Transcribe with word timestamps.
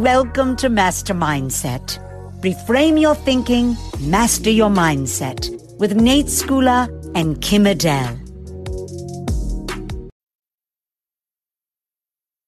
Welcome 0.00 0.56
to 0.56 0.70
Master 0.70 1.12
Mindset. 1.12 2.00
Reframe 2.40 2.98
your 2.98 3.14
thinking, 3.14 3.76
master 4.00 4.48
your 4.48 4.70
mindset 4.70 5.50
with 5.78 5.94
Nate 5.94 6.24
Schooler 6.24 6.88
and 7.14 7.38
Kim 7.42 7.66
Adele. 7.66 8.18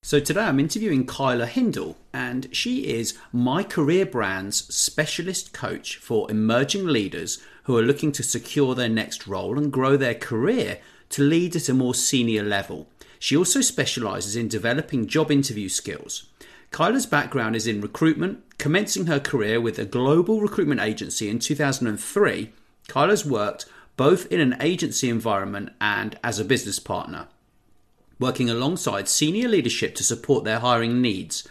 So 0.02 0.18
today 0.18 0.44
I'm 0.44 0.58
interviewing 0.58 1.04
Kyla 1.04 1.44
Hindle, 1.44 1.98
and 2.14 2.48
she 2.56 2.86
is 2.86 3.18
My 3.32 3.62
Career 3.62 4.06
Brand's 4.06 4.74
specialist 4.74 5.52
coach 5.52 5.98
for 5.98 6.30
emerging 6.30 6.86
leaders 6.86 7.38
who 7.64 7.76
are 7.76 7.82
looking 7.82 8.12
to 8.12 8.22
secure 8.22 8.74
their 8.74 8.88
next 8.88 9.26
role 9.26 9.58
and 9.58 9.70
grow 9.70 9.98
their 9.98 10.14
career 10.14 10.78
to 11.10 11.22
lead 11.22 11.54
at 11.54 11.68
a 11.68 11.74
more 11.74 11.94
senior 11.94 12.44
level. 12.44 12.88
She 13.18 13.36
also 13.36 13.60
specializes 13.60 14.36
in 14.36 14.48
developing 14.48 15.06
job 15.06 15.30
interview 15.30 15.68
skills. 15.68 16.24
Kyla's 16.72 17.04
background 17.04 17.54
is 17.54 17.66
in 17.66 17.82
recruitment, 17.82 18.42
commencing 18.56 19.04
her 19.04 19.20
career 19.20 19.60
with 19.60 19.78
a 19.78 19.84
global 19.84 20.40
recruitment 20.40 20.80
agency 20.80 21.28
in 21.28 21.38
2003. 21.38 22.50
Kyla's 22.88 23.26
worked 23.26 23.66
both 23.98 24.26
in 24.32 24.40
an 24.40 24.56
agency 24.58 25.10
environment 25.10 25.70
and 25.82 26.18
as 26.24 26.38
a 26.38 26.44
business 26.46 26.78
partner, 26.78 27.28
working 28.18 28.48
alongside 28.48 29.06
senior 29.06 29.48
leadership 29.48 29.94
to 29.94 30.02
support 30.02 30.44
their 30.44 30.60
hiring 30.60 31.02
needs. 31.02 31.46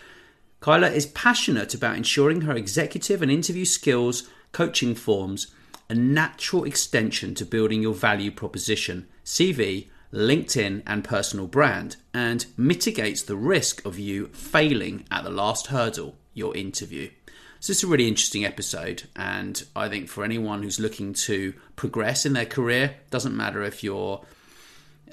Kyla 0.60 0.90
is 0.90 1.06
passionate 1.06 1.76
about 1.76 1.98
ensuring 1.98 2.42
her 2.42 2.56
executive 2.56 3.22
and 3.22 3.32
interview 3.32 3.66
skills, 3.66 4.28
coaching 4.52 4.96
forms, 4.96 5.54
a 5.88 5.94
natural 5.94 6.64
extension 6.64 7.36
to 7.36 7.46
building 7.46 7.84
your 7.84 7.94
value 7.94 8.32
proposition, 8.32 9.08
CV, 9.24 9.88
LinkedIn, 10.14 10.84
and 10.86 11.04
personal 11.04 11.48
brand, 11.48 11.96
and 12.14 12.46
mitigates 12.58 13.22
the 13.22 13.36
risk 13.36 13.86
of 13.86 13.98
you 13.98 14.28
failing 14.28 15.06
at 15.12 15.24
the 15.24 15.30
last 15.30 15.68
hurdle, 15.68 16.16
your 16.34 16.56
interview. 16.56 17.10
So, 17.60 17.72
is 17.72 17.84
a 17.84 17.88
really 17.88 18.08
interesting 18.08 18.44
episode, 18.44 19.04
and 19.16 19.64
I 19.76 19.88
think 19.88 20.10
for 20.10 20.24
anyone 20.24 20.64
who's 20.64 20.80
looking 20.80 21.14
to 21.14 21.54
progress 21.76 22.26
in 22.26 22.34
their 22.34 22.46
career, 22.46 22.96
doesn't 23.12 23.38
matter 23.38 23.62
if 23.62 23.84
you're 23.84 24.26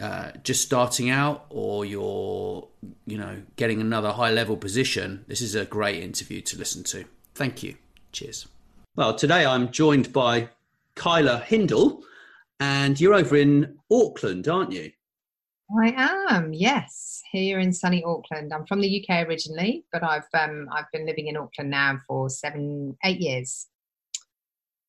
uh, 0.01 0.31
just 0.45 0.63
starting 0.63 1.11
out 1.11 1.47
or 1.51 1.85
you're, 1.85 2.67
you 3.07 3.19
know, 3.19 3.43
getting 3.57 3.81
another 3.81 4.13
high 4.13 4.31
level 4.31 4.57
position, 4.57 5.25
this 5.29 5.41
is 5.41 5.55
a 5.55 5.65
great 5.65 6.03
interview 6.03 6.41
to 6.41 6.57
listen 6.57 6.85
to. 6.85 7.05
Thank 7.35 7.63
you. 7.63 7.75
Cheers. 8.13 8.49
Well, 8.97 9.15
today 9.15 9.45
I'm 9.45 9.71
joined 9.71 10.13
by 10.13 10.49
Kyla 10.95 11.39
Hindle, 11.41 12.03
and 12.61 13.01
you're 13.01 13.15
over 13.15 13.37
in 13.37 13.79
Auckland, 13.91 14.49
aren't 14.49 14.73
you? 14.73 14.91
I 15.79 15.93
am, 16.31 16.55
yes, 16.55 17.23
here 17.31 17.59
in 17.59 17.73
sunny 17.73 18.03
Auckland. 18.03 18.55
I'm 18.55 18.65
from 18.67 18.81
the 18.81 19.05
UK 19.05 19.27
originally, 19.29 19.85
but 19.93 20.03
I've 20.03 20.29
um, 20.33 20.69
I've 20.73 20.91
been 20.93 21.07
living 21.07 21.27
in 21.27 21.37
Auckland 21.37 21.71
now 21.71 21.99
for 22.07 22.31
seven, 22.31 22.97
eight 23.05 23.21
years. 23.21 23.67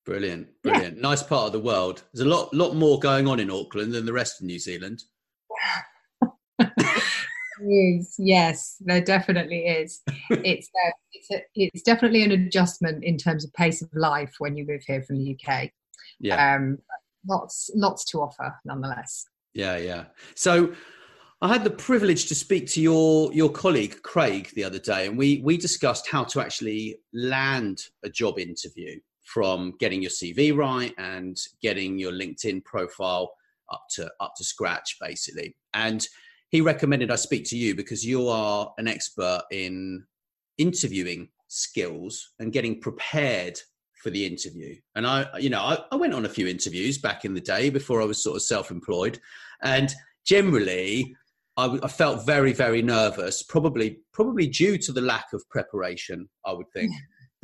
Brilliant, 0.05 0.47
brilliant. 0.63 0.95
Yeah. 0.95 1.01
Nice 1.01 1.21
part 1.21 1.47
of 1.47 1.51
the 1.51 1.59
world. 1.59 2.03
There's 2.13 2.25
a 2.25 2.29
lot, 2.29 2.53
lot 2.53 2.75
more 2.75 2.97
going 2.97 3.27
on 3.27 3.39
in 3.39 3.51
Auckland 3.51 3.93
than 3.93 4.05
the 4.05 4.13
rest 4.13 4.39
of 4.39 4.47
New 4.47 4.57
Zealand. 4.57 5.03
is 7.61 8.15
yes, 8.17 8.77
there 8.79 9.01
definitely 9.01 9.65
is. 9.65 10.01
It's 10.29 10.69
uh, 10.85 10.91
it's 11.11 11.31
a, 11.31 11.43
it's 11.55 11.83
definitely 11.83 12.23
an 12.23 12.31
adjustment 12.31 13.03
in 13.03 13.17
terms 13.17 13.43
of 13.43 13.51
pace 13.53 13.81
of 13.81 13.89
life 13.93 14.35
when 14.39 14.55
you 14.55 14.65
move 14.65 14.83
here 14.85 15.01
from 15.03 15.17
the 15.17 15.35
UK. 15.35 15.71
Yeah. 16.19 16.55
Um, 16.55 16.77
lots 17.27 17.69
lots 17.75 18.05
to 18.05 18.19
offer 18.19 18.55
nonetheless. 18.65 19.25
Yeah, 19.53 19.77
yeah. 19.77 20.05
So 20.35 20.73
I 21.41 21.47
had 21.47 21.63
the 21.63 21.71
privilege 21.71 22.27
to 22.27 22.35
speak 22.35 22.67
to 22.71 22.81
your 22.81 23.33
your 23.33 23.49
colleague 23.49 24.01
Craig 24.03 24.49
the 24.55 24.63
other 24.63 24.79
day, 24.79 25.07
and 25.07 25.17
we 25.17 25.41
we 25.43 25.57
discussed 25.57 26.07
how 26.09 26.23
to 26.25 26.41
actually 26.41 26.99
land 27.13 27.81
a 28.03 28.09
job 28.09 28.39
interview 28.39 28.99
from 29.23 29.73
getting 29.79 30.01
your 30.01 30.11
CV 30.11 30.55
right 30.55 30.93
and 30.97 31.37
getting 31.61 31.99
your 31.99 32.11
LinkedIn 32.11 32.65
profile 32.65 33.31
up 33.71 33.83
to 33.91 34.11
up 34.19 34.33
to 34.37 34.43
scratch, 34.43 34.97
basically. 34.99 35.55
And 35.73 36.05
he 36.49 36.61
recommended 36.61 37.11
I 37.11 37.15
speak 37.15 37.45
to 37.45 37.57
you 37.57 37.75
because 37.75 38.05
you 38.05 38.27
are 38.27 38.73
an 38.77 38.87
expert 38.87 39.43
in 39.51 40.03
interviewing 40.57 41.29
skills 41.47 42.31
and 42.39 42.51
getting 42.51 42.81
prepared 42.81 43.59
for 44.01 44.09
the 44.09 44.25
interview. 44.25 44.75
And 44.95 45.05
I, 45.05 45.27
you 45.37 45.49
know, 45.49 45.61
I, 45.61 45.77
I 45.91 45.95
went 45.95 46.13
on 46.13 46.25
a 46.25 46.29
few 46.29 46.47
interviews 46.47 46.97
back 46.97 47.25
in 47.25 47.33
the 47.33 47.41
day 47.41 47.69
before 47.69 48.01
I 48.01 48.05
was 48.05 48.23
sort 48.23 48.35
of 48.35 48.41
self-employed, 48.43 49.19
and 49.63 49.93
generally, 50.25 51.15
I, 51.57 51.77
I 51.83 51.87
felt 51.87 52.25
very, 52.25 52.53
very 52.53 52.81
nervous. 52.81 53.43
Probably, 53.43 53.99
probably 54.13 54.47
due 54.47 54.77
to 54.77 54.91
the 54.91 55.01
lack 55.01 55.25
of 55.33 55.47
preparation. 55.49 56.29
I 56.45 56.53
would 56.53 56.67
think. 56.73 56.91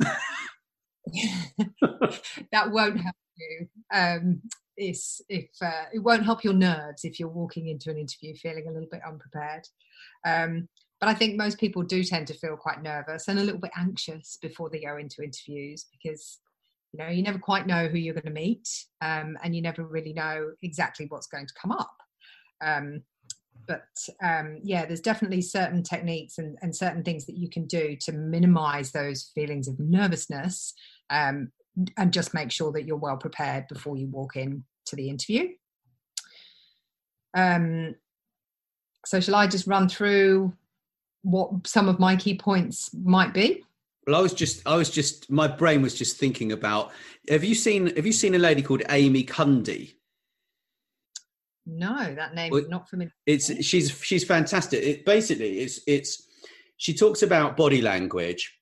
that 2.52 2.70
won't 2.70 3.00
help 3.00 3.16
you. 3.36 3.68
Um, 3.92 4.40
if 4.78 5.20
uh, 5.62 5.84
it 5.92 6.00
won't 6.00 6.24
help 6.24 6.44
your 6.44 6.52
nerves 6.52 7.04
if 7.04 7.18
you're 7.18 7.28
walking 7.28 7.68
into 7.68 7.90
an 7.90 7.98
interview 7.98 8.34
feeling 8.34 8.66
a 8.68 8.72
little 8.72 8.88
bit 8.90 9.00
unprepared. 9.06 9.66
Um, 10.26 10.68
but 11.00 11.08
I 11.08 11.14
think 11.14 11.36
most 11.36 11.58
people 11.58 11.82
do 11.82 12.02
tend 12.02 12.26
to 12.28 12.34
feel 12.34 12.56
quite 12.56 12.82
nervous 12.82 13.28
and 13.28 13.38
a 13.38 13.42
little 13.42 13.60
bit 13.60 13.70
anxious 13.76 14.38
before 14.40 14.70
they 14.70 14.80
go 14.80 14.96
into 14.96 15.22
interviews 15.22 15.86
because 15.92 16.38
you 16.96 17.04
know 17.04 17.10
you 17.10 17.22
never 17.22 17.38
quite 17.38 17.66
know 17.66 17.88
who 17.88 17.98
you're 17.98 18.14
going 18.14 18.24
to 18.24 18.30
meet 18.30 18.68
um, 19.02 19.36
and 19.42 19.54
you 19.54 19.60
never 19.60 19.84
really 19.84 20.12
know 20.12 20.52
exactly 20.62 21.06
what's 21.08 21.26
going 21.26 21.46
to 21.46 21.54
come 21.60 21.72
up. 21.72 21.96
Um, 22.64 23.02
but 23.66 23.82
um, 24.22 24.60
yeah 24.62 24.86
there's 24.86 25.00
definitely 25.00 25.42
certain 25.42 25.82
techniques 25.82 26.38
and, 26.38 26.56
and, 26.62 26.74
certain 26.74 27.02
things 27.02 27.26
that 27.26 27.36
you 27.36 27.50
can 27.50 27.66
do 27.66 27.96
to 28.00 28.12
minimize 28.12 28.92
those 28.92 29.30
feelings 29.34 29.66
of 29.66 29.78
nervousness 29.80 30.72
um, 31.10 31.50
and 31.98 32.12
just 32.12 32.32
make 32.32 32.50
sure 32.50 32.72
that 32.72 32.86
you're 32.86 32.96
well 32.96 33.16
prepared 33.16 33.66
before 33.68 33.96
you 33.96 34.06
walk 34.06 34.36
in 34.36 34.64
to 34.86 34.96
the 34.96 35.10
interview. 35.10 35.48
Um, 37.34 37.96
so 39.04 39.20
shall 39.20 39.34
i 39.34 39.46
just 39.46 39.66
run 39.66 39.88
through 39.88 40.54
what 41.22 41.66
some 41.66 41.88
of 41.88 41.98
my 41.98 42.16
key 42.16 42.36
points 42.38 42.90
might 42.94 43.34
be 43.34 43.65
well, 44.06 44.16
I 44.16 44.22
was 44.22 44.32
just, 44.32 44.66
I 44.66 44.76
was 44.76 44.90
just, 44.90 45.30
my 45.30 45.48
brain 45.48 45.82
was 45.82 45.94
just 45.94 46.16
thinking 46.16 46.52
about. 46.52 46.92
Have 47.28 47.42
you 47.42 47.54
seen, 47.54 47.94
have 47.96 48.06
you 48.06 48.12
seen 48.12 48.34
a 48.34 48.38
lady 48.38 48.62
called 48.62 48.82
Amy 48.88 49.24
Cuddy? 49.24 49.96
No, 51.66 52.14
that 52.14 52.34
name 52.34 52.52
well, 52.52 52.64
not 52.68 52.88
familiar. 52.88 53.12
It's 53.26 53.52
she's 53.64 53.90
she's 54.00 54.24
fantastic. 54.24 54.84
It 54.84 55.04
basically 55.04 55.58
it's 55.58 55.80
it's 55.88 56.28
she 56.76 56.94
talks 56.94 57.22
about 57.22 57.56
body 57.56 57.82
language 57.82 58.56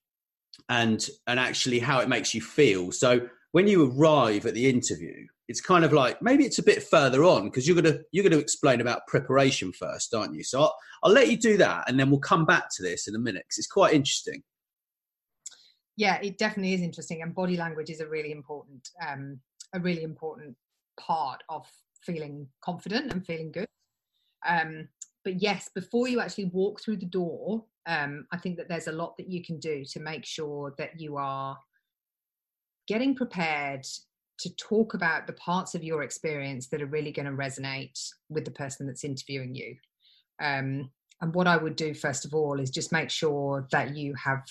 and 0.70 1.06
and 1.26 1.38
actually 1.38 1.80
how 1.80 2.00
it 2.00 2.08
makes 2.08 2.34
you 2.34 2.40
feel. 2.40 2.92
So 2.92 3.28
when 3.52 3.68
you 3.68 3.92
arrive 3.92 4.46
at 4.46 4.54
the 4.54 4.70
interview, 4.70 5.26
it's 5.48 5.60
kind 5.60 5.84
of 5.84 5.92
like 5.92 6.22
maybe 6.22 6.44
it's 6.44 6.58
a 6.58 6.62
bit 6.62 6.82
further 6.82 7.24
on 7.24 7.44
because 7.44 7.68
you're 7.68 7.80
gonna 7.80 7.98
you're 8.10 8.24
gonna 8.24 8.40
explain 8.40 8.80
about 8.80 9.06
preparation 9.06 9.70
first, 9.72 10.14
aren't 10.14 10.34
you? 10.34 10.42
So 10.42 10.62
I'll, 10.62 10.76
I'll 11.02 11.12
let 11.12 11.30
you 11.30 11.36
do 11.36 11.58
that, 11.58 11.84
and 11.86 12.00
then 12.00 12.08
we'll 12.08 12.20
come 12.20 12.46
back 12.46 12.68
to 12.76 12.82
this 12.82 13.06
in 13.06 13.14
a 13.14 13.18
minute 13.18 13.44
because 13.44 13.58
it's 13.58 13.66
quite 13.66 13.92
interesting 13.92 14.42
yeah 15.96 16.18
it 16.22 16.38
definitely 16.38 16.74
is 16.74 16.82
interesting 16.82 17.22
and 17.22 17.34
body 17.34 17.56
language 17.56 17.90
is 17.90 18.00
a 18.00 18.08
really 18.08 18.32
important 18.32 18.88
um, 19.06 19.38
a 19.74 19.80
really 19.80 20.02
important 20.02 20.56
part 20.98 21.42
of 21.48 21.66
feeling 22.02 22.46
confident 22.62 23.10
and 23.10 23.24
feeling 23.26 23.50
good. 23.50 23.66
Um, 24.46 24.88
but 25.24 25.40
yes 25.40 25.70
before 25.74 26.06
you 26.06 26.20
actually 26.20 26.46
walk 26.46 26.80
through 26.80 26.98
the 26.98 27.06
door 27.06 27.64
um, 27.86 28.26
i 28.30 28.36
think 28.36 28.56
that 28.58 28.68
there's 28.68 28.88
a 28.88 28.92
lot 28.92 29.16
that 29.16 29.30
you 29.30 29.42
can 29.42 29.58
do 29.58 29.84
to 29.86 30.00
make 30.00 30.24
sure 30.26 30.74
that 30.76 31.00
you 31.00 31.16
are 31.16 31.56
getting 32.86 33.14
prepared 33.14 33.86
to 34.36 34.54
talk 34.56 34.92
about 34.92 35.26
the 35.26 35.32
parts 35.34 35.74
of 35.74 35.82
your 35.82 36.02
experience 36.02 36.68
that 36.68 36.82
are 36.82 36.86
really 36.86 37.12
going 37.12 37.24
to 37.24 37.32
resonate 37.32 37.98
with 38.28 38.44
the 38.44 38.50
person 38.50 38.86
that's 38.86 39.04
interviewing 39.04 39.54
you. 39.54 39.76
Um, 40.42 40.90
and 41.20 41.34
what 41.34 41.46
i 41.46 41.56
would 41.56 41.76
do 41.76 41.94
first 41.94 42.24
of 42.24 42.34
all 42.34 42.58
is 42.60 42.70
just 42.70 42.92
make 42.92 43.10
sure 43.10 43.66
that 43.70 43.96
you 43.96 44.14
have 44.14 44.42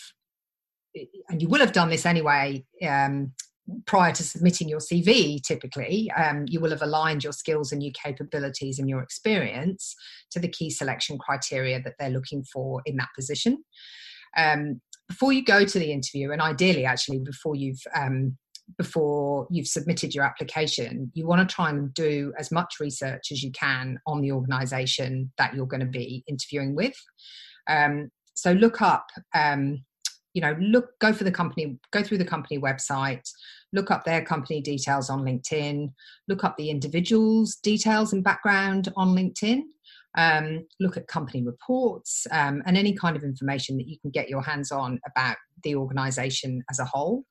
and 1.29 1.41
you 1.41 1.47
will 1.47 1.59
have 1.59 1.73
done 1.73 1.89
this 1.89 2.05
anyway 2.05 2.63
um, 2.87 3.31
prior 3.85 4.11
to 4.11 4.23
submitting 4.23 4.67
your 4.67 4.79
CV, 4.79 5.41
typically, 5.41 6.11
um, 6.11 6.45
you 6.47 6.59
will 6.59 6.71
have 6.71 6.81
aligned 6.81 7.23
your 7.23 7.31
skills 7.31 7.71
and 7.71 7.81
your 7.81 7.93
capabilities 7.93 8.79
and 8.79 8.89
your 8.89 9.01
experience 9.01 9.95
to 10.31 10.39
the 10.39 10.49
key 10.49 10.69
selection 10.69 11.17
criteria 11.17 11.81
that 11.81 11.93
they're 11.97 12.09
looking 12.09 12.43
for 12.43 12.81
in 12.85 12.97
that 12.97 13.09
position. 13.15 13.63
Um, 14.35 14.81
before 15.07 15.31
you 15.31 15.43
go 15.43 15.63
to 15.65 15.79
the 15.79 15.91
interview, 15.91 16.31
and 16.31 16.41
ideally, 16.41 16.85
actually, 16.85 17.19
before 17.19 17.55
you've 17.55 17.81
um, 17.95 18.37
before 18.77 19.45
you've 19.51 19.67
submitted 19.67 20.15
your 20.15 20.23
application, 20.23 21.11
you 21.13 21.27
want 21.27 21.47
to 21.47 21.53
try 21.53 21.69
and 21.69 21.93
do 21.93 22.33
as 22.39 22.51
much 22.51 22.75
research 22.79 23.27
as 23.31 23.43
you 23.43 23.51
can 23.51 23.99
on 24.07 24.21
the 24.21 24.31
organisation 24.31 25.31
that 25.37 25.53
you're 25.53 25.67
going 25.67 25.81
to 25.81 25.85
be 25.85 26.23
interviewing 26.27 26.73
with. 26.73 26.95
Um, 27.69 28.09
so 28.33 28.53
look 28.53 28.81
up 28.81 29.05
um, 29.35 29.83
you 30.33 30.41
know 30.41 30.55
look 30.59 30.97
go 30.99 31.13
for 31.13 31.23
the 31.23 31.31
company 31.31 31.77
go 31.91 32.03
through 32.03 32.17
the 32.17 32.25
company 32.25 32.59
website 32.59 33.27
look 33.71 33.91
up 33.91 34.03
their 34.03 34.23
company 34.23 34.61
details 34.61 35.09
on 35.09 35.21
linkedin 35.21 35.91
look 36.27 36.43
up 36.43 36.55
the 36.57 36.69
individual's 36.69 37.55
details 37.55 38.13
and 38.13 38.23
background 38.23 38.91
on 38.95 39.15
linkedin 39.15 39.61
um, 40.15 40.65
look 40.79 40.97
at 40.97 41.07
company 41.07 41.43
reports 41.43 42.27
um, 42.31 42.61
and 42.65 42.77
any 42.77 42.93
kind 42.93 43.15
of 43.15 43.23
information 43.23 43.77
that 43.77 43.87
you 43.87 43.97
can 43.99 44.11
get 44.11 44.29
your 44.29 44.41
hands 44.41 44.71
on 44.71 44.99
about 45.07 45.37
the 45.63 45.75
organization 45.75 46.63
as 46.69 46.79
a 46.79 46.85
whole. 46.85 47.23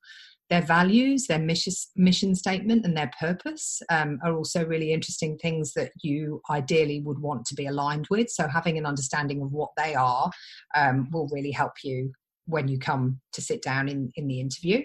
Their 0.49 0.61
values 0.61 1.27
their 1.27 1.39
mission, 1.39 2.35
statement 2.35 2.85
and 2.85 2.95
their 2.95 3.09
purpose 3.19 3.81
um, 3.89 4.19
are 4.23 4.35
also 4.35 4.65
really 4.65 4.91
interesting 4.91 5.37
things 5.37 5.73
that 5.73 5.91
you 6.03 6.41
ideally 6.51 7.01
would 7.01 7.19
want 7.19 7.45
to 7.45 7.55
be 7.55 7.65
aligned 7.65 8.07
with. 8.11 8.29
So 8.29 8.47
having 8.47 8.77
an 8.77 8.85
understanding 8.85 9.41
of 9.41 9.51
what 9.51 9.71
they 9.77 9.95
are 9.95 10.29
um, 10.75 11.09
will 11.11 11.29
really 11.31 11.51
help 11.51 11.73
you 11.83 12.11
when 12.45 12.67
you 12.67 12.77
come 12.79 13.19
to 13.33 13.41
sit 13.41 13.61
down 13.61 13.87
in, 13.89 14.11
in 14.15 14.27
the 14.27 14.39
interview. 14.39 14.81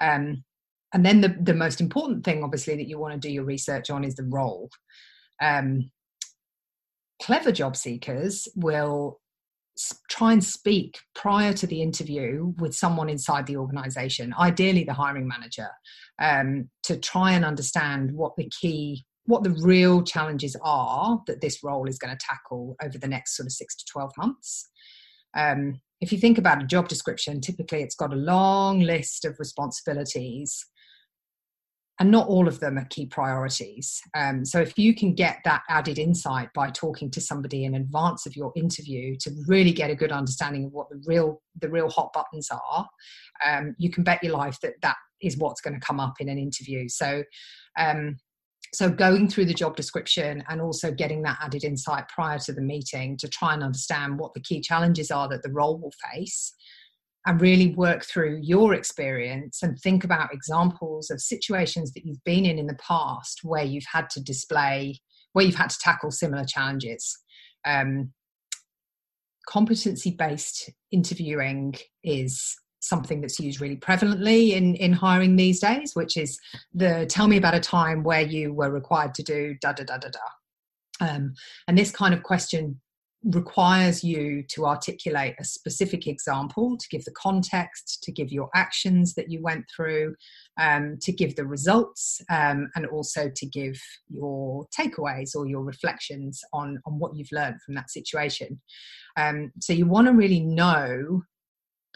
Um, 0.00 0.44
and 0.92 1.04
then 1.04 1.20
the, 1.20 1.36
the 1.40 1.54
most 1.54 1.80
important 1.80 2.24
thing, 2.24 2.42
obviously, 2.42 2.76
that 2.76 2.88
you 2.88 2.98
want 2.98 3.14
to 3.14 3.28
do 3.28 3.32
your 3.32 3.44
research 3.44 3.90
on 3.90 4.04
is 4.04 4.14
the 4.14 4.24
role. 4.24 4.70
Um, 5.42 5.90
clever 7.20 7.52
job 7.52 7.76
seekers 7.76 8.48
will 8.54 9.20
try 10.08 10.32
and 10.32 10.42
speak 10.42 10.98
prior 11.14 11.52
to 11.52 11.66
the 11.66 11.82
interview 11.82 12.54
with 12.58 12.74
someone 12.74 13.08
inside 13.08 13.46
the 13.46 13.56
organization, 13.56 14.34
ideally 14.38 14.84
the 14.84 14.94
hiring 14.94 15.28
manager, 15.28 15.68
um, 16.20 16.70
to 16.82 16.96
try 16.96 17.32
and 17.32 17.44
understand 17.44 18.10
what 18.12 18.34
the 18.36 18.50
key, 18.60 19.04
what 19.24 19.42
the 19.42 19.56
real 19.62 20.02
challenges 20.02 20.56
are 20.62 21.20
that 21.26 21.40
this 21.40 21.62
role 21.62 21.88
is 21.88 21.98
going 21.98 22.16
to 22.16 22.26
tackle 22.26 22.76
over 22.82 22.96
the 22.96 23.08
next 23.08 23.36
sort 23.36 23.46
of 23.46 23.52
six 23.52 23.76
to 23.76 23.84
12 23.92 24.12
months. 24.16 24.68
Um, 25.36 25.80
if 26.00 26.12
you 26.12 26.18
think 26.18 26.38
about 26.38 26.62
a 26.62 26.66
job 26.66 26.88
description, 26.88 27.40
typically 27.40 27.82
it's 27.82 27.94
got 27.94 28.12
a 28.12 28.16
long 28.16 28.80
list 28.80 29.24
of 29.24 29.36
responsibilities, 29.38 30.64
and 31.98 32.10
not 32.10 32.28
all 32.28 32.46
of 32.46 32.60
them 32.60 32.76
are 32.76 32.84
key 32.90 33.06
priorities. 33.06 34.00
Um, 34.14 34.44
so, 34.44 34.60
if 34.60 34.78
you 34.78 34.94
can 34.94 35.14
get 35.14 35.38
that 35.44 35.62
added 35.70 35.98
insight 35.98 36.50
by 36.54 36.70
talking 36.70 37.10
to 37.12 37.20
somebody 37.20 37.64
in 37.64 37.74
advance 37.74 38.26
of 38.26 38.36
your 38.36 38.52
interview 38.54 39.16
to 39.20 39.30
really 39.46 39.72
get 39.72 39.90
a 39.90 39.94
good 39.94 40.12
understanding 40.12 40.66
of 40.66 40.72
what 40.72 40.90
the 40.90 41.02
real 41.06 41.40
the 41.60 41.70
real 41.70 41.88
hot 41.88 42.12
buttons 42.12 42.48
are, 42.50 42.86
um, 43.46 43.74
you 43.78 43.90
can 43.90 44.04
bet 44.04 44.22
your 44.22 44.36
life 44.36 44.58
that 44.60 44.74
that 44.82 44.96
is 45.22 45.38
what's 45.38 45.62
going 45.62 45.72
to 45.72 45.86
come 45.86 45.98
up 45.98 46.14
in 46.20 46.28
an 46.28 46.38
interview. 46.38 46.86
So, 46.88 47.24
um, 47.78 48.16
so 48.72 48.90
going 48.90 49.28
through 49.28 49.46
the 49.46 49.54
job 49.54 49.76
description 49.76 50.42
and 50.48 50.60
also 50.60 50.92
getting 50.92 51.22
that 51.22 51.38
added 51.42 51.64
insight 51.64 52.08
prior 52.08 52.38
to 52.40 52.52
the 52.52 52.60
meeting 52.60 53.16
to 53.18 53.28
try 53.28 53.54
and 53.54 53.62
understand 53.62 54.18
what 54.18 54.34
the 54.34 54.40
key 54.40 54.60
challenges 54.60 55.10
are 55.10 55.28
that 55.28 55.42
the 55.42 55.52
role 55.52 55.78
will 55.78 55.92
face 56.12 56.54
and 57.26 57.40
really 57.40 57.74
work 57.74 58.04
through 58.04 58.38
your 58.42 58.72
experience 58.72 59.62
and 59.62 59.78
think 59.80 60.04
about 60.04 60.32
examples 60.32 61.10
of 61.10 61.20
situations 61.20 61.92
that 61.92 62.04
you've 62.04 62.22
been 62.24 62.46
in 62.46 62.58
in 62.58 62.66
the 62.66 62.74
past 62.76 63.40
where 63.42 63.64
you've 63.64 63.86
had 63.92 64.08
to 64.10 64.20
display 64.22 65.00
where 65.32 65.44
you've 65.44 65.54
had 65.54 65.68
to 65.68 65.78
tackle 65.78 66.10
similar 66.10 66.44
challenges. 66.44 67.18
Um, 67.66 68.12
competency 69.46 70.12
based 70.12 70.70
interviewing 70.90 71.74
is 72.02 72.56
something 72.88 73.20
that's 73.20 73.40
used 73.40 73.60
really 73.60 73.76
prevalently 73.76 74.52
in 74.52 74.74
in 74.76 74.92
hiring 74.92 75.36
these 75.36 75.60
days 75.60 75.94
which 75.94 76.16
is 76.16 76.38
the 76.74 77.06
tell 77.08 77.28
me 77.28 77.36
about 77.36 77.54
a 77.54 77.60
time 77.60 78.02
where 78.02 78.22
you 78.22 78.52
were 78.52 78.70
required 78.70 79.14
to 79.14 79.22
do 79.22 79.54
da 79.60 79.72
da 79.72 79.84
da 79.84 79.98
da 79.98 80.08
da. 80.08 80.20
Um, 80.98 81.34
and 81.68 81.76
this 81.76 81.90
kind 81.90 82.14
of 82.14 82.22
question 82.22 82.80
requires 83.24 84.04
you 84.04 84.44
to 84.48 84.66
articulate 84.66 85.34
a 85.40 85.44
specific 85.44 86.06
example 86.06 86.76
to 86.76 86.88
give 86.90 87.04
the 87.04 87.12
context 87.12 88.02
to 88.04 88.12
give 88.12 88.30
your 88.30 88.48
actions 88.54 89.14
that 89.14 89.30
you 89.30 89.42
went 89.42 89.64
through 89.74 90.14
um, 90.60 90.96
to 91.02 91.12
give 91.12 91.34
the 91.34 91.44
results 91.44 92.20
um, 92.30 92.70
and 92.76 92.86
also 92.86 93.28
to 93.34 93.46
give 93.46 93.80
your 94.08 94.66
takeaways 94.78 95.34
or 95.34 95.46
your 95.46 95.62
reflections 95.62 96.40
on 96.52 96.78
on 96.86 96.98
what 96.98 97.16
you've 97.16 97.32
learned 97.32 97.60
from 97.62 97.74
that 97.74 97.90
situation. 97.90 98.60
Um, 99.16 99.52
so 99.60 99.72
you 99.72 99.86
want 99.86 100.06
to 100.06 100.12
really 100.12 100.40
know 100.40 101.22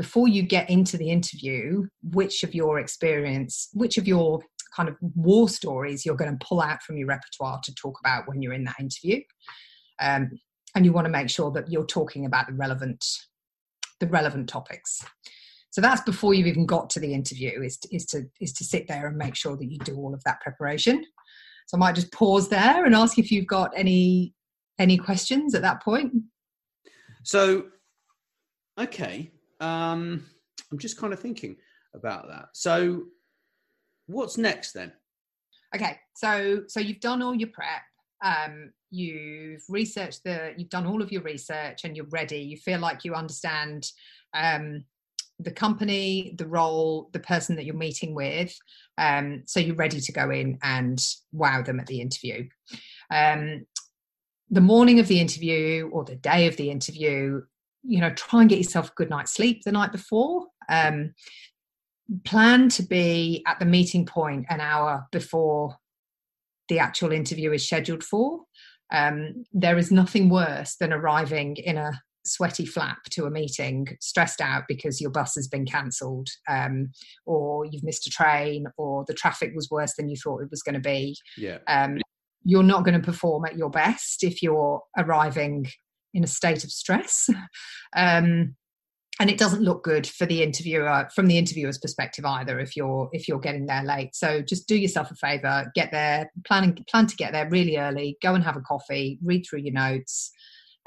before 0.00 0.28
you 0.28 0.42
get 0.42 0.70
into 0.70 0.96
the 0.96 1.10
interview 1.10 1.86
which 2.02 2.42
of 2.42 2.54
your 2.54 2.78
experience 2.78 3.68
which 3.74 3.98
of 3.98 4.08
your 4.08 4.40
kind 4.74 4.88
of 4.88 4.96
war 5.14 5.46
stories 5.46 6.06
you're 6.06 6.16
going 6.16 6.30
to 6.38 6.46
pull 6.46 6.62
out 6.62 6.82
from 6.82 6.96
your 6.96 7.06
repertoire 7.06 7.60
to 7.62 7.74
talk 7.74 7.98
about 8.00 8.26
when 8.26 8.40
you're 8.40 8.54
in 8.54 8.64
that 8.64 8.80
interview? 8.80 9.20
Um, 10.00 10.30
and 10.74 10.86
you 10.86 10.92
want 10.92 11.04
to 11.04 11.10
make 11.10 11.28
sure 11.28 11.50
that 11.52 11.70
you're 11.70 11.84
talking 11.84 12.24
about 12.24 12.46
the 12.46 12.54
relevant 12.54 13.04
the 13.98 14.06
relevant 14.06 14.48
topics. 14.48 15.04
So 15.68 15.82
that's 15.82 16.00
before 16.00 16.32
you've 16.32 16.46
even 16.46 16.64
got 16.64 16.88
to 16.90 17.00
the 17.00 17.12
interview 17.12 17.60
is 17.62 17.76
to, 17.78 17.94
is 17.94 18.06
to 18.06 18.22
is 18.40 18.54
to 18.54 18.64
sit 18.64 18.88
there 18.88 19.06
and 19.06 19.18
make 19.18 19.34
sure 19.34 19.54
that 19.54 19.70
you 19.70 19.78
do 19.80 19.96
all 19.96 20.14
of 20.14 20.24
that 20.24 20.40
preparation. 20.40 21.04
So 21.66 21.76
i 21.76 21.78
might 21.78 21.94
just 21.94 22.10
pause 22.10 22.48
there 22.48 22.86
and 22.86 22.94
ask 22.94 23.18
if 23.18 23.30
you've 23.30 23.46
got 23.46 23.70
any 23.76 24.32
any 24.78 24.96
questions 24.96 25.54
at 25.54 25.60
that 25.60 25.82
point. 25.82 26.10
So 27.22 27.66
okay 28.78 29.30
um, 29.60 30.26
I'm 30.70 30.78
just 30.78 30.98
kind 30.98 31.12
of 31.12 31.20
thinking 31.20 31.56
about 31.94 32.28
that. 32.28 32.48
So, 32.52 33.04
what's 34.06 34.38
next 34.38 34.72
then? 34.72 34.92
Okay, 35.74 35.98
so 36.14 36.64
so 36.68 36.80
you've 36.80 37.00
done 37.00 37.22
all 37.22 37.34
your 37.34 37.50
prep. 37.52 37.82
Um, 38.22 38.72
you've 38.90 39.62
researched 39.68 40.24
the, 40.24 40.52
you've 40.56 40.68
done 40.68 40.86
all 40.86 41.00
of 41.02 41.12
your 41.12 41.22
research, 41.22 41.84
and 41.84 41.96
you're 41.96 42.06
ready. 42.10 42.38
You 42.38 42.56
feel 42.56 42.80
like 42.80 43.04
you 43.04 43.14
understand 43.14 43.90
um, 44.34 44.84
the 45.38 45.50
company, 45.50 46.34
the 46.36 46.46
role, 46.46 47.08
the 47.12 47.20
person 47.20 47.56
that 47.56 47.64
you're 47.64 47.74
meeting 47.74 48.14
with. 48.14 48.54
Um, 48.98 49.42
so 49.46 49.60
you're 49.60 49.76
ready 49.76 50.00
to 50.00 50.12
go 50.12 50.30
in 50.30 50.58
and 50.62 51.02
wow 51.32 51.62
them 51.62 51.80
at 51.80 51.86
the 51.86 52.00
interview. 52.00 52.48
Um, 53.10 53.66
the 54.50 54.60
morning 54.60 54.98
of 54.98 55.08
the 55.08 55.20
interview 55.20 55.88
or 55.92 56.04
the 56.04 56.16
day 56.16 56.46
of 56.46 56.56
the 56.56 56.70
interview, 56.70 57.42
you 57.82 58.00
know 58.00 58.10
try 58.10 58.40
and 58.40 58.50
get 58.50 58.58
yourself 58.58 58.90
a 58.90 58.94
good 58.96 59.10
night's 59.10 59.34
sleep 59.34 59.62
the 59.64 59.72
night 59.72 59.92
before. 59.92 60.46
Um, 60.68 61.14
plan 62.24 62.68
to 62.70 62.82
be 62.82 63.42
at 63.46 63.58
the 63.58 63.64
meeting 63.64 64.04
point 64.04 64.46
an 64.48 64.60
hour 64.60 65.06
before 65.12 65.76
the 66.68 66.78
actual 66.78 67.12
interview 67.12 67.52
is 67.52 67.66
scheduled 67.66 68.02
for. 68.02 68.40
Um, 68.92 69.44
there 69.52 69.78
is 69.78 69.92
nothing 69.92 70.28
worse 70.28 70.76
than 70.76 70.92
arriving 70.92 71.56
in 71.56 71.76
a 71.76 72.00
sweaty 72.24 72.66
flap 72.66 72.98
to 73.10 73.24
a 73.24 73.30
meeting 73.30 73.86
stressed 74.00 74.40
out 74.40 74.64
because 74.68 75.00
your 75.00 75.10
bus 75.10 75.34
has 75.36 75.48
been 75.48 75.64
cancelled 75.64 76.28
um, 76.48 76.90
or 77.26 77.64
you've 77.64 77.84
missed 77.84 78.06
a 78.06 78.10
train 78.10 78.66
or 78.76 79.04
the 79.06 79.14
traffic 79.14 79.52
was 79.54 79.70
worse 79.70 79.94
than 79.96 80.08
you 80.08 80.16
thought 80.16 80.42
it 80.42 80.50
was 80.50 80.62
going 80.62 80.74
to 80.74 80.80
be. 80.80 81.16
Yeah. 81.36 81.58
Um, 81.66 81.98
you're 82.44 82.62
not 82.62 82.84
going 82.84 83.00
to 83.00 83.04
perform 83.04 83.44
at 83.44 83.56
your 83.56 83.70
best 83.70 84.24
if 84.24 84.42
you're 84.42 84.82
arriving 84.98 85.66
in 86.14 86.24
a 86.24 86.28
state 86.28 86.64
of 86.64 86.70
stress. 86.70 87.28
Um, 87.96 88.54
and 89.20 89.28
it 89.28 89.36
doesn't 89.36 89.62
look 89.62 89.84
good 89.84 90.06
for 90.06 90.26
the 90.26 90.42
interviewer 90.42 91.08
from 91.14 91.26
the 91.26 91.36
interviewer's 91.36 91.78
perspective 91.78 92.24
either 92.24 92.58
if 92.58 92.76
you're 92.76 93.08
if 93.12 93.28
you're 93.28 93.38
getting 93.38 93.66
there 93.66 93.84
late 93.84 94.14
so 94.14 94.40
just 94.40 94.66
do 94.66 94.76
yourself 94.76 95.10
a 95.10 95.14
favor 95.14 95.70
get 95.74 95.90
there 95.92 96.30
plan 96.46 96.74
plan 96.88 97.06
to 97.06 97.16
get 97.16 97.32
there 97.32 97.48
really 97.50 97.76
early 97.76 98.16
go 98.22 98.34
and 98.34 98.42
have 98.42 98.56
a 98.56 98.60
coffee 98.60 99.18
read 99.22 99.44
through 99.44 99.60
your 99.60 99.74
notes 99.74 100.32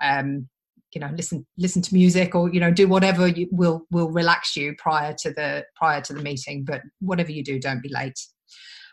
um, 0.02 0.48
you 0.94 1.00
know 1.00 1.10
listen 1.16 1.46
listen 1.58 1.82
to 1.82 1.94
music 1.94 2.36
or 2.36 2.52
you 2.54 2.60
know 2.60 2.72
do 2.72 2.88
whatever 2.88 3.28
you 3.28 3.48
will 3.52 3.86
will 3.92 4.10
relax 4.10 4.56
you 4.56 4.76
prior 4.78 5.14
to 5.14 5.32
the 5.32 5.64
prior 5.76 6.02
to 6.02 6.14
the 6.14 6.22
meeting 6.22 6.64
but 6.66 6.82
whatever 7.00 7.32
you 7.32 7.44
do 7.44 7.60
don't 7.60 7.84
be 7.84 7.90
late 7.90 8.20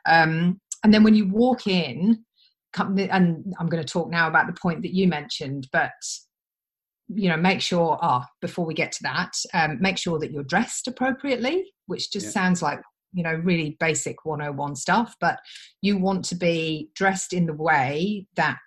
um, 0.07 0.61
and 0.83 0.95
then 0.95 1.03
when 1.03 1.15
you 1.15 1.29
walk 1.29 1.67
in 1.67 2.25
and 2.77 3.55
I'm 3.59 3.69
going 3.69 3.83
to 3.83 3.93
talk 3.93 4.11
now 4.11 4.29
about 4.29 4.47
the 4.47 4.61
point 4.61 4.83
that 4.83 4.95
you 4.95 5.09
mentioned, 5.09 5.69
but 5.73 5.93
you 7.13 7.29
know, 7.29 7.37
make 7.37 7.61
sure, 7.61 7.99
ah, 8.01 8.23
oh, 8.23 8.29
before 8.41 8.65
we 8.65 8.75
get 8.75 8.93
to 8.93 9.03
that, 9.03 9.33
um, 9.53 9.79
make 9.81 9.99
sure 9.99 10.19
that 10.21 10.31
you're 10.31 10.45
dressed 10.45 10.87
appropriately, 10.87 11.73
which 11.87 12.13
just 12.13 12.27
yeah. 12.27 12.33
sounds 12.33 12.63
like 12.63 12.81
you 13.13 13.23
know 13.23 13.35
really 13.35 13.77
basic 13.81 14.25
101 14.25 14.77
stuff 14.77 15.17
but 15.21 15.39
you 15.83 15.99
want 15.99 16.25
to 16.25 16.35
be 16.35 16.91
dressed 16.95 17.33
in 17.33 17.47
the 17.47 17.53
way 17.53 18.27
that 18.37 18.59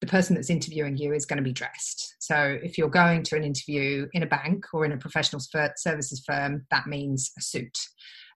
the 0.00 0.06
person 0.06 0.34
that's 0.34 0.50
interviewing 0.50 0.96
you 0.96 1.12
is 1.12 1.26
going 1.26 1.36
to 1.36 1.42
be 1.42 1.52
dressed 1.52 2.16
so 2.18 2.58
if 2.62 2.76
you're 2.76 2.90
going 2.90 3.22
to 3.22 3.36
an 3.36 3.44
interview 3.44 4.08
in 4.12 4.22
a 4.22 4.26
bank 4.26 4.66
or 4.72 4.84
in 4.84 4.92
a 4.92 4.96
professional 4.96 5.40
services 5.76 6.22
firm 6.26 6.66
that 6.70 6.86
means 6.86 7.30
a 7.38 7.42
suit 7.42 7.78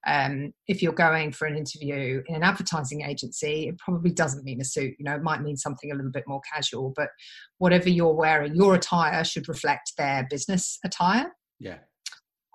Um, 0.07 0.53
if 0.67 0.81
you're 0.81 0.93
going 0.93 1.33
for 1.33 1.47
an 1.47 1.57
interview 1.57 2.23
in 2.27 2.35
an 2.35 2.43
advertising 2.43 3.01
agency, 3.01 3.67
it 3.67 3.77
probably 3.77 4.11
doesn't 4.11 4.45
mean 4.45 4.61
a 4.61 4.63
suit. 4.63 4.93
You 4.97 5.03
know, 5.03 5.15
it 5.15 5.21
might 5.21 5.41
mean 5.41 5.57
something 5.57 5.91
a 5.91 5.95
little 5.95 6.11
bit 6.11 6.23
more 6.27 6.41
casual, 6.53 6.93
but 6.95 7.09
whatever 7.57 7.89
you're 7.89 8.13
wearing, 8.13 8.55
your 8.55 8.75
attire 8.75 9.23
should 9.25 9.49
reflect 9.49 9.91
their 9.97 10.25
business 10.29 10.79
attire. 10.85 11.33
Yeah. 11.59 11.79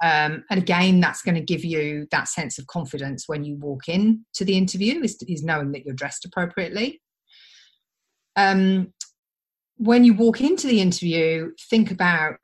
Um, 0.02 0.44
and 0.50 0.60
again, 0.60 1.00
that's 1.00 1.22
going 1.22 1.36
to 1.36 1.40
give 1.42 1.64
you 1.64 2.06
that 2.10 2.26
sense 2.26 2.58
of 2.58 2.66
confidence 2.66 3.24
when 3.28 3.44
you 3.44 3.56
walk 3.56 3.86
in 3.86 4.24
to 4.34 4.44
the 4.44 4.56
interview, 4.56 5.00
is, 5.02 5.16
is 5.28 5.44
knowing 5.44 5.72
that 5.72 5.84
you're 5.84 5.94
dressed 5.94 6.24
appropriately. 6.24 7.00
Um, 8.34 8.92
when 9.76 10.04
you 10.04 10.14
walk 10.14 10.40
into 10.40 10.66
the 10.66 10.80
interview, 10.80 11.50
think 11.70 11.90
about 11.90 12.36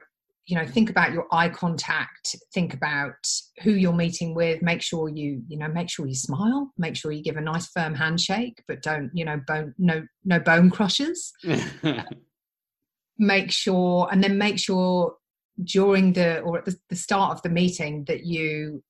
you 0.49 0.57
know 0.57 0.67
think 0.67 0.90
about 0.90 1.12
your 1.12 1.26
eye 1.31 1.49
contact 1.49 2.35
think 2.55 2.73
about 2.75 3.14
who 3.62 3.73
you're 3.73 3.93
meeting 3.93 4.35
with 4.35 4.62
make 4.62 4.81
sure 4.83 5.09
you 5.09 5.43
you 5.47 5.59
know 5.59 5.69
make 5.69 5.90
sure 5.90 6.07
you 6.07 6.14
smile 6.14 6.73
make 6.78 6.97
sure 6.97 7.12
you 7.12 7.23
give 7.23 7.37
a 7.37 7.40
nice 7.40 7.69
firm 7.69 7.95
handshake 7.95 8.62
but 8.67 8.83
don't 8.83 9.11
you 9.12 9.25
know 9.25 9.38
bone 9.47 9.75
no 9.78 10.02
no 10.25 10.38
bone 10.38 10.71
crushers. 10.71 11.33
Make 13.21 13.50
sure 13.50 14.09
and 14.12 14.23
then 14.23 14.38
make 14.38 14.61
sure 14.61 15.17
during 15.64 16.12
the 16.12 16.38
or 16.38 16.59
at 16.59 16.67
the, 16.67 16.76
the 16.88 16.95
start 16.95 17.33
of 17.33 17.43
the 17.43 17.49
meeting 17.49 18.05
that 18.05 18.25
you 18.25 18.81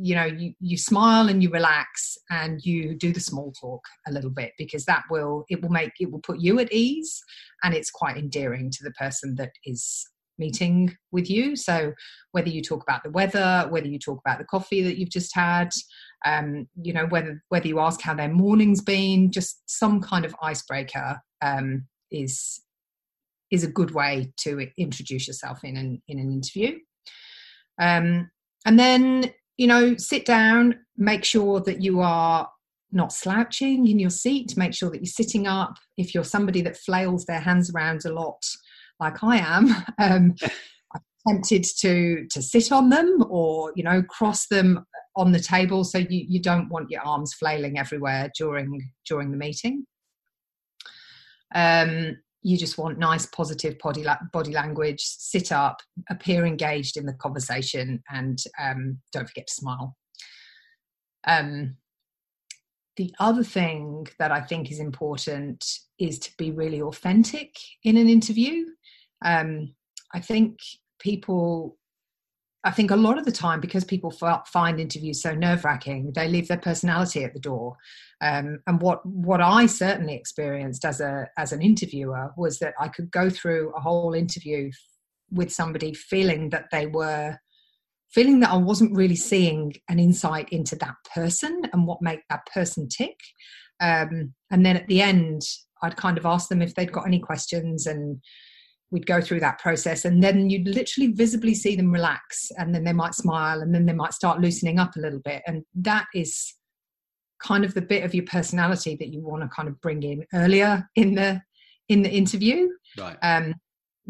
you 0.00 0.14
know 0.14 0.26
you 0.26 0.52
you 0.60 0.76
smile 0.76 1.28
and 1.28 1.42
you 1.42 1.50
relax 1.50 2.16
and 2.30 2.64
you 2.64 2.94
do 2.96 3.12
the 3.12 3.18
small 3.18 3.52
talk 3.60 3.80
a 4.06 4.12
little 4.12 4.30
bit 4.30 4.52
because 4.58 4.84
that 4.84 5.02
will 5.10 5.44
it 5.48 5.60
will 5.60 5.70
make 5.70 5.90
it 5.98 6.08
will 6.08 6.20
put 6.20 6.38
you 6.38 6.60
at 6.60 6.72
ease 6.72 7.20
and 7.64 7.74
it's 7.74 7.90
quite 7.90 8.16
endearing 8.16 8.70
to 8.70 8.84
the 8.84 8.92
person 8.92 9.34
that 9.34 9.50
is 9.64 10.06
meeting 10.38 10.96
with 11.12 11.28
you 11.28 11.56
so 11.56 11.92
whether 12.32 12.48
you 12.48 12.62
talk 12.62 12.82
about 12.82 13.02
the 13.02 13.10
weather 13.10 13.66
whether 13.70 13.86
you 13.86 13.98
talk 13.98 14.20
about 14.24 14.38
the 14.38 14.44
coffee 14.44 14.82
that 14.82 14.98
you've 14.98 15.10
just 15.10 15.34
had 15.34 15.70
um, 16.26 16.68
you 16.82 16.92
know 16.92 17.06
whether 17.06 17.42
whether 17.48 17.68
you 17.68 17.78
ask 17.80 18.00
how 18.00 18.14
their 18.14 18.32
morning's 18.32 18.80
been 18.80 19.30
just 19.30 19.62
some 19.66 20.00
kind 20.00 20.24
of 20.24 20.34
icebreaker 20.42 21.20
um, 21.42 21.86
is 22.10 22.60
is 23.50 23.64
a 23.64 23.70
good 23.70 23.92
way 23.92 24.32
to 24.38 24.66
introduce 24.76 25.26
yourself 25.26 25.64
in 25.64 25.76
an 25.76 26.02
in 26.08 26.18
an 26.18 26.30
interview. 26.30 26.78
Um, 27.80 28.30
and 28.66 28.78
then 28.78 29.32
you 29.56 29.66
know, 29.66 29.96
sit 29.96 30.24
down, 30.24 30.78
make 30.96 31.24
sure 31.24 31.60
that 31.60 31.82
you 31.82 32.00
are 32.00 32.48
not 32.92 33.12
slouching 33.12 33.88
in 33.88 33.98
your 33.98 34.10
seat. 34.10 34.56
Make 34.56 34.72
sure 34.72 34.88
that 34.90 34.98
you're 34.98 35.06
sitting 35.06 35.46
up. 35.48 35.74
If 35.96 36.14
you're 36.14 36.24
somebody 36.24 36.62
that 36.62 36.76
flails 36.76 37.24
their 37.24 37.40
hands 37.40 37.70
around 37.74 38.04
a 38.04 38.12
lot, 38.12 38.40
like 39.00 39.22
I 39.22 39.38
am, 39.38 39.68
um, 39.98 40.34
I'm 40.94 41.02
tempted 41.26 41.64
to 41.80 42.26
to 42.30 42.42
sit 42.42 42.72
on 42.72 42.90
them 42.90 43.24
or 43.28 43.72
you 43.76 43.82
know 43.82 44.02
cross 44.02 44.46
them 44.46 44.84
on 45.16 45.32
the 45.32 45.40
table 45.40 45.82
so 45.82 45.98
you, 45.98 46.24
you 46.28 46.40
don't 46.40 46.68
want 46.68 46.90
your 46.90 47.02
arms 47.02 47.34
flailing 47.34 47.78
everywhere 47.78 48.30
during 48.36 48.90
during 49.06 49.30
the 49.30 49.36
meeting. 49.36 49.84
Um, 51.54 52.18
you 52.42 52.56
just 52.56 52.78
want 52.78 52.98
nice 52.98 53.26
positive 53.26 53.78
body 53.78 54.04
la- 54.04 54.18
body 54.32 54.52
language 54.52 55.00
sit 55.00 55.50
up 55.52 55.80
appear 56.08 56.46
engaged 56.46 56.96
in 56.96 57.06
the 57.06 57.12
conversation 57.14 58.02
and 58.10 58.38
um, 58.60 58.98
don't 59.12 59.28
forget 59.28 59.46
to 59.48 59.54
smile 59.54 59.96
um, 61.26 61.76
the 62.96 63.12
other 63.18 63.44
thing 63.44 64.06
that 64.18 64.30
i 64.30 64.40
think 64.40 64.70
is 64.70 64.80
important 64.80 65.64
is 65.98 66.18
to 66.18 66.30
be 66.38 66.50
really 66.50 66.80
authentic 66.80 67.54
in 67.84 67.96
an 67.96 68.08
interview 68.08 68.64
um, 69.24 69.74
i 70.14 70.20
think 70.20 70.58
people 70.98 71.78
I 72.64 72.72
think 72.72 72.90
a 72.90 72.96
lot 72.96 73.18
of 73.18 73.24
the 73.24 73.32
time, 73.32 73.60
because 73.60 73.84
people 73.84 74.10
find 74.10 74.80
interviews 74.80 75.22
so 75.22 75.32
nerve 75.32 75.64
wracking, 75.64 76.12
they 76.14 76.28
leave 76.28 76.48
their 76.48 76.58
personality 76.58 77.22
at 77.22 77.32
the 77.32 77.40
door. 77.40 77.76
Um, 78.20 78.58
and 78.66 78.82
what 78.82 79.04
what 79.06 79.40
I 79.40 79.66
certainly 79.66 80.14
experienced 80.14 80.84
as 80.84 81.00
a 81.00 81.28
as 81.38 81.52
an 81.52 81.62
interviewer 81.62 82.32
was 82.36 82.58
that 82.58 82.74
I 82.80 82.88
could 82.88 83.10
go 83.12 83.30
through 83.30 83.72
a 83.76 83.80
whole 83.80 84.12
interview 84.12 84.72
with 85.30 85.52
somebody 85.52 85.94
feeling 85.94 86.50
that 86.50 86.66
they 86.72 86.86
were 86.86 87.38
feeling 88.10 88.40
that 88.40 88.50
I 88.50 88.56
wasn't 88.56 88.96
really 88.96 89.16
seeing 89.16 89.74
an 89.88 89.98
insight 89.98 90.48
into 90.50 90.74
that 90.76 90.96
person 91.14 91.62
and 91.72 91.86
what 91.86 92.02
made 92.02 92.20
that 92.28 92.46
person 92.52 92.88
tick. 92.88 93.18
Um, 93.80 94.34
and 94.50 94.66
then 94.66 94.76
at 94.76 94.88
the 94.88 95.00
end, 95.00 95.42
I'd 95.82 95.96
kind 95.96 96.18
of 96.18 96.26
ask 96.26 96.48
them 96.48 96.62
if 96.62 96.74
they'd 96.74 96.92
got 96.92 97.06
any 97.06 97.20
questions 97.20 97.86
and 97.86 98.20
we'd 98.90 99.06
go 99.06 99.20
through 99.20 99.40
that 99.40 99.58
process 99.58 100.04
and 100.04 100.22
then 100.22 100.48
you'd 100.48 100.66
literally 100.66 101.12
visibly 101.12 101.54
see 101.54 101.76
them 101.76 101.92
relax 101.92 102.50
and 102.56 102.74
then 102.74 102.84
they 102.84 102.92
might 102.92 103.14
smile 103.14 103.60
and 103.60 103.74
then 103.74 103.84
they 103.84 103.92
might 103.92 104.14
start 104.14 104.40
loosening 104.40 104.78
up 104.78 104.96
a 104.96 105.00
little 105.00 105.20
bit 105.20 105.42
and 105.46 105.62
that 105.74 106.06
is 106.14 106.54
kind 107.42 107.64
of 107.64 107.74
the 107.74 107.82
bit 107.82 108.04
of 108.04 108.14
your 108.14 108.24
personality 108.24 108.96
that 108.96 109.12
you 109.12 109.20
want 109.20 109.42
to 109.42 109.48
kind 109.48 109.68
of 109.68 109.80
bring 109.80 110.02
in 110.02 110.24
earlier 110.34 110.88
in 110.96 111.14
the 111.14 111.40
in 111.88 112.02
the 112.02 112.10
interview. 112.10 112.68
Right. 112.98 113.16
Um 113.22 113.54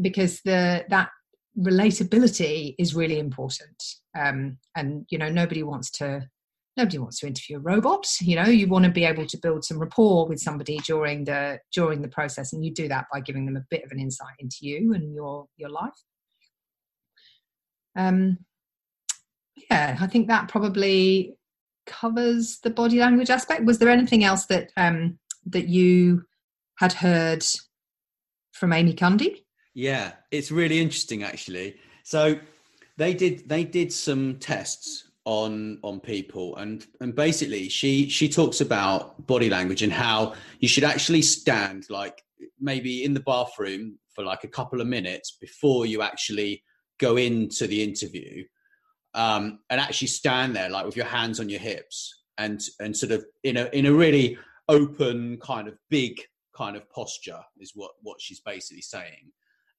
because 0.00 0.40
the 0.44 0.84
that 0.88 1.10
relatability 1.58 2.74
is 2.78 2.94
really 2.94 3.18
important. 3.18 3.82
Um 4.18 4.58
and 4.76 5.06
you 5.10 5.18
know 5.18 5.28
nobody 5.28 5.62
wants 5.62 5.90
to 5.92 6.26
nobody 6.78 6.98
wants 6.98 7.18
to 7.18 7.26
interview 7.26 7.56
a 7.56 7.60
robot 7.60 8.06
you 8.20 8.36
know 8.36 8.44
you 8.44 8.68
want 8.68 8.84
to 8.84 8.90
be 8.90 9.04
able 9.04 9.26
to 9.26 9.36
build 9.36 9.64
some 9.64 9.78
rapport 9.78 10.26
with 10.26 10.38
somebody 10.38 10.78
during 10.86 11.24
the 11.24 11.58
during 11.72 12.00
the 12.00 12.08
process 12.08 12.52
and 12.52 12.64
you 12.64 12.72
do 12.72 12.88
that 12.88 13.06
by 13.12 13.20
giving 13.20 13.44
them 13.44 13.56
a 13.56 13.64
bit 13.68 13.84
of 13.84 13.90
an 13.90 13.98
insight 13.98 14.34
into 14.38 14.58
you 14.60 14.94
and 14.94 15.14
your 15.14 15.46
your 15.56 15.68
life. 15.68 15.92
Um 17.96 18.38
yeah 19.70 19.98
i 20.00 20.06
think 20.06 20.28
that 20.28 20.48
probably 20.48 21.36
covers 21.84 22.58
the 22.62 22.70
body 22.70 23.00
language 23.00 23.30
aspect. 23.30 23.64
Was 23.64 23.78
there 23.78 23.88
anything 23.88 24.22
else 24.22 24.46
that 24.46 24.70
um 24.76 25.18
that 25.46 25.68
you 25.68 26.22
had 26.76 26.92
heard 26.92 27.44
from 28.52 28.72
amy 28.72 28.94
cuddy? 28.94 29.44
Yeah 29.74 30.12
it's 30.30 30.52
really 30.52 30.78
interesting 30.78 31.24
actually. 31.24 31.76
So 32.04 32.38
they 32.96 33.14
did 33.14 33.48
they 33.48 33.64
did 33.64 33.92
some 33.92 34.38
tests 34.38 35.07
on 35.28 35.78
on 35.82 36.00
people. 36.00 36.56
And 36.56 36.86
and 37.02 37.14
basically 37.14 37.68
she 37.68 38.08
she 38.08 38.30
talks 38.30 38.62
about 38.62 39.26
body 39.26 39.50
language 39.50 39.82
and 39.82 39.92
how 39.92 40.34
you 40.58 40.68
should 40.68 40.84
actually 40.84 41.20
stand 41.20 41.84
like 41.90 42.22
maybe 42.58 43.04
in 43.04 43.12
the 43.12 43.20
bathroom 43.20 43.98
for 44.14 44.24
like 44.24 44.44
a 44.44 44.48
couple 44.48 44.80
of 44.80 44.86
minutes 44.86 45.36
before 45.38 45.84
you 45.84 46.00
actually 46.00 46.64
go 46.98 47.18
into 47.18 47.66
the 47.66 47.82
interview 47.82 48.42
um, 49.14 49.58
and 49.68 49.80
actually 49.80 50.08
stand 50.08 50.56
there 50.56 50.70
like 50.70 50.86
with 50.86 50.96
your 50.96 51.06
hands 51.06 51.40
on 51.40 51.50
your 51.50 51.60
hips 51.60 52.22
and 52.38 52.62
and 52.80 52.96
sort 52.96 53.12
of 53.12 53.22
in 53.44 53.58
a 53.58 53.66
in 53.74 53.84
a 53.84 53.92
really 53.92 54.38
open 54.70 55.36
kind 55.42 55.68
of 55.68 55.74
big 55.90 56.18
kind 56.56 56.74
of 56.74 56.88
posture 56.90 57.40
is 57.60 57.72
what 57.74 57.90
what 58.00 58.18
she's 58.18 58.40
basically 58.40 58.80
saying. 58.80 59.30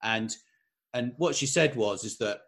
And 0.03 0.31
and 0.93 1.13
what 1.17 1.35
she 1.35 1.47
said 1.47 1.75
was 1.75 2.03
is 2.03 2.19
that 2.19 2.41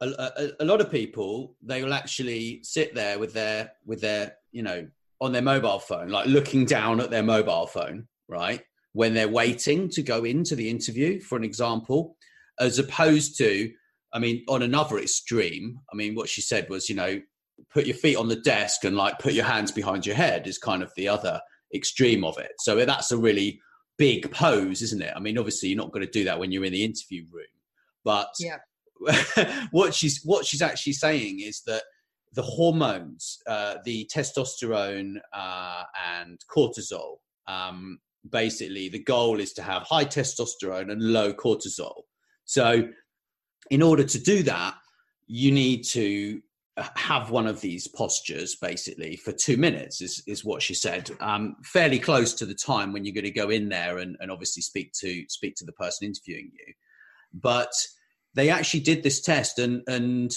a, 0.00 0.06
a, 0.08 0.48
a, 0.60 0.64
lot 0.64 0.80
of 0.80 0.90
people 0.90 1.56
they 1.62 1.82
will 1.82 1.94
actually 1.94 2.60
sit 2.62 2.94
there 2.94 3.18
with 3.18 3.32
their 3.32 3.72
with 3.84 4.00
their 4.00 4.34
you 4.52 4.62
know 4.62 4.86
on 5.20 5.32
their 5.32 5.42
mobile 5.42 5.78
phone 5.78 6.08
like 6.08 6.26
looking 6.26 6.64
down 6.64 7.00
at 7.00 7.10
their 7.10 7.22
mobile 7.22 7.66
phone 7.66 8.06
right 8.28 8.62
when 8.92 9.14
they're 9.14 9.28
waiting 9.28 9.88
to 9.88 10.02
go 10.02 10.24
into 10.24 10.54
the 10.54 10.68
interview 10.68 11.20
for 11.20 11.36
an 11.36 11.44
example 11.44 12.16
as 12.60 12.78
opposed 12.78 13.38
to 13.38 13.70
i 14.12 14.18
mean 14.18 14.44
on 14.48 14.62
another 14.62 14.98
extreme 14.98 15.78
i 15.92 15.96
mean 15.96 16.14
what 16.14 16.28
she 16.28 16.42
said 16.42 16.68
was 16.68 16.88
you 16.90 16.94
know 16.94 17.18
put 17.70 17.86
your 17.86 17.96
feet 17.96 18.16
on 18.16 18.28
the 18.28 18.36
desk 18.36 18.84
and 18.84 18.96
like 18.96 19.18
put 19.18 19.32
your 19.32 19.44
hands 19.44 19.72
behind 19.72 20.06
your 20.06 20.16
head 20.16 20.46
is 20.46 20.58
kind 20.58 20.82
of 20.82 20.92
the 20.96 21.08
other 21.08 21.40
extreme 21.74 22.24
of 22.24 22.38
it. 22.38 22.52
So 22.58 22.84
that's 22.84 23.12
a 23.12 23.18
really 23.18 23.60
big 23.98 24.30
pose 24.30 24.82
isn't 24.82 25.02
it? 25.02 25.12
I 25.16 25.20
mean 25.20 25.38
obviously 25.38 25.70
you're 25.70 25.78
not 25.78 25.92
going 25.92 26.04
to 26.04 26.10
do 26.10 26.24
that 26.24 26.38
when 26.38 26.52
you're 26.52 26.64
in 26.64 26.72
the 26.72 26.84
interview 26.84 27.24
room 27.32 27.46
but 28.04 28.28
yeah 28.38 28.58
what 29.70 29.94
she's 29.94 30.20
what 30.24 30.46
she's 30.46 30.62
actually 30.62 30.92
saying 30.92 31.40
is 31.40 31.62
that 31.66 31.82
the 32.32 32.42
hormones, 32.42 33.38
uh, 33.48 33.76
the 33.84 34.08
testosterone 34.14 35.14
uh, 35.32 35.84
and 36.18 36.38
cortisol, 36.54 37.16
um, 37.48 37.98
basically 38.30 38.88
the 38.88 39.02
goal 39.02 39.40
is 39.40 39.52
to 39.54 39.62
have 39.62 39.82
high 39.82 40.04
testosterone 40.04 40.90
and 40.90 41.02
low 41.02 41.32
cortisol. 41.32 42.02
So, 42.44 42.88
in 43.70 43.82
order 43.82 44.04
to 44.04 44.18
do 44.20 44.42
that, 44.44 44.74
you 45.26 45.50
need 45.50 45.82
to 45.84 46.40
have 46.96 47.30
one 47.30 47.46
of 47.46 47.60
these 47.62 47.88
postures 47.88 48.56
basically 48.56 49.16
for 49.16 49.32
two 49.32 49.56
minutes 49.56 50.02
is, 50.02 50.22
is 50.26 50.44
what 50.44 50.60
she 50.60 50.74
said 50.74 51.10
um, 51.20 51.56
fairly 51.64 51.98
close 51.98 52.34
to 52.34 52.44
the 52.44 52.54
time 52.54 52.92
when 52.92 53.04
you're 53.04 53.14
going 53.14 53.24
to 53.24 53.30
go 53.30 53.48
in 53.48 53.70
there 53.70 53.98
and, 53.98 54.14
and 54.20 54.30
obviously 54.30 54.60
speak 54.60 54.92
to 54.92 55.24
speak 55.28 55.54
to 55.56 55.64
the 55.64 55.72
person 55.72 56.06
interviewing 56.06 56.50
you 56.52 56.74
but 57.32 57.72
they 58.36 58.50
actually 58.50 58.80
did 58.80 59.02
this 59.02 59.20
test 59.20 59.58
and 59.58 59.82
and 59.88 60.32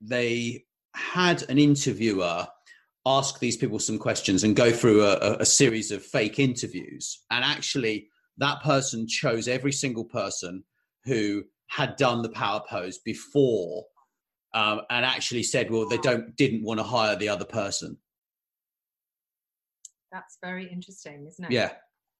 they 0.00 0.64
had 0.94 1.42
an 1.50 1.58
interviewer 1.58 2.46
ask 3.06 3.38
these 3.38 3.56
people 3.56 3.78
some 3.78 3.98
questions 3.98 4.44
and 4.44 4.56
go 4.56 4.72
through 4.72 5.04
a, 5.04 5.36
a, 5.40 5.44
series 5.44 5.90
of 5.90 6.02
fake 6.02 6.38
interviews 6.38 7.22
and 7.30 7.44
actually 7.44 8.08
that 8.38 8.62
person 8.62 9.06
chose 9.06 9.46
every 9.46 9.72
single 9.72 10.04
person 10.04 10.64
who 11.04 11.42
had 11.68 11.96
done 11.96 12.22
the 12.22 12.30
power 12.30 12.62
pose 12.68 12.98
before 12.98 13.84
um, 14.54 14.82
and 14.88 15.04
actually 15.04 15.42
said, 15.42 15.70
well, 15.70 15.88
they 15.88 15.98
don't 15.98 16.36
didn't 16.36 16.62
want 16.62 16.78
to 16.78 16.84
hire 16.84 17.16
the 17.16 17.28
other 17.28 17.44
person. 17.44 17.98
That's 20.12 20.38
very 20.42 20.70
interesting, 20.70 21.26
isn't 21.26 21.46
it? 21.46 21.50
Yeah, 21.50 21.72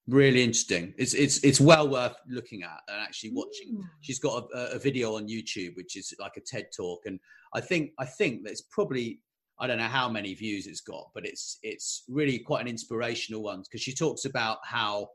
really 0.08 0.42
interesting. 0.42 0.94
It's 0.99 1.14
it's 1.14 1.42
it's 1.44 1.61
well 1.61 1.88
worth 1.88 2.16
looking 2.28 2.62
at 2.62 2.80
and 2.88 3.00
actually 3.00 3.32
watching. 3.32 3.76
Mm. 3.76 3.84
She's 4.00 4.18
got 4.18 4.44
a, 4.54 4.75
a 4.75 4.78
video 4.78 5.16
on 5.16 5.28
YouTube, 5.28 5.76
which 5.76 5.96
is 5.96 6.14
like 6.18 6.37
a 6.37 6.40
TED 6.40 6.66
talk, 6.76 7.02
and 7.06 7.18
I 7.54 7.61
think 7.61 7.92
I 7.99 8.04
think 8.04 8.42
that's 8.44 8.62
probably 8.62 9.20
I 9.58 9.66
don't 9.66 9.78
know 9.78 9.84
how 9.84 10.08
many 10.08 10.34
views 10.34 10.66
it's 10.66 10.80
got, 10.80 11.11
but 11.14 11.25
it's 11.25 11.58
it's 11.62 12.04
really 12.08 12.38
quite 12.38 12.62
an 12.62 12.68
inspirational 12.68 13.42
one 13.42 13.62
because 13.62 13.80
she 13.80 13.94
talks 13.94 14.25
about 14.25 14.58
how 14.64 15.08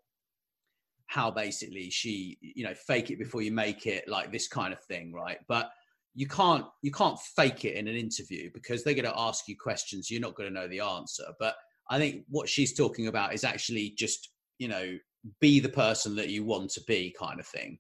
how 1.10 1.32
basically 1.32 1.90
she 1.90 2.38
you 2.42 2.64
know 2.64 2.74
fake 2.74 3.10
it 3.10 3.18
before 3.18 3.42
you 3.42 3.52
make 3.52 3.88
it 3.88 4.08
like 4.08 4.32
this 4.32 4.48
kind 4.48 4.72
of 4.72 4.80
thing 4.84 5.12
right 5.12 5.40
but 5.48 5.72
you 6.14 6.28
can't 6.28 6.66
you 6.84 6.92
can't 6.92 7.20
fake 7.36 7.66
it 7.66 7.76
in 7.76 7.88
an 7.88 7.96
interview 7.96 8.50
because 8.54 8.84
they're 8.84 8.94
going 8.94 9.04
to 9.04 9.20
ask 9.20 9.48
you 9.48 9.56
questions 9.60 10.12
you're 10.12 10.22
not 10.22 10.36
going 10.36 10.48
to 10.48 10.54
know 10.54 10.68
the 10.68 10.80
answer 10.80 11.24
but 11.40 11.56
i 11.90 11.98
think 11.98 12.26
what 12.30 12.48
she's 12.48 12.76
talking 12.76 13.08
about 13.08 13.34
is 13.34 13.44
actually 13.44 13.92
just 13.98 14.30
you 14.60 14.68
know 14.68 14.98
be 15.42 15.60
the 15.60 15.70
person 15.70 16.16
that 16.16 16.30
you 16.30 16.44
want 16.44 16.70
to 16.72 16.82
be 16.88 17.14
kind 17.18 17.40
of 17.40 17.48
thing. 17.48 17.80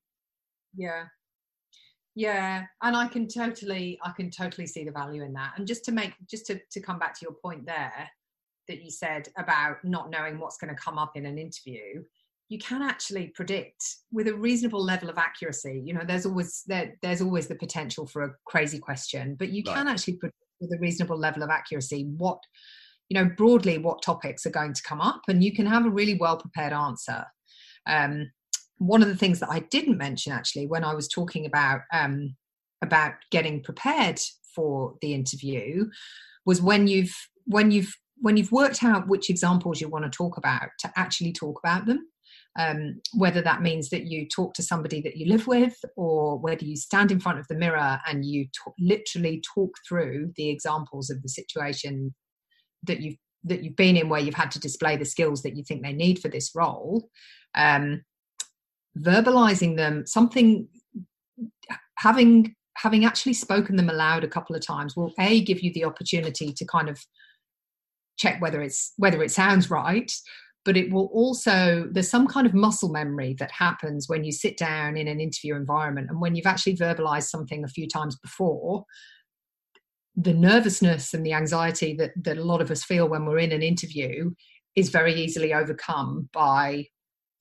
Yeah. 0.76 1.06
Yeah 2.16 2.64
and 2.82 2.98
i 2.98 3.08
can 3.08 3.28
totally 3.28 4.00
i 4.04 4.12
can 4.12 4.30
totally 4.30 4.68
see 4.68 4.84
the 4.84 4.92
value 4.92 5.24
in 5.24 5.34
that. 5.34 5.54
And 5.58 5.68
just 5.68 5.86
to 5.86 5.92
make 5.92 6.14
just 6.30 6.48
to, 6.48 6.60
to 6.72 6.80
come 6.82 7.00
back 7.00 7.14
to 7.14 7.26
your 7.26 7.36
point 7.42 7.66
there 7.66 8.10
that 8.68 8.84
you 8.84 8.92
said 8.92 9.30
about 9.38 9.78
not 9.84 10.10
knowing 10.10 10.40
what's 10.40 10.58
going 10.58 10.74
to 10.74 10.82
come 10.82 10.98
up 10.98 11.16
in 11.16 11.26
an 11.26 11.38
interview 11.38 12.04
you 12.50 12.58
can 12.58 12.82
actually 12.82 13.28
predict 13.28 13.84
with 14.12 14.28
a 14.28 14.34
reasonable 14.34 14.84
level 14.84 15.10
of 15.10 15.18
accuracy 15.18 15.82
you 15.86 15.94
know 15.94 16.04
there's 16.06 16.26
always 16.26 16.64
there, 16.68 16.96
there's 17.02 17.22
always 17.22 17.48
the 17.48 17.56
potential 17.56 18.06
for 18.06 18.24
a 18.24 18.34
crazy 18.46 18.80
question 18.80 19.36
but 19.38 19.50
you 19.50 19.64
can 19.64 19.88
actually 19.88 20.18
predict 20.18 20.36
with 20.60 20.72
a 20.74 20.80
reasonable 20.80 21.18
level 21.18 21.44
of 21.44 21.50
accuracy 21.50 22.06
what 22.18 22.40
you 23.10 23.20
know 23.20 23.30
broadly 23.38 23.78
what 23.78 24.02
topics 24.02 24.46
are 24.46 24.52
going 24.52 24.74
to 24.74 24.84
come 24.84 25.02
up 25.02 25.22
and 25.28 25.44
you 25.44 25.54
can 25.54 25.66
have 25.66 25.86
a 25.86 25.90
really 25.90 26.16
well 26.16 26.38
prepared 26.38 26.74
answer. 26.74 27.26
Um, 27.88 28.32
one 28.78 29.02
of 29.02 29.10
the 29.10 29.16
things 29.16 29.42
that 29.42 29.50
i 29.50 29.60
didn't 29.72 29.98
mention 29.98 30.32
actually 30.32 30.66
when 30.66 30.86
i 30.86 30.94
was 30.94 31.10
talking 31.10 31.46
about 31.46 31.82
um, 31.92 32.34
about 32.82 33.14
getting 33.30 33.62
prepared 33.62 34.18
for 34.56 34.96
the 35.02 35.14
interview 35.14 35.86
was 36.46 36.62
when 36.62 36.88
you've 36.88 37.16
when 37.46 37.72
you've 37.72 37.94
when 38.18 38.38
you've 38.38 38.52
worked 38.52 38.84
out 38.84 39.08
which 39.08 39.30
examples 39.30 39.80
you 39.80 39.88
want 39.88 40.06
to 40.06 40.12
talk 40.12 40.38
about 40.38 40.70
to 40.80 40.92
actually 40.96 41.32
talk 41.32 41.60
about 41.64 41.86
them. 41.86 42.08
Um, 42.58 43.00
whether 43.14 43.42
that 43.44 43.62
means 43.62 43.90
that 43.90 44.08
you 44.08 44.28
talk 44.28 44.54
to 44.56 44.64
somebody 44.64 45.02
that 45.02 45.16
you 45.16 45.28
live 45.28 45.48
with 45.48 45.78
or 45.96 46.38
whether 46.40 46.66
you 46.66 46.76
stand 46.76 47.12
in 47.12 47.20
front 47.20 47.40
of 47.40 47.48
the 47.48 47.56
mirror 47.56 48.00
and 48.08 48.26
you 48.26 48.46
t- 48.46 48.72
literally 48.80 49.42
talk 49.54 49.70
through 49.88 50.34
the 50.36 50.50
examples 50.50 51.10
of 51.10 51.22
the 51.22 51.30
situation 51.30 52.14
that 52.84 53.02
you've 53.02 53.18
that 53.46 53.64
you've 53.64 53.76
been 53.76 53.96
in 53.96 54.10
where 54.10 54.20
you've 54.20 54.36
had 54.36 54.52
to 54.52 54.60
display 54.60 54.98
the 54.98 55.06
skills 55.06 55.44
that 55.44 55.56
you 55.56 55.64
think 55.64 55.82
they 55.82 55.94
need 55.94 56.20
for 56.20 56.28
this 56.28 56.52
role 56.56 57.10
um, 57.56 58.04
verbalizing 58.98 59.78
them 59.78 60.06
something 60.06 60.68
having 61.98 62.56
having 62.76 63.06
actually 63.06 63.34
spoken 63.34 63.76
them 63.76 63.90
aloud 63.90 64.24
a 64.24 64.28
couple 64.28 64.56
of 64.56 64.66
times 64.66 64.96
will 64.96 65.14
a 65.20 65.42
give 65.44 65.62
you 65.62 65.72
the 65.74 65.86
opportunity 65.86 66.52
to 66.52 66.66
kind 66.66 66.90
of 66.90 67.00
check 68.18 68.42
whether 68.42 68.62
it's 68.62 68.94
whether 68.98 69.24
it 69.24 69.32
sounds 69.32 69.70
right 69.70 70.12
but 70.66 70.76
it 70.76 70.92
will 70.92 71.10
also 71.14 71.88
there's 71.92 72.10
some 72.10 72.28
kind 72.28 72.46
of 72.46 72.54
muscle 72.54 72.90
memory 72.90 73.36
that 73.40 73.52
happens 73.52 74.10
when 74.10 74.24
you 74.24 74.32
sit 74.32 74.58
down 74.58 74.98
in 74.98 75.08
an 75.08 75.20
interview 75.20 75.56
environment 75.56 76.08
and 76.10 76.20
when 76.20 76.36
you've 76.36 76.46
actually 76.46 76.76
verbalized 76.76 77.30
something 77.30 77.64
a 77.64 77.70
few 77.70 77.88
times 77.88 78.18
before 78.18 78.86
the 80.16 80.34
nervousness 80.34 81.14
and 81.14 81.26
the 81.26 81.34
anxiety 81.34 81.96
that, 81.96 82.12
that 82.24 82.38
a 82.38 82.44
lot 82.44 82.62
of 82.62 82.72
us 82.72 82.84
feel 82.84 83.08
when 83.08 83.26
we're 83.26 83.40
in 83.40 83.52
an 83.52 83.62
interview 83.62 84.32
is 84.76 84.90
very 84.90 85.14
easily 85.14 85.54
overcome 85.54 86.30
by 86.34 86.86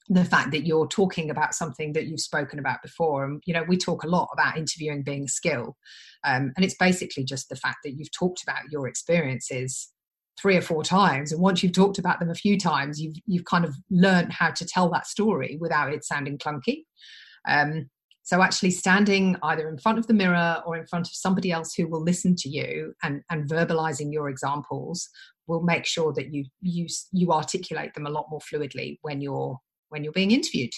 the 0.08 0.24
fact 0.24 0.52
that 0.52 0.66
you're 0.66 0.86
talking 0.86 1.28
about 1.28 1.54
something 1.54 1.92
that 1.92 2.06
you've 2.06 2.20
spoken 2.20 2.58
about 2.58 2.80
before. 2.82 3.24
And 3.24 3.42
you 3.46 3.54
know 3.54 3.64
we 3.68 3.76
talk 3.76 4.04
a 4.04 4.08
lot 4.08 4.28
about 4.32 4.56
interviewing 4.56 5.02
being 5.02 5.24
a 5.24 5.28
skill 5.28 5.76
um, 6.24 6.52
and 6.56 6.64
it's 6.64 6.76
basically 6.78 7.24
just 7.24 7.48
the 7.48 7.56
fact 7.56 7.78
that 7.84 7.94
you've 7.96 8.12
talked 8.12 8.42
about 8.42 8.70
your 8.70 8.88
experiences 8.88 9.92
three 10.40 10.56
or 10.56 10.62
four 10.62 10.84
times 10.84 11.32
and 11.32 11.40
once 11.40 11.62
you've 11.62 11.72
talked 11.72 11.98
about 11.98 12.20
them 12.20 12.30
a 12.30 12.34
few 12.34 12.56
times 12.56 13.00
you've 13.00 13.16
you've 13.26 13.44
kind 13.44 13.64
of 13.64 13.74
learned 13.90 14.32
how 14.32 14.50
to 14.50 14.64
tell 14.64 14.88
that 14.88 15.06
story 15.06 15.58
without 15.60 15.92
it 15.92 16.04
sounding 16.04 16.38
clunky. 16.38 16.84
Um, 17.46 17.88
so 18.28 18.42
actually 18.42 18.70
standing 18.70 19.36
either 19.42 19.70
in 19.70 19.78
front 19.78 19.98
of 19.98 20.06
the 20.06 20.12
mirror 20.12 20.62
or 20.66 20.76
in 20.76 20.86
front 20.86 21.06
of 21.06 21.14
somebody 21.14 21.50
else 21.50 21.72
who 21.72 21.88
will 21.88 22.02
listen 22.02 22.36
to 22.36 22.46
you 22.50 22.92
and, 23.02 23.22
and 23.30 23.48
verbalizing 23.48 24.12
your 24.12 24.28
examples 24.28 25.08
will 25.46 25.62
make 25.62 25.86
sure 25.86 26.12
that 26.12 26.30
you 26.30 26.44
you 26.60 26.86
you 27.10 27.32
articulate 27.32 27.94
them 27.94 28.04
a 28.04 28.10
lot 28.10 28.26
more 28.30 28.40
fluidly 28.40 28.98
when 29.00 29.22
you're 29.22 29.58
when 29.88 30.04
you're 30.04 30.12
being 30.12 30.32
interviewed. 30.32 30.72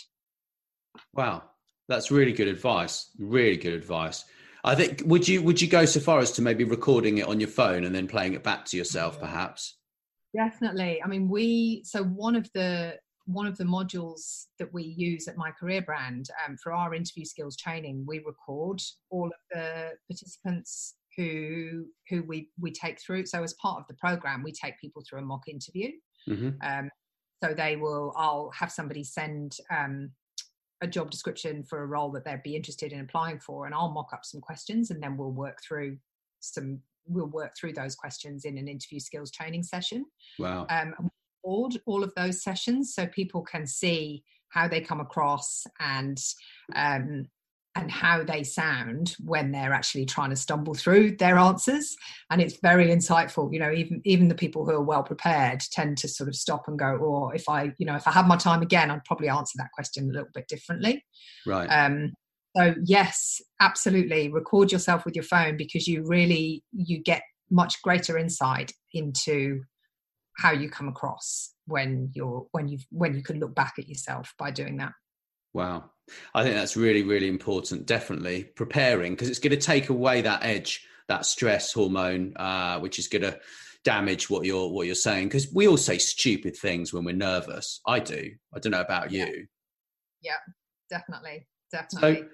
wow. 1.14 1.42
That's 1.88 2.12
really 2.12 2.32
good 2.32 2.46
advice. 2.46 3.10
Really 3.18 3.56
good 3.56 3.74
advice. 3.74 4.24
I 4.62 4.76
think 4.76 5.02
would 5.06 5.26
you 5.26 5.42
would 5.42 5.60
you 5.60 5.66
go 5.66 5.86
so 5.86 5.98
far 5.98 6.20
as 6.20 6.30
to 6.32 6.42
maybe 6.42 6.62
recording 6.62 7.18
it 7.18 7.26
on 7.26 7.40
your 7.40 7.48
phone 7.48 7.82
and 7.82 7.92
then 7.92 8.06
playing 8.06 8.34
it 8.34 8.44
back 8.44 8.64
to 8.66 8.76
yourself 8.76 9.18
perhaps? 9.18 9.76
Definitely. 10.36 11.02
I 11.02 11.08
mean, 11.08 11.28
we 11.28 11.82
so 11.84 12.04
one 12.04 12.36
of 12.36 12.48
the 12.54 12.94
one 13.32 13.46
of 13.46 13.56
the 13.56 13.64
modules 13.64 14.46
that 14.58 14.72
we 14.72 14.82
use 14.82 15.28
at 15.28 15.36
my 15.36 15.50
career 15.52 15.82
brand 15.82 16.28
um, 16.46 16.56
for 16.62 16.72
our 16.72 16.94
interview 16.94 17.24
skills 17.24 17.56
training, 17.56 18.04
we 18.06 18.18
record 18.26 18.80
all 19.10 19.26
of 19.26 19.40
the 19.52 19.90
participants 20.08 20.96
who 21.16 21.86
who 22.08 22.22
we 22.22 22.48
we 22.60 22.70
take 22.70 23.00
through. 23.00 23.26
So 23.26 23.42
as 23.42 23.54
part 23.54 23.80
of 23.80 23.86
the 23.88 23.94
program, 23.94 24.42
we 24.42 24.52
take 24.52 24.80
people 24.80 25.02
through 25.08 25.20
a 25.20 25.22
mock 25.22 25.48
interview. 25.48 25.90
hmm 26.26 26.50
Um, 26.62 26.90
so 27.42 27.54
they 27.54 27.76
will, 27.76 28.12
I'll 28.16 28.50
have 28.54 28.70
somebody 28.70 29.02
send 29.02 29.56
um, 29.70 30.10
a 30.82 30.86
job 30.86 31.10
description 31.10 31.64
for 31.64 31.82
a 31.82 31.86
role 31.86 32.10
that 32.12 32.24
they'd 32.24 32.42
be 32.42 32.54
interested 32.54 32.92
in 32.92 33.00
applying 33.00 33.40
for, 33.40 33.64
and 33.64 33.74
I'll 33.74 33.92
mock 33.92 34.10
up 34.12 34.26
some 34.26 34.42
questions, 34.42 34.90
and 34.90 35.02
then 35.02 35.16
we'll 35.16 35.32
work 35.32 35.58
through 35.66 35.96
some. 36.40 36.80
We'll 37.06 37.26
work 37.26 37.52
through 37.58 37.72
those 37.72 37.96
questions 37.96 38.44
in 38.44 38.58
an 38.58 38.68
interview 38.68 39.00
skills 39.00 39.30
training 39.32 39.64
session. 39.64 40.04
wow 40.38 40.66
Um, 40.68 41.10
record 41.44 41.80
all 41.86 42.04
of 42.04 42.12
those 42.16 42.42
sessions 42.42 42.94
so 42.94 43.06
people 43.06 43.42
can 43.42 43.66
see 43.66 44.22
how 44.48 44.68
they 44.68 44.80
come 44.80 45.00
across 45.00 45.64
and 45.78 46.18
um, 46.74 47.26
and 47.76 47.90
how 47.90 48.24
they 48.24 48.42
sound 48.42 49.14
when 49.20 49.52
they're 49.52 49.72
actually 49.72 50.04
trying 50.04 50.30
to 50.30 50.36
stumble 50.36 50.74
through 50.74 51.16
their 51.16 51.38
answers. 51.38 51.94
And 52.28 52.40
it's 52.40 52.58
very 52.60 52.88
insightful 52.88 53.52
you 53.52 53.60
know 53.60 53.70
even 53.72 54.00
even 54.04 54.28
the 54.28 54.34
people 54.34 54.64
who 54.64 54.72
are 54.72 54.82
well 54.82 55.02
prepared 55.02 55.60
tend 55.72 55.98
to 55.98 56.08
sort 56.08 56.28
of 56.28 56.34
stop 56.34 56.66
and 56.66 56.78
go 56.78 56.96
or 56.96 57.34
if 57.34 57.48
i 57.48 57.72
you 57.78 57.86
know 57.86 57.94
if 57.94 58.06
i 58.06 58.10
had 58.10 58.26
my 58.26 58.36
time 58.36 58.62
again 58.62 58.90
i'd 58.90 59.04
probably 59.04 59.28
answer 59.28 59.54
that 59.56 59.70
question 59.72 60.10
a 60.10 60.12
little 60.12 60.28
bit 60.34 60.48
differently. 60.48 61.04
Right. 61.46 61.66
Um 61.66 62.12
so 62.56 62.74
yes 62.84 63.40
absolutely. 63.60 64.28
Record 64.32 64.72
yourself 64.72 65.04
with 65.04 65.14
your 65.14 65.24
phone 65.24 65.56
because 65.56 65.86
you 65.86 66.04
really 66.04 66.64
you 66.72 67.00
get 67.02 67.22
much 67.50 67.80
greater 67.82 68.16
insight 68.16 68.72
into 68.94 69.62
how 70.40 70.52
you 70.52 70.70
come 70.70 70.88
across 70.88 71.52
when 71.66 72.10
you're 72.14 72.46
when 72.52 72.68
you 72.68 72.78
when 72.90 73.14
you 73.14 73.22
can 73.22 73.38
look 73.38 73.54
back 73.54 73.74
at 73.78 73.88
yourself 73.88 74.34
by 74.38 74.50
doing 74.50 74.78
that 74.78 74.92
Wow. 75.52 75.90
I 76.34 76.42
think 76.42 76.54
that's 76.54 76.76
really, 76.76 77.02
really 77.02 77.28
important. 77.28 77.86
Definitely 77.86 78.44
preparing 78.44 79.12
because 79.12 79.28
it's 79.28 79.38
going 79.38 79.50
to 79.50 79.56
take 79.56 79.88
away 79.88 80.22
that 80.22 80.44
edge, 80.44 80.86
that 81.08 81.26
stress 81.26 81.72
hormone, 81.72 82.34
uh, 82.36 82.78
which 82.78 82.98
is 82.98 83.08
going 83.08 83.22
to 83.22 83.38
damage 83.82 84.28
what 84.28 84.44
you're 84.44 84.68
what 84.68 84.86
you're 84.86 84.94
saying. 84.94 85.28
Because 85.28 85.52
we 85.52 85.66
all 85.66 85.76
say 85.76 85.98
stupid 85.98 86.56
things 86.56 86.92
when 86.92 87.04
we're 87.04 87.14
nervous. 87.14 87.80
I 87.86 88.00
do. 88.00 88.30
I 88.54 88.58
don't 88.58 88.72
know 88.72 88.80
about 88.80 89.10
you. 89.10 89.46
Yeah, 90.22 90.36
definitely 90.88 91.46
definitely 91.72 92.24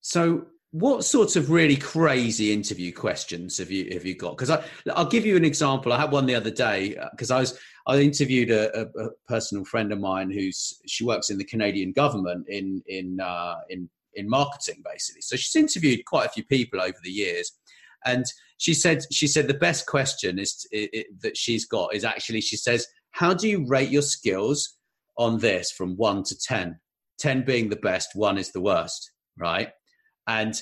So, 0.00 0.46
what 0.70 1.04
sorts 1.04 1.34
of 1.36 1.50
really 1.50 1.76
crazy 1.76 2.52
interview 2.52 2.92
questions 2.92 3.56
have 3.56 3.70
you 3.70 3.90
have 3.92 4.04
you 4.04 4.14
got? 4.14 4.36
Because 4.36 4.50
I 4.50 4.62
I'll 4.94 5.06
give 5.06 5.24
you 5.24 5.36
an 5.36 5.44
example. 5.44 5.92
I 5.92 6.00
had 6.00 6.10
one 6.10 6.26
the 6.26 6.34
other 6.34 6.50
day 6.50 6.96
because 7.12 7.30
I 7.30 7.40
was 7.40 7.58
I 7.86 7.98
interviewed 8.00 8.50
a, 8.50 8.78
a, 8.78 9.06
a 9.06 9.10
personal 9.26 9.64
friend 9.64 9.92
of 9.92 9.98
mine 9.98 10.30
who's 10.30 10.78
she 10.86 11.04
works 11.04 11.30
in 11.30 11.38
the 11.38 11.44
Canadian 11.44 11.92
government 11.92 12.46
in 12.48 12.82
in 12.86 13.18
uh, 13.20 13.56
in 13.70 13.88
in 14.14 14.28
marketing 14.28 14.82
basically. 14.84 15.22
So 15.22 15.36
she's 15.36 15.56
interviewed 15.56 16.04
quite 16.04 16.26
a 16.26 16.30
few 16.30 16.44
people 16.44 16.82
over 16.82 16.98
the 17.02 17.10
years, 17.10 17.52
and 18.04 18.26
she 18.58 18.74
said 18.74 19.04
she 19.10 19.26
said 19.26 19.48
the 19.48 19.54
best 19.54 19.86
question 19.86 20.38
is 20.38 20.66
that 21.22 21.36
she's 21.36 21.64
got 21.64 21.94
is 21.94 22.04
actually 22.04 22.42
she 22.42 22.56
says 22.56 22.86
how 23.12 23.32
do 23.32 23.48
you 23.48 23.66
rate 23.66 23.88
your 23.88 24.02
skills 24.02 24.76
on 25.16 25.38
this 25.38 25.70
from 25.70 25.96
one 25.96 26.22
to 26.24 26.38
ten? 26.38 26.78
Ten 27.18 27.42
being 27.42 27.70
the 27.70 27.76
best, 27.76 28.10
one 28.14 28.36
is 28.36 28.52
the 28.52 28.60
worst, 28.60 29.12
right? 29.38 29.70
And 30.28 30.60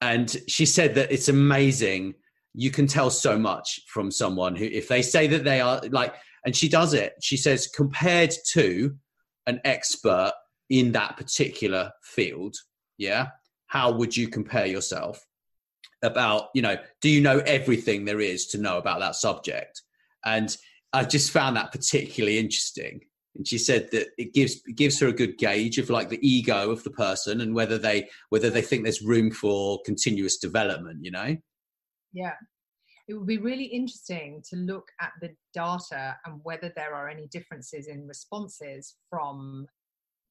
and 0.00 0.36
she 0.48 0.66
said 0.66 0.94
that 0.96 1.10
it's 1.10 1.28
amazing. 1.28 2.14
You 2.52 2.70
can 2.70 2.86
tell 2.86 3.10
so 3.10 3.38
much 3.38 3.80
from 3.86 4.10
someone 4.10 4.54
who 4.54 4.66
if 4.66 4.88
they 4.88 5.00
say 5.00 5.26
that 5.28 5.44
they 5.44 5.60
are 5.60 5.80
like 5.90 6.14
and 6.44 6.54
she 6.54 6.68
does 6.68 6.92
it. 6.92 7.14
She 7.22 7.38
says 7.38 7.68
compared 7.68 8.34
to 8.52 8.94
an 9.46 9.60
expert 9.64 10.32
in 10.70 10.92
that 10.92 11.16
particular 11.16 11.92
field 12.02 12.56
yeah 12.98 13.28
how 13.66 13.92
would 13.92 14.16
you 14.16 14.28
compare 14.28 14.66
yourself 14.66 15.24
about 16.02 16.48
you 16.54 16.62
know 16.62 16.76
do 17.00 17.08
you 17.08 17.20
know 17.20 17.38
everything 17.40 18.04
there 18.04 18.20
is 18.20 18.46
to 18.46 18.58
know 18.58 18.78
about 18.78 19.00
that 19.00 19.14
subject? 19.14 19.82
And 20.24 20.56
i 20.92 21.04
just 21.04 21.30
found 21.30 21.56
that 21.56 21.72
particularly 21.72 22.38
interesting 22.38 23.00
and 23.36 23.46
she 23.46 23.58
said 23.58 23.90
that 23.90 24.08
it 24.18 24.32
gives 24.32 24.60
it 24.66 24.76
gives 24.76 24.98
her 25.00 25.08
a 25.08 25.12
good 25.12 25.38
gauge 25.38 25.78
of 25.78 25.90
like 25.90 26.08
the 26.08 26.26
ego 26.26 26.70
of 26.70 26.82
the 26.84 26.90
person 26.90 27.40
and 27.40 27.54
whether 27.54 27.78
they 27.78 28.08
whether 28.30 28.50
they 28.50 28.62
think 28.62 28.82
there's 28.82 29.02
room 29.02 29.30
for 29.30 29.80
continuous 29.84 30.38
development 30.38 30.98
you 31.02 31.10
know? 31.10 31.36
Yeah. 32.12 32.34
It 33.06 33.14
would 33.14 33.26
be 33.26 33.38
really 33.38 33.64
interesting 33.64 34.42
to 34.48 34.56
look 34.56 34.88
at 35.00 35.12
the 35.20 35.34
data 35.52 36.16
and 36.24 36.40
whether 36.42 36.72
there 36.74 36.94
are 36.94 37.08
any 37.08 37.26
differences 37.26 37.86
in 37.86 38.06
responses 38.06 38.94
from 39.10 39.66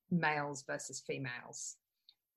males 0.10 0.64
versus 0.68 1.04
females. 1.06 1.76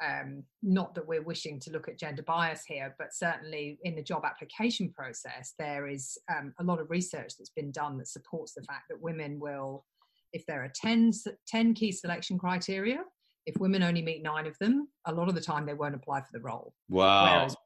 Um, 0.04 0.42
not 0.62 0.94
that 0.94 1.06
we're 1.06 1.22
wishing 1.22 1.58
to 1.60 1.70
look 1.70 1.88
at 1.88 1.98
gender 1.98 2.22
bias 2.22 2.64
here, 2.66 2.94
but 2.98 3.14
certainly 3.14 3.78
in 3.82 3.94
the 3.94 4.02
job 4.02 4.24
application 4.26 4.92
process, 4.92 5.54
there 5.58 5.86
is 5.86 6.18
um, 6.30 6.52
a 6.60 6.64
lot 6.64 6.80
of 6.80 6.90
research 6.90 7.32
that's 7.38 7.52
been 7.56 7.72
done 7.72 7.96
that 7.96 8.08
supports 8.08 8.52
the 8.52 8.62
fact 8.64 8.84
that 8.90 9.00
women 9.00 9.40
will, 9.40 9.86
if 10.32 10.44
there 10.46 10.62
are 10.62 10.72
10, 10.74 11.12
10 11.46 11.74
key 11.74 11.92
selection 11.92 12.38
criteria, 12.38 13.00
if 13.46 13.56
women 13.58 13.82
only 13.82 14.02
meet 14.02 14.22
nine 14.22 14.46
of 14.46 14.58
them, 14.58 14.88
a 15.06 15.12
lot 15.12 15.28
of 15.28 15.34
the 15.34 15.40
time 15.40 15.66
they 15.66 15.74
won't 15.74 15.94
apply 15.94 16.20
for 16.20 16.32
the 16.32 16.40
role. 16.40 16.74
Wow. 16.88 17.36
Whereas 17.36 17.56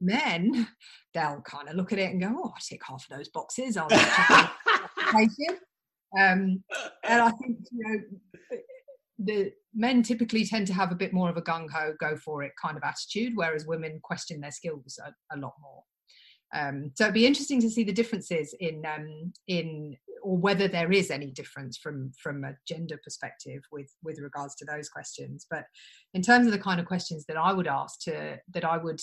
men, 0.00 0.68
they'll 1.14 1.42
kind 1.46 1.68
of 1.68 1.76
look 1.76 1.92
at 1.92 1.98
it 1.98 2.10
and 2.10 2.20
go, 2.20 2.34
oh, 2.36 2.52
I 2.54 2.60
tick 2.60 2.82
half 2.86 3.06
of 3.10 3.16
those 3.16 3.28
boxes. 3.28 3.76
I'll 3.76 3.88
check 3.88 4.18
application. 4.98 5.58
Um, 6.18 6.62
and 7.04 7.22
I 7.22 7.30
think, 7.30 7.58
you 7.70 7.88
know, 8.50 8.58
the 9.18 9.52
men 9.74 10.02
typically 10.02 10.44
tend 10.44 10.66
to 10.66 10.74
have 10.74 10.92
a 10.92 10.96
bit 10.96 11.12
more 11.12 11.30
of 11.30 11.36
a 11.36 11.42
gung 11.42 11.70
ho, 11.70 11.94
go 11.98 12.16
for 12.16 12.42
it 12.42 12.52
kind 12.60 12.76
of 12.76 12.82
attitude, 12.82 13.32
whereas 13.34 13.66
women 13.66 14.00
question 14.02 14.40
their 14.40 14.50
skills 14.50 14.98
a, 15.04 15.36
a 15.36 15.38
lot 15.38 15.54
more. 15.60 15.82
Um, 16.54 16.92
so 16.94 17.04
it'd 17.04 17.14
be 17.14 17.26
interesting 17.26 17.60
to 17.62 17.70
see 17.70 17.84
the 17.84 17.92
differences 17.92 18.54
in 18.60 18.84
um, 18.86 19.32
in 19.46 19.96
or 20.22 20.36
whether 20.36 20.68
there 20.68 20.92
is 20.92 21.10
any 21.10 21.30
difference 21.30 21.76
from 21.76 22.12
from 22.22 22.44
a 22.44 22.54
gender 22.66 22.98
perspective 23.02 23.62
with 23.72 23.90
with 24.02 24.18
regards 24.20 24.54
to 24.56 24.64
those 24.64 24.88
questions. 24.88 25.46
But 25.50 25.64
in 26.14 26.22
terms 26.22 26.46
of 26.46 26.52
the 26.52 26.58
kind 26.58 26.80
of 26.80 26.86
questions 26.86 27.24
that 27.26 27.36
I 27.36 27.52
would 27.52 27.66
ask 27.66 28.00
to 28.02 28.38
that 28.52 28.64
I 28.64 28.76
would 28.76 29.00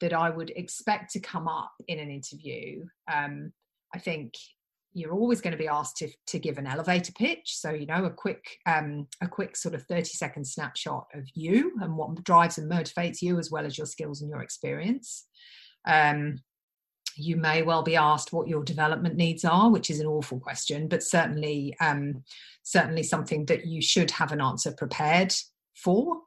that 0.00 0.12
I 0.12 0.30
would 0.30 0.50
expect 0.50 1.12
to 1.12 1.20
come 1.20 1.46
up 1.46 1.72
in 1.86 1.98
an 1.98 2.10
interview, 2.10 2.84
um, 3.10 3.52
I 3.94 3.98
think 3.98 4.34
you're 4.92 5.12
always 5.12 5.40
going 5.40 5.52
to 5.52 5.58
be 5.58 5.68
asked 5.68 5.96
to, 5.96 6.08
to 6.26 6.38
give 6.38 6.56
an 6.56 6.68
elevator 6.68 7.12
pitch 7.12 7.56
so 7.56 7.70
you 7.70 7.86
know 7.86 8.04
a 8.04 8.10
quick 8.10 8.58
um, 8.66 9.06
a 9.20 9.28
quick 9.28 9.56
sort 9.56 9.74
of 9.74 9.82
30 9.82 10.04
second 10.04 10.46
snapshot 10.46 11.06
of 11.14 11.24
you 11.34 11.72
and 11.80 11.96
what 11.96 12.22
drives 12.24 12.58
and 12.58 12.70
motivates 12.70 13.20
you 13.20 13.38
as 13.38 13.50
well 13.50 13.66
as 13.66 13.76
your 13.76 13.86
skills 13.86 14.22
and 14.22 14.30
your 14.30 14.42
experience 14.42 15.26
um, 15.86 16.40
you 17.16 17.36
may 17.36 17.62
well 17.62 17.82
be 17.82 17.96
asked 17.96 18.32
what 18.32 18.48
your 18.48 18.64
development 18.64 19.16
needs 19.16 19.44
are 19.44 19.70
which 19.70 19.90
is 19.90 20.00
an 20.00 20.06
awful 20.06 20.38
question 20.40 20.88
but 20.88 21.02
certainly 21.02 21.76
um, 21.80 22.22
certainly 22.62 23.02
something 23.02 23.44
that 23.46 23.66
you 23.66 23.80
should 23.80 24.10
have 24.10 24.32
an 24.32 24.40
answer 24.40 24.72
prepared 24.72 25.34
for 25.74 26.18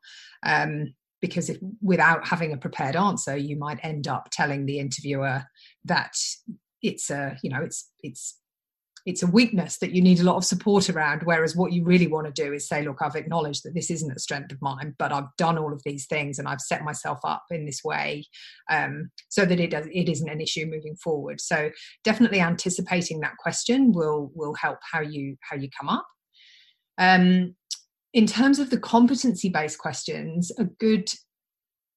um, 0.43 0.93
because 1.21 1.49
if 1.49 1.57
without 1.81 2.27
having 2.27 2.53
a 2.53 2.57
prepared 2.57 2.95
answer 2.95 3.35
you 3.35 3.55
might 3.55 3.79
end 3.83 4.07
up 4.07 4.29
telling 4.31 4.65
the 4.65 4.79
interviewer 4.79 5.43
that 5.83 6.15
it's 6.81 7.09
a 7.09 7.37
you 7.43 7.49
know 7.49 7.61
it's 7.61 7.89
it's 8.01 8.39
it's 9.07 9.23
a 9.23 9.27
weakness 9.27 9.79
that 9.79 9.93
you 9.93 10.01
need 10.01 10.19
a 10.19 10.23
lot 10.23 10.35
of 10.35 10.45
support 10.45 10.89
around 10.89 11.23
whereas 11.23 11.55
what 11.55 11.71
you 11.71 11.83
really 11.83 12.07
want 12.07 12.27
to 12.27 12.43
do 12.43 12.53
is 12.53 12.67
say 12.67 12.83
look 12.83 13.01
i've 13.01 13.15
acknowledged 13.15 13.63
that 13.63 13.73
this 13.73 13.89
isn't 13.89 14.15
a 14.15 14.19
strength 14.19 14.51
of 14.51 14.61
mine 14.61 14.93
but 14.99 15.11
i've 15.11 15.35
done 15.37 15.57
all 15.57 15.73
of 15.73 15.81
these 15.83 16.05
things 16.05 16.37
and 16.37 16.47
i've 16.47 16.61
set 16.61 16.83
myself 16.83 17.19
up 17.23 17.43
in 17.49 17.65
this 17.65 17.83
way 17.83 18.23
um, 18.69 19.09
so 19.29 19.45
that 19.45 19.59
it 19.59 19.71
does 19.71 19.87
it 19.91 20.09
isn't 20.09 20.29
an 20.29 20.41
issue 20.41 20.65
moving 20.65 20.95
forward. 20.95 21.41
So 21.41 21.71
definitely 22.03 22.39
anticipating 22.39 23.19
that 23.21 23.37
question 23.37 23.91
will 23.91 24.31
will 24.35 24.53
help 24.55 24.79
how 24.91 25.01
you 25.01 25.37
how 25.41 25.57
you 25.57 25.69
come 25.77 25.89
up. 25.89 26.07
Um, 26.97 27.55
in 28.13 28.25
terms 28.25 28.59
of 28.59 28.69
the 28.69 28.79
competency 28.79 29.49
based 29.49 29.77
questions 29.77 30.51
a 30.57 30.65
good 30.65 31.09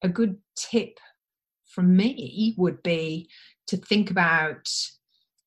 a 0.03 0.09
good 0.09 0.37
tip 0.57 0.99
from 1.67 1.97
me 1.97 2.55
would 2.59 2.83
be 2.83 3.29
to 3.69 3.77
think 3.77 4.11
about 4.11 4.69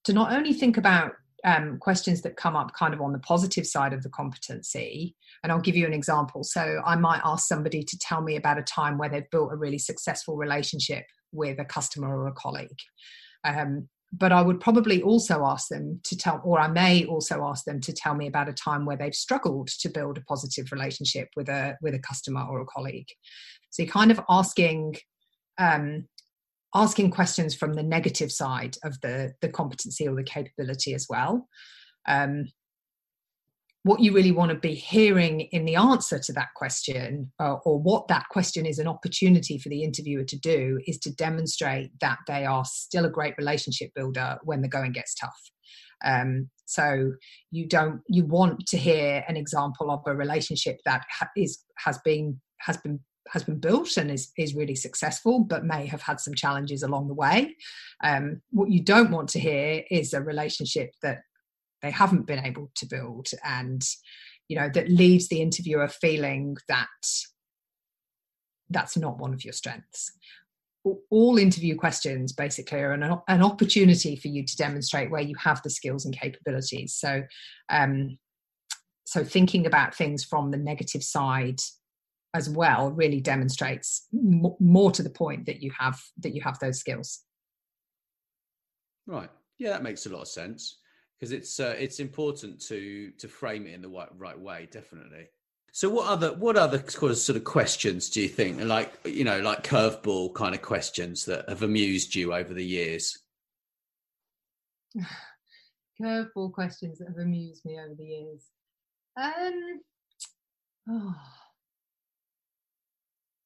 to 0.05 0.13
not 0.13 0.31
only 0.33 0.53
think 0.53 0.77
about 0.77 1.13
um, 1.43 1.77
questions 1.77 2.21
that 2.21 2.37
come 2.37 2.55
up 2.55 2.73
kind 2.73 2.93
of 2.93 3.01
on 3.01 3.11
the 3.11 3.19
positive 3.19 3.67
side 3.67 3.93
of 3.93 4.03
the 4.03 4.09
competency. 4.09 5.15
And 5.43 5.51
I'll 5.51 5.59
give 5.59 5.75
you 5.75 5.85
an 5.85 5.93
example. 5.93 6.43
So 6.43 6.81
I 6.85 6.95
might 6.95 7.21
ask 7.25 7.47
somebody 7.47 7.83
to 7.83 7.97
tell 7.97 8.21
me 8.21 8.35
about 8.35 8.57
a 8.57 8.63
time 8.63 8.97
where 8.97 9.09
they've 9.09 9.29
built 9.29 9.51
a 9.51 9.57
really 9.57 9.77
successful 9.77 10.37
relationship 10.37 11.05
with 11.31 11.59
a 11.59 11.65
customer 11.65 12.17
or 12.17 12.27
a 12.27 12.33
colleague. 12.33 12.79
Um, 13.43 13.89
but 14.15 14.31
I 14.31 14.41
would 14.41 14.59
probably 14.59 15.01
also 15.01 15.43
ask 15.43 15.69
them 15.69 15.99
to 16.03 16.15
tell, 16.15 16.39
or 16.45 16.59
I 16.59 16.67
may 16.67 17.03
also 17.05 17.43
ask 17.43 17.65
them 17.65 17.81
to 17.81 17.91
tell 17.91 18.13
me 18.13 18.27
about 18.27 18.47
a 18.47 18.53
time 18.53 18.85
where 18.85 18.95
they've 18.95 19.15
struggled 19.15 19.69
to 19.79 19.89
build 19.89 20.19
a 20.19 20.21
positive 20.21 20.71
relationship 20.71 21.29
with 21.35 21.49
a 21.49 21.77
with 21.81 21.95
a 21.95 21.99
customer 21.99 22.45
or 22.47 22.61
a 22.61 22.65
colleague. 22.65 23.07
So 23.71 23.81
you're 23.81 23.91
kind 23.91 24.11
of 24.11 24.21
asking 24.29 24.97
um, 25.57 26.07
asking 26.73 27.11
questions 27.11 27.55
from 27.55 27.73
the 27.73 27.83
negative 27.83 28.31
side 28.31 28.77
of 28.83 28.99
the 29.01 29.33
the 29.41 29.49
competency 29.49 30.07
or 30.07 30.15
the 30.15 30.23
capability 30.23 30.93
as 30.93 31.07
well. 31.09 31.47
Um, 32.07 32.45
what 33.83 33.99
you 33.99 34.13
really 34.13 34.31
want 34.31 34.49
to 34.49 34.57
be 34.57 34.73
hearing 34.73 35.41
in 35.41 35.65
the 35.65 35.75
answer 35.75 36.17
to 36.17 36.31
that 36.33 36.47
question 36.55 37.31
uh, 37.39 37.55
or 37.65 37.77
what 37.77 38.07
that 38.07 38.23
question 38.29 38.65
is 38.65 38.79
an 38.79 38.87
opportunity 38.87 39.57
for 39.57 39.67
the 39.67 39.83
interviewer 39.83 40.23
to 40.23 40.39
do 40.39 40.79
is 40.87 40.97
to 40.99 41.13
demonstrate 41.13 41.91
that 41.99 42.17
they 42.25 42.45
are 42.45 42.63
still 42.63 43.03
a 43.03 43.09
great 43.09 43.33
relationship 43.37 43.91
builder 43.93 44.37
when 44.43 44.61
the 44.61 44.69
going 44.69 44.93
gets 44.93 45.13
tough. 45.13 45.37
Um, 46.05 46.49
so 46.65 47.11
you 47.51 47.67
don't 47.67 48.01
you 48.07 48.25
want 48.25 48.65
to 48.67 48.77
hear 48.77 49.23
an 49.27 49.35
example 49.35 49.91
of 49.91 50.01
a 50.07 50.15
relationship 50.15 50.77
that 50.85 51.03
ha- 51.09 51.29
is 51.35 51.63
has 51.77 51.99
been 52.05 52.39
has 52.61 52.77
been 52.77 53.01
has 53.29 53.43
been 53.43 53.59
built 53.59 53.97
and 53.97 54.11
is, 54.11 54.31
is 54.37 54.55
really 54.55 54.75
successful, 54.75 55.43
but 55.43 55.65
may 55.65 55.85
have 55.85 56.01
had 56.01 56.19
some 56.19 56.35
challenges 56.35 56.83
along 56.83 57.07
the 57.07 57.13
way. 57.13 57.55
Um, 58.03 58.41
what 58.51 58.69
you 58.69 58.83
don't 58.83 59.11
want 59.11 59.29
to 59.29 59.39
hear 59.39 59.83
is 59.89 60.13
a 60.13 60.21
relationship 60.21 60.91
that 61.01 61.21
they 61.83 61.91
haven't 61.91 62.25
been 62.25 62.43
able 62.43 62.71
to 62.75 62.85
build 62.87 63.27
and 63.43 63.83
you 64.47 64.57
know 64.57 64.69
that 64.73 64.89
leaves 64.89 65.27
the 65.27 65.41
interviewer 65.41 65.87
feeling 65.87 66.57
that 66.67 66.87
that's 68.69 68.97
not 68.97 69.19
one 69.19 69.33
of 69.33 69.43
your 69.43 69.53
strengths 69.53 70.11
all 71.09 71.37
interview 71.37 71.77
questions 71.77 72.33
basically 72.33 72.79
are 72.79 72.91
an, 72.91 73.03
an 73.27 73.41
opportunity 73.41 74.15
for 74.15 74.27
you 74.27 74.45
to 74.45 74.55
demonstrate 74.57 75.09
where 75.11 75.21
you 75.21 75.35
have 75.35 75.61
the 75.63 75.69
skills 75.69 76.05
and 76.05 76.17
capabilities 76.17 76.95
so 76.95 77.23
um, 77.69 78.17
so 79.05 79.23
thinking 79.23 79.65
about 79.65 79.95
things 79.95 80.23
from 80.23 80.51
the 80.51 80.57
negative 80.57 81.03
side 81.03 81.59
as 82.33 82.49
well 82.49 82.91
really 82.91 83.21
demonstrates 83.21 84.07
m- 84.13 84.55
more 84.59 84.91
to 84.91 85.03
the 85.03 85.09
point 85.09 85.45
that 85.45 85.61
you 85.61 85.71
have 85.77 86.01
that 86.19 86.33
you 86.33 86.41
have 86.41 86.59
those 86.59 86.79
skills. 86.79 87.21
Right. 89.05 89.29
Yeah 89.59 89.71
that 89.71 89.83
makes 89.83 90.05
a 90.05 90.09
lot 90.09 90.21
of 90.21 90.27
sense 90.27 90.79
because 91.19 91.31
it's 91.31 91.59
uh, 91.59 91.75
it's 91.77 91.99
important 91.99 92.59
to 92.67 93.11
to 93.11 93.27
frame 93.27 93.67
it 93.67 93.73
in 93.73 93.81
the 93.81 93.89
right, 93.89 94.09
right 94.17 94.39
way 94.39 94.67
definitely. 94.71 95.27
So 95.71 95.89
what 95.89 96.07
other 96.07 96.33
what 96.33 96.57
other 96.57 96.83
sort 96.87 97.29
of 97.29 97.43
questions 97.43 98.09
do 98.09 98.21
you 98.21 98.27
think 98.27 98.61
like 98.61 98.93
you 99.05 99.23
know 99.23 99.39
like 99.39 99.63
curveball 99.63 100.33
kind 100.33 100.53
of 100.53 100.61
questions 100.61 101.25
that 101.25 101.47
have 101.47 101.63
amused 101.63 102.13
you 102.13 102.33
over 102.33 102.53
the 102.53 102.65
years? 102.65 103.17
Curveball 106.01 106.51
questions 106.51 106.97
that 106.99 107.07
have 107.07 107.19
amused 107.19 107.63
me 107.65 107.79
over 107.79 107.95
the 107.95 108.05
years. 108.05 108.49
Um 109.15 109.79
oh 110.89 111.15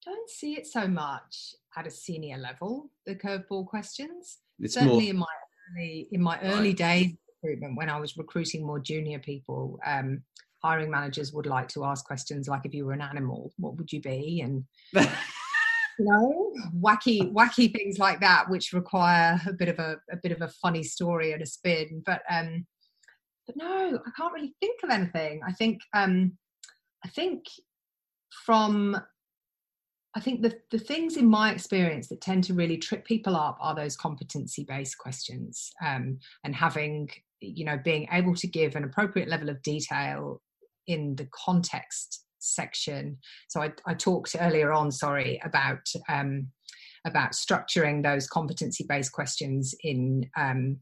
don't 0.08 0.30
see 0.30 0.54
it 0.54 0.68
so 0.68 0.88
much 0.88 1.56
at 1.78 1.88
a 1.88 1.92
senior 1.92 2.38
level. 2.38 2.90
The 3.06 3.16
curveball 3.16 3.68
questions. 3.68 4.40
It's 4.60 4.74
Certainly 4.74 5.02
more... 5.02 5.10
in 5.10 5.18
my 5.18 5.26
early 5.76 6.08
in 6.12 6.22
my 6.22 6.40
early 6.42 6.70
right. 6.70 6.78
days 6.78 7.14
recruitment, 7.42 7.78
when 7.78 7.90
I 7.90 8.00
was 8.00 8.18
recruiting 8.18 8.66
more 8.66 8.80
junior 8.80 9.20
people, 9.20 9.80
um, 9.86 10.22
hiring 10.64 10.90
managers 10.90 11.34
would 11.34 11.46
like 11.46 11.68
to 11.70 11.86
ask 11.86 12.06
questions 12.06 12.48
like, 12.48 12.62
"If 12.66 12.74
you 12.74 12.86
were 12.86 12.94
an 12.94 13.02
animal, 13.02 13.52
what 13.58 13.76
would 13.78 13.92
you 13.92 14.02
be?" 14.02 14.42
and 14.42 14.64
you 14.94 16.06
know, 16.06 16.54
wacky 16.76 17.32
wacky 17.32 17.72
things 17.72 17.98
like 18.00 18.20
that, 18.22 18.50
which 18.50 18.74
require 18.74 19.40
a 19.48 19.54
bit 19.54 19.70
of 19.70 19.80
a, 19.80 19.98
a 20.12 20.18
bit 20.18 20.32
of 20.32 20.42
a 20.42 20.48
funny 20.48 20.84
story 20.84 21.34
and 21.34 21.42
a 21.42 21.46
spin. 21.46 22.02
But 22.06 22.22
um, 22.30 22.66
but 23.46 23.56
no, 23.58 24.00
I 24.06 24.12
can't 24.18 24.34
really 24.34 24.56
think 24.60 24.80
of 24.84 24.90
anything. 24.90 25.42
I 25.48 25.52
think 25.54 25.82
um, 25.94 26.38
I 27.06 27.10
think 27.10 27.46
from 28.46 29.00
I 30.18 30.20
think 30.20 30.42
the, 30.42 30.58
the 30.72 30.80
things 30.80 31.16
in 31.16 31.30
my 31.30 31.52
experience 31.52 32.08
that 32.08 32.22
tend 32.22 32.44
to 32.46 32.56
really 32.56 32.78
trip 32.78 33.06
people 33.06 33.36
up 33.36 33.56
are 33.62 33.76
those 33.76 33.96
competency 33.96 34.66
based 34.68 34.98
questions 34.98 35.72
um, 35.86 36.18
and 36.44 36.56
having, 36.56 37.08
you 37.40 37.64
know, 37.64 37.78
being 37.78 38.08
able 38.12 38.34
to 38.34 38.48
give 38.48 38.76
an 38.76 38.84
appropriate 38.84 39.30
level 39.30 39.48
of 39.48 39.62
detail 39.62 40.42
in 40.88 41.16
the 41.18 41.28
context 41.46 42.26
section. 42.40 43.20
So 43.48 43.62
I, 43.62 43.72
I 43.86 43.94
talked 43.94 44.36
earlier 44.40 44.74
on, 44.74 44.92
sorry, 44.92 45.40
about 45.46 45.88
um, 46.10 46.48
about 47.06 47.34
structuring 47.34 48.02
those 48.02 48.28
competency 48.28 48.88
based 48.90 49.12
questions 49.12 49.76
in 49.84 50.28
um, 50.36 50.78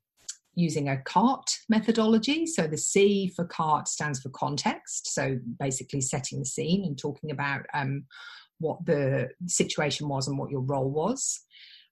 using 0.55 0.87
a 0.87 1.01
CART 1.01 1.57
methodology. 1.67 2.45
So 2.45 2.67
the 2.67 2.77
C 2.77 3.33
for 3.35 3.43
CART 3.43 3.89
stands 3.89 4.21
for 4.21 4.29
context. 4.29 5.13
So 5.13 5.37
basically 5.59 5.99
setting 5.99 6.39
the 6.39 6.45
scene 6.45 6.85
and 6.85 6.97
talking 6.97 7.31
about 7.31 7.65
um, 7.73 8.05
what 8.59 8.85
the 8.85 9.29
situation 9.47 10.07
was 10.07 10.27
and 10.27 10.37
what 10.37 10.51
your 10.51 10.61
role 10.61 10.89
was. 10.89 11.41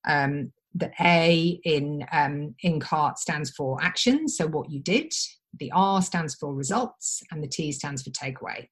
Um, 0.08 0.52
the 0.76 0.91
A 1.02 1.60
in 1.63 2.06
um, 2.12 2.56
in 2.62 2.80
CART 2.80 3.19
stands 3.19 3.52
for 3.52 3.78
action, 3.82 4.28
so 4.28 4.47
what 4.47 4.71
you 4.71 4.82
did. 4.82 5.12
The 5.60 5.71
R 5.71 6.02
stands 6.02 6.36
for 6.36 6.54
results, 6.54 7.21
and 7.32 7.43
the 7.43 7.47
T 7.47 7.71
stands 7.71 8.02
for 8.02 8.10
takeaway. 8.10 8.67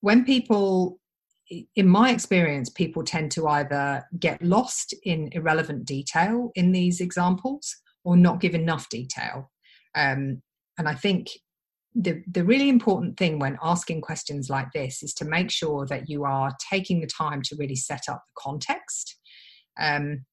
When 0.00 0.24
people, 0.24 0.98
in 1.76 1.88
my 1.88 2.10
experience, 2.10 2.68
people 2.68 3.04
tend 3.04 3.30
to 3.32 3.46
either 3.46 4.04
get 4.18 4.42
lost 4.42 4.94
in 5.04 5.28
irrelevant 5.32 5.84
detail 5.84 6.50
in 6.54 6.72
these 6.72 7.00
examples 7.00 7.76
or 8.04 8.16
not 8.16 8.40
give 8.40 8.54
enough 8.54 8.88
detail. 8.88 9.50
Um, 9.94 10.42
and 10.78 10.88
I 10.88 10.94
think 10.94 11.28
the, 12.00 12.22
the 12.30 12.44
really 12.44 12.68
important 12.68 13.16
thing 13.16 13.40
when 13.40 13.58
asking 13.60 14.02
questions 14.02 14.48
like 14.48 14.68
this 14.72 15.02
is 15.02 15.12
to 15.14 15.24
make 15.24 15.50
sure 15.50 15.84
that 15.86 16.08
you 16.08 16.24
are 16.24 16.52
taking 16.70 17.00
the 17.00 17.08
time 17.08 17.42
to 17.42 17.56
really 17.58 17.74
set 17.74 18.02
up 18.08 18.22
the 18.26 18.40
context. 18.40 19.16
Um, 19.78 20.24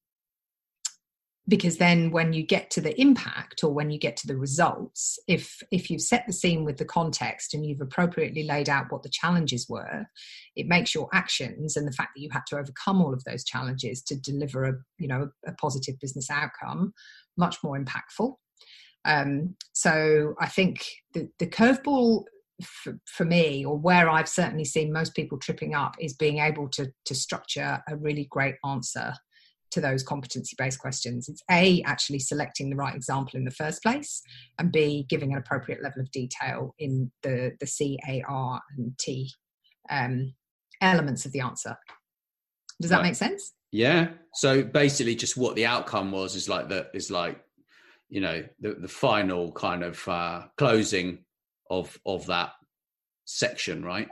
because 1.47 1.77
then 1.77 2.11
when 2.11 2.33
you 2.33 2.43
get 2.43 2.71
to 2.71 2.81
the 2.81 2.99
impact 2.99 3.63
or 3.63 3.71
when 3.71 3.91
you 3.91 3.99
get 3.99 4.17
to 4.17 4.27
the 4.27 4.37
results 4.37 5.19
if 5.27 5.61
if 5.71 5.89
you've 5.91 6.01
set 6.01 6.25
the 6.25 6.33
scene 6.33 6.65
with 6.65 6.77
the 6.77 6.85
context 6.85 7.53
and 7.53 7.63
you've 7.65 7.81
appropriately 7.81 8.43
laid 8.43 8.67
out 8.67 8.87
what 8.89 9.03
the 9.03 9.09
challenges 9.09 9.67
were 9.69 10.05
it 10.55 10.67
makes 10.67 10.95
your 10.95 11.07
actions 11.13 11.77
and 11.77 11.87
the 11.87 11.91
fact 11.91 12.09
that 12.15 12.21
you 12.21 12.29
had 12.31 12.41
to 12.47 12.57
overcome 12.57 12.99
all 12.99 13.13
of 13.13 13.23
those 13.25 13.43
challenges 13.43 14.01
to 14.01 14.19
deliver 14.19 14.63
a 14.65 14.73
you 14.97 15.07
know 15.07 15.29
a 15.45 15.51
positive 15.53 15.99
business 15.99 16.31
outcome 16.31 16.91
much 17.37 17.57
more 17.63 17.79
impactful 17.79 18.33
um, 19.05 19.55
so 19.73 20.35
i 20.39 20.47
think 20.47 20.85
the, 21.13 21.29
the 21.39 21.47
curveball 21.47 22.23
for, 22.63 22.97
for, 23.05 23.25
me 23.25 23.65
or 23.65 23.77
where 23.77 24.09
i've 24.09 24.29
certainly 24.29 24.63
seen 24.63 24.91
most 24.91 25.13
people 25.13 25.37
tripping 25.37 25.75
up 25.75 25.95
is 25.99 26.13
being 26.13 26.39
able 26.39 26.69
to 26.69 26.91
to 27.03 27.13
structure 27.13 27.81
a 27.89 27.97
really 27.97 28.27
great 28.31 28.55
answer 28.65 29.13
to 29.75 29.81
those 29.81 30.03
competency 30.03 30.55
based 30.57 30.79
questions. 30.79 31.27
It's 31.27 31.43
A, 31.51 31.81
actually 31.83 32.19
selecting 32.19 32.69
the 32.69 32.77
right 32.77 32.95
example 32.95 33.37
in 33.37 33.43
the 33.43 33.51
first 33.51 33.83
place, 33.83 34.21
and 34.57 34.71
B, 34.71 35.05
giving 35.09 35.33
an 35.33 35.37
appropriate 35.37 35.83
level 35.83 36.01
of 36.01 36.09
detail 36.11 36.73
in 36.79 37.11
the, 37.23 37.51
the 37.59 37.67
C, 37.67 37.99
A, 38.07 38.23
R, 38.27 38.61
and 38.77 38.97
T 38.97 39.29
um, 39.89 40.33
elements 40.81 41.25
of 41.25 41.33
the 41.33 41.41
answer. 41.41 41.75
Does 42.81 42.89
that 42.89 42.97
right. 42.97 43.03
make 43.03 43.15
sense? 43.15 43.53
Yeah. 43.71 44.09
So 44.33 44.63
basically, 44.63 45.15
just 45.15 45.35
what 45.35 45.55
the 45.55 45.65
outcome 45.65 46.11
was 46.11 46.35
is 46.35 46.47
like 46.47 46.69
the 46.69 46.89
is 46.93 47.11
like 47.11 47.39
you 48.09 48.21
know 48.21 48.43
the 48.59 48.75
the 48.75 48.87
final 48.87 49.51
kind 49.51 49.83
of 49.83 50.07
uh, 50.07 50.43
closing 50.57 51.19
of 51.69 51.99
of 52.05 52.25
that 52.27 52.53
section, 53.25 53.83
right? 53.83 54.07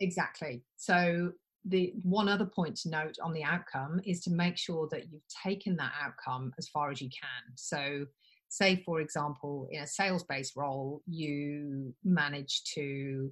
Exactly. 0.00 0.62
So 0.76 1.32
the 1.64 1.92
one 2.02 2.28
other 2.28 2.46
point 2.46 2.76
to 2.76 2.88
note 2.88 3.16
on 3.22 3.32
the 3.32 3.44
outcome 3.44 4.00
is 4.04 4.20
to 4.22 4.30
make 4.30 4.56
sure 4.56 4.88
that 4.90 5.12
you've 5.12 5.26
taken 5.44 5.76
that 5.76 5.92
outcome 6.02 6.52
as 6.58 6.68
far 6.68 6.90
as 6.90 7.00
you 7.00 7.08
can. 7.08 7.54
So, 7.54 8.06
say 8.48 8.82
for 8.84 9.00
example, 9.00 9.68
in 9.70 9.82
a 9.82 9.86
sales 9.86 10.24
based 10.24 10.56
role, 10.56 11.02
you 11.06 11.94
manage 12.02 12.62
to, 12.74 13.30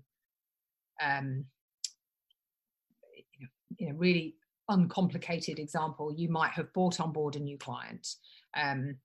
um, 1.02 1.44
in 3.78 3.90
a 3.90 3.94
really 3.94 4.34
uncomplicated 4.68 5.58
example, 5.58 6.12
you 6.14 6.28
might 6.28 6.50
have 6.50 6.72
brought 6.74 7.00
on 7.00 7.12
board 7.12 7.36
a 7.36 7.40
new 7.40 7.56
client. 7.56 8.06
Um, 8.54 8.96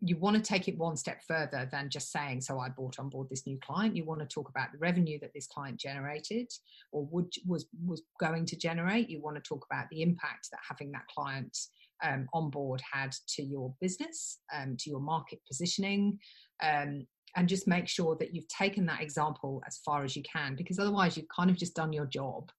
you 0.00 0.18
want 0.18 0.36
to 0.36 0.42
take 0.42 0.68
it 0.68 0.76
one 0.76 0.96
step 0.96 1.22
further 1.26 1.68
than 1.72 1.88
just 1.88 2.12
saying, 2.12 2.42
so 2.42 2.58
I 2.58 2.68
bought 2.68 2.98
on 2.98 3.08
board 3.08 3.28
this 3.30 3.46
new 3.46 3.58
client. 3.64 3.96
You 3.96 4.04
want 4.04 4.20
to 4.20 4.26
talk 4.26 4.48
about 4.48 4.70
the 4.72 4.78
revenue 4.78 5.18
that 5.20 5.32
this 5.34 5.46
client 5.46 5.80
generated 5.80 6.50
or 6.92 7.06
would 7.06 7.32
was 7.46 7.66
was 7.84 8.02
going 8.20 8.44
to 8.46 8.56
generate. 8.56 9.08
You 9.08 9.22
want 9.22 9.36
to 9.36 9.42
talk 9.42 9.66
about 9.70 9.86
the 9.90 10.02
impact 10.02 10.48
that 10.52 10.60
having 10.68 10.92
that 10.92 11.06
client 11.14 11.56
um, 12.04 12.26
on 12.34 12.50
board 12.50 12.82
had 12.92 13.14
to 13.36 13.42
your 13.42 13.74
business, 13.80 14.38
um, 14.54 14.76
to 14.80 14.90
your 14.90 15.00
market 15.00 15.40
positioning, 15.48 16.18
um, 16.62 17.06
and 17.34 17.48
just 17.48 17.66
make 17.66 17.88
sure 17.88 18.16
that 18.20 18.34
you've 18.34 18.48
taken 18.48 18.84
that 18.86 19.02
example 19.02 19.62
as 19.66 19.78
far 19.84 20.04
as 20.04 20.14
you 20.14 20.22
can, 20.30 20.56
because 20.56 20.78
otherwise 20.78 21.16
you've 21.16 21.28
kind 21.34 21.50
of 21.50 21.56
just 21.56 21.74
done 21.74 21.92
your 21.92 22.06
job. 22.06 22.50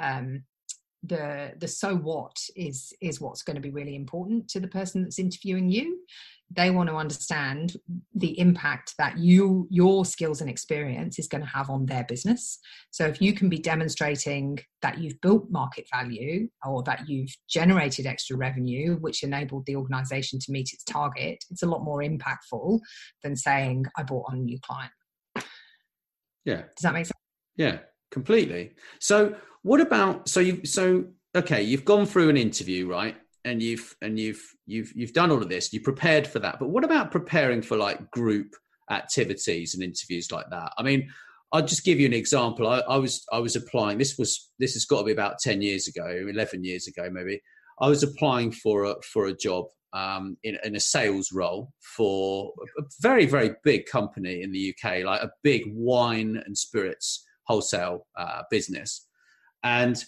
Um, 0.00 0.44
the 1.06 1.52
the 1.58 1.68
so 1.68 1.96
what 1.96 2.36
is 2.56 2.92
is 3.00 3.20
what's 3.20 3.42
going 3.42 3.56
to 3.56 3.60
be 3.60 3.70
really 3.70 3.94
important 3.94 4.48
to 4.48 4.60
the 4.60 4.68
person 4.68 5.02
that's 5.02 5.18
interviewing 5.18 5.70
you. 5.70 6.00
They 6.50 6.70
want 6.70 6.88
to 6.88 6.96
understand 6.96 7.76
the 8.14 8.38
impact 8.38 8.94
that 8.98 9.18
you 9.18 9.66
your 9.70 10.04
skills 10.04 10.40
and 10.40 10.48
experience 10.48 11.18
is 11.18 11.26
going 11.26 11.42
to 11.42 11.48
have 11.48 11.68
on 11.68 11.86
their 11.86 12.04
business. 12.04 12.58
So 12.90 13.06
if 13.06 13.20
you 13.20 13.32
can 13.32 13.48
be 13.48 13.58
demonstrating 13.58 14.58
that 14.82 14.98
you've 14.98 15.20
built 15.20 15.50
market 15.50 15.86
value 15.92 16.48
or 16.64 16.82
that 16.84 17.08
you've 17.08 17.34
generated 17.48 18.06
extra 18.06 18.36
revenue 18.36 18.96
which 18.96 19.22
enabled 19.22 19.66
the 19.66 19.76
organization 19.76 20.38
to 20.40 20.52
meet 20.52 20.70
its 20.72 20.84
target 20.84 21.42
it's 21.50 21.62
a 21.62 21.66
lot 21.66 21.82
more 21.82 22.02
impactful 22.02 22.78
than 23.22 23.34
saying 23.34 23.84
i 23.96 24.02
bought 24.02 24.26
on 24.28 24.38
a 24.38 24.40
new 24.40 24.58
client. 24.60 24.92
Yeah. 26.44 26.62
Does 26.76 26.82
that 26.82 26.92
make 26.92 27.06
sense? 27.06 27.12
Yeah 27.56 27.78
completely. 28.14 28.70
So 29.00 29.34
what 29.64 29.80
about 29.80 30.28
so 30.28 30.40
you 30.40 30.64
so 30.64 31.06
okay 31.34 31.62
you've 31.62 31.86
gone 31.86 32.06
through 32.06 32.28
an 32.28 32.36
interview 32.36 32.86
right? 32.86 33.16
And 33.46 33.62
you've 33.62 33.96
and 34.00 34.18
you've 34.18 34.42
you've 34.66 34.92
you've 34.94 35.12
done 35.12 35.30
all 35.30 35.42
of 35.42 35.48
this 35.48 35.72
you 35.72 35.80
prepared 35.80 36.26
for 36.26 36.38
that. 36.38 36.58
But 36.60 36.68
what 36.68 36.84
about 36.84 37.10
preparing 37.10 37.62
for 37.62 37.76
like 37.76 38.10
group 38.10 38.54
activities 38.90 39.74
and 39.74 39.82
interviews 39.82 40.30
like 40.30 40.48
that? 40.50 40.72
I 40.78 40.82
mean 40.82 41.10
i'll 41.52 41.64
just 41.64 41.84
give 41.84 41.98
you 41.98 42.06
an 42.06 42.12
example. 42.12 42.68
I, 42.68 42.80
I, 42.80 42.96
was 42.98 43.24
i 43.32 43.38
was 43.38 43.56
applying 43.56 43.98
this 43.98 44.16
was 44.18 44.50
this 44.58 44.74
has 44.74 44.84
got 44.84 45.00
to 45.00 45.04
be 45.04 45.12
about 45.12 45.38
10 45.38 45.62
years 45.62 45.88
ago 45.88 46.06
11 46.06 46.62
years 46.62 46.86
ago 46.86 47.08
maybe. 47.10 47.40
I 47.80 47.88
was 47.88 48.02
applying 48.02 48.52
for 48.52 48.84
a 48.84 48.94
for 49.02 49.26
a 49.26 49.36
job 49.36 49.66
um, 49.94 50.36
in, 50.42 50.58
in 50.64 50.76
a 50.76 50.80
sales 50.80 51.32
role 51.32 51.72
for 51.80 52.52
a 52.78 52.82
very 53.00 53.24
very 53.26 53.52
big 53.64 53.86
company 53.86 54.42
in 54.42 54.52
the 54.52 54.74
uk 54.74 55.04
like 55.04 55.22
a 55.22 55.30
big 55.42 55.62
wine 55.74 56.42
and 56.44 56.56
spirits 56.56 57.24
wholesale 57.44 58.06
uh, 58.16 58.42
business 58.50 59.06
and 59.64 60.04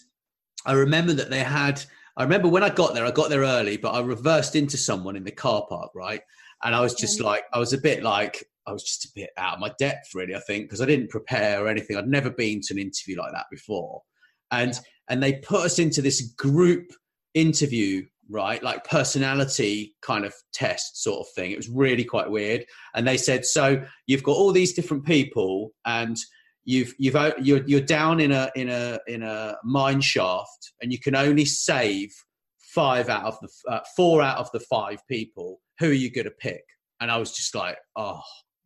i 0.65 0.71
remember 0.71 1.13
that 1.13 1.29
they 1.29 1.43
had 1.43 1.83
I 2.17 2.23
remember 2.23 2.47
when 2.47 2.63
I 2.63 2.69
got 2.69 2.95
there, 2.95 3.05
I 3.05 3.11
got 3.11 3.29
there 3.29 3.41
early, 3.41 3.77
but 3.77 3.91
I 3.91 4.01
reversed 4.01 4.55
into 4.55 4.75
someone 4.75 5.15
in 5.15 5.23
the 5.23 5.31
car 5.31 5.65
park, 5.69 5.91
right? 5.93 6.21
And 6.63 6.73
I 6.73 6.81
was 6.81 6.95
just 6.95 7.21
like, 7.21 7.43
I 7.53 7.59
was 7.59 7.73
a 7.73 7.77
bit 7.77 8.01
like, 8.01 8.43
I 8.65 8.73
was 8.73 8.83
just 8.83 9.05
a 9.05 9.09
bit 9.13 9.29
out 9.37 9.53
of 9.53 9.59
my 9.59 9.71
depth, 9.77 10.15
really. 10.15 10.35
I 10.35 10.39
think 10.39 10.65
because 10.65 10.81
I 10.81 10.87
didn't 10.87 11.11
prepare 11.11 11.63
or 11.63 11.67
anything. 11.67 11.95
I'd 11.95 12.07
never 12.07 12.31
been 12.31 12.59
to 12.61 12.73
an 12.73 12.79
interview 12.79 13.17
like 13.17 13.31
that 13.33 13.45
before, 13.51 14.01
and 14.51 14.73
yeah. 14.73 14.79
and 15.09 15.23
they 15.23 15.33
put 15.33 15.63
us 15.63 15.77
into 15.77 16.01
this 16.01 16.33
group 16.37 16.91
interview, 17.35 18.03
right? 18.29 18.61
Like 18.63 18.83
personality 18.83 19.95
kind 20.01 20.25
of 20.25 20.33
test 20.53 21.01
sort 21.03 21.19
of 21.19 21.33
thing. 21.33 21.51
It 21.51 21.57
was 21.57 21.69
really 21.69 22.03
quite 22.03 22.29
weird. 22.29 22.65
And 22.95 23.07
they 23.07 23.17
said, 23.17 23.45
so 23.45 23.81
you've 24.07 24.23
got 24.23 24.35
all 24.35 24.51
these 24.51 24.73
different 24.73 25.05
people, 25.05 25.71
and 25.85 26.17
you've 26.67 26.93
you've 26.99 27.15
you're 27.41 27.63
you're 27.65 27.81
down 27.81 28.19
in 28.19 28.31
a 28.31 28.51
in 28.55 28.69
a 28.69 28.99
in 29.07 29.23
a 29.23 29.55
mine 29.63 30.01
shaft 30.01 30.73
and 30.81 30.91
you 30.91 30.99
can 30.99 31.15
only 31.15 31.45
save 31.45 32.13
five 32.59 33.09
out 33.09 33.23
of 33.23 33.39
the 33.41 33.49
uh, 33.71 33.79
four 33.95 34.21
out 34.21 34.37
of 34.37 34.51
the 34.51 34.59
five 34.59 34.99
people. 35.07 35.61
Who 35.79 35.89
are 35.89 35.93
you 35.93 36.11
going 36.11 36.25
to 36.25 36.31
pick? 36.31 36.63
And 36.99 37.09
i 37.09 37.17
was 37.17 37.31
just 37.31 37.55
like 37.55 37.77
oh 37.95 38.21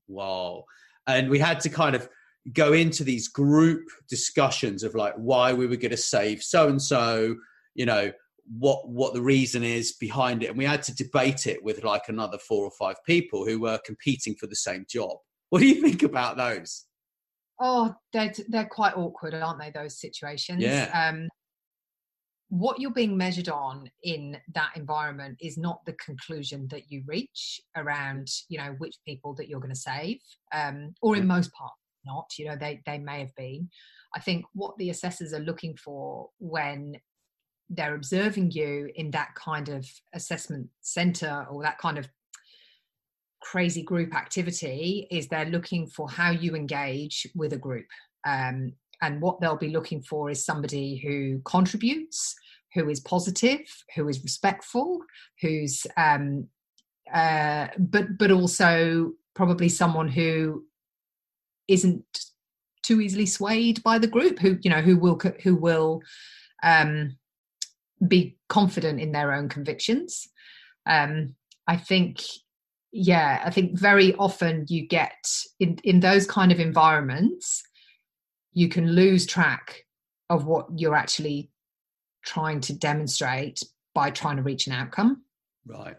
wow. 0.07 0.63
And 1.07 1.29
we 1.29 1.39
had 1.39 1.59
to 1.61 1.69
kind 1.69 1.95
of 1.95 2.09
go 2.53 2.73
into 2.73 3.03
these 3.03 3.27
group 3.27 3.83
discussions 4.09 4.83
of 4.83 4.95
like 4.95 5.13
why 5.15 5.53
we 5.53 5.67
were 5.67 5.75
going 5.75 5.91
to 5.91 5.97
save 5.97 6.41
so 6.41 6.67
and 6.67 6.81
so 6.81 7.35
you 7.75 7.85
know 7.85 8.11
what 8.57 8.89
what 8.89 9.13
the 9.13 9.21
reason 9.21 9.63
is 9.63 9.93
behind 9.93 10.41
it. 10.41 10.49
And 10.49 10.57
we 10.57 10.65
had 10.65 10.81
to 10.83 10.95
debate 10.95 11.45
it 11.45 11.63
with 11.63 11.83
like 11.83 12.03
another 12.07 12.39
four 12.39 12.65
or 12.65 12.71
five 12.79 12.95
people 13.05 13.45
who 13.45 13.59
were 13.59 13.79
competing 13.85 14.33
for 14.33 14.47
the 14.47 14.55
same 14.55 14.85
job. 14.89 15.17
What 15.51 15.59
do 15.59 15.67
you 15.67 15.81
think 15.81 16.01
about 16.01 16.37
those 16.37 16.85
oh 17.61 17.93
they're 18.11 18.33
they're 18.49 18.65
quite 18.65 18.97
awkward 18.97 19.33
aren't 19.33 19.59
they 19.59 19.71
those 19.71 19.99
situations? 19.99 20.61
Yeah. 20.61 20.89
Um 21.09 21.29
what 22.49 22.81
you're 22.81 22.91
being 22.91 23.15
measured 23.15 23.47
on 23.47 23.89
in 24.03 24.35
that 24.53 24.71
environment 24.75 25.37
is 25.39 25.57
not 25.57 25.79
the 25.85 25.93
conclusion 25.93 26.67
that 26.69 26.91
you 26.91 27.01
reach 27.07 27.61
around 27.77 28.27
you 28.49 28.57
know 28.57 28.75
which 28.79 28.95
people 29.07 29.33
that 29.35 29.47
you're 29.47 29.61
going 29.61 29.73
to 29.73 29.79
save 29.79 30.19
um 30.53 30.93
or 31.01 31.15
in 31.15 31.25
most 31.25 31.53
part 31.53 31.71
not 32.05 32.27
you 32.37 32.45
know 32.45 32.55
they 32.55 32.81
they 32.85 32.97
may 32.97 33.19
have 33.19 33.35
been. 33.35 33.69
I 34.15 34.19
think 34.19 34.45
what 34.53 34.77
the 34.77 34.89
assessors 34.89 35.33
are 35.33 35.39
looking 35.39 35.75
for 35.77 36.29
when 36.39 36.97
they're 37.69 37.95
observing 37.95 38.51
you 38.51 38.89
in 38.95 39.11
that 39.11 39.33
kind 39.35 39.69
of 39.69 39.87
assessment 40.13 40.67
center 40.81 41.47
or 41.49 41.63
that 41.63 41.77
kind 41.77 41.97
of 41.97 42.09
crazy 43.41 43.83
group 43.83 44.15
activity 44.15 45.07
is 45.11 45.27
they're 45.27 45.45
looking 45.45 45.87
for 45.87 46.09
how 46.09 46.31
you 46.31 46.55
engage 46.55 47.27
with 47.35 47.53
a 47.53 47.57
group. 47.57 47.87
Um, 48.25 48.73
and 49.01 49.21
what 49.21 49.41
they'll 49.41 49.57
be 49.57 49.69
looking 49.69 50.01
for 50.03 50.29
is 50.29 50.45
somebody 50.45 50.97
who 50.97 51.41
contributes, 51.43 52.35
who 52.73 52.87
is 52.89 52.99
positive, 52.99 53.61
who 53.95 54.07
is 54.07 54.23
respectful, 54.23 55.01
who's 55.41 55.85
um, 55.97 56.47
uh, 57.13 57.67
but 57.77 58.17
but 58.17 58.31
also 58.31 59.11
probably 59.33 59.69
someone 59.69 60.07
who 60.07 60.63
isn't 61.67 62.05
too 62.83 63.01
easily 63.01 63.25
swayed 63.25 63.81
by 63.83 63.97
the 63.97 64.07
group, 64.07 64.39
who 64.39 64.57
you 64.61 64.69
know 64.69 64.81
who 64.81 64.97
will 64.97 65.19
who 65.41 65.55
will 65.55 66.01
um, 66.63 67.17
be 68.07 68.37
confident 68.49 68.99
in 68.99 69.11
their 69.11 69.33
own 69.33 69.49
convictions. 69.49 70.27
Um, 70.85 71.35
I 71.67 71.77
think, 71.77 72.21
yeah, 72.91 73.41
I 73.45 73.49
think 73.49 73.79
very 73.79 74.13
often 74.15 74.65
you 74.67 74.87
get 74.87 75.27
in 75.59 75.77
in 75.83 75.99
those 75.99 76.27
kind 76.27 76.51
of 76.51 76.59
environments, 76.59 77.63
you 78.53 78.67
can 78.67 78.91
lose 78.91 79.25
track 79.25 79.85
of 80.29 80.45
what 80.45 80.67
you're 80.75 80.95
actually 80.95 81.49
trying 82.25 82.61
to 82.61 82.73
demonstrate 82.73 83.61
by 83.93 84.11
trying 84.11 84.37
to 84.37 84.43
reach 84.43 84.67
an 84.67 84.73
outcome. 84.73 85.23
Right. 85.65 85.95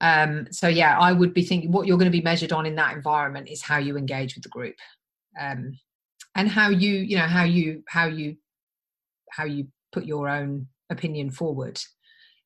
Um, 0.00 0.46
so 0.50 0.68
yeah, 0.68 0.98
I 0.98 1.12
would 1.12 1.34
be 1.34 1.44
thinking 1.44 1.72
what 1.72 1.86
you're 1.86 1.98
going 1.98 2.10
to 2.10 2.18
be 2.18 2.22
measured 2.22 2.52
on 2.52 2.66
in 2.66 2.76
that 2.76 2.94
environment 2.94 3.48
is 3.48 3.62
how 3.62 3.78
you 3.78 3.96
engage 3.96 4.34
with 4.34 4.44
the 4.44 4.48
group, 4.48 4.76
um, 5.38 5.78
and 6.34 6.48
how 6.48 6.70
you, 6.70 6.94
you 6.94 7.16
know, 7.16 7.26
how 7.26 7.44
you, 7.44 7.82
how 7.86 8.06
you, 8.06 8.36
how 9.30 9.44
you 9.44 9.68
put 9.92 10.04
your 10.04 10.28
own 10.28 10.68
opinion 10.88 11.30
forward. 11.30 11.80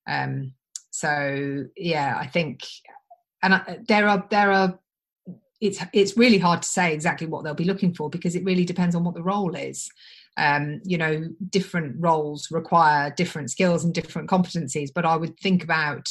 Um, 0.09 0.55
so 0.91 1.65
yeah, 1.77 2.17
I 2.19 2.27
think, 2.27 2.61
and 3.45 3.55
I, 3.55 3.79
there 3.87 4.09
are 4.09 4.27
there 4.31 4.51
are 4.51 4.79
it's 5.61 5.79
it's 5.93 6.17
really 6.17 6.39
hard 6.39 6.63
to 6.63 6.69
say 6.69 6.93
exactly 6.93 7.27
what 7.27 7.45
they'll 7.45 7.55
be 7.55 7.65
looking 7.65 7.95
for 7.95 8.11
because 8.11 8.35
it 8.35 8.45
really 8.45 8.65
depends 8.65 8.95
on 8.95 9.05
what 9.05 9.15
the 9.15 9.23
role 9.23 9.55
is. 9.55 9.89
Um, 10.37 10.81
you 10.85 10.99
know 10.99 11.29
different 11.49 11.95
roles 12.01 12.49
require 12.51 13.15
different 13.17 13.53
skills 13.53 13.85
and 13.85 13.95
different 13.95 14.29
competencies 14.29 14.89
but 14.93 15.07
i 15.07 15.15
would 15.15 15.39
think 15.39 15.63
about 15.63 16.09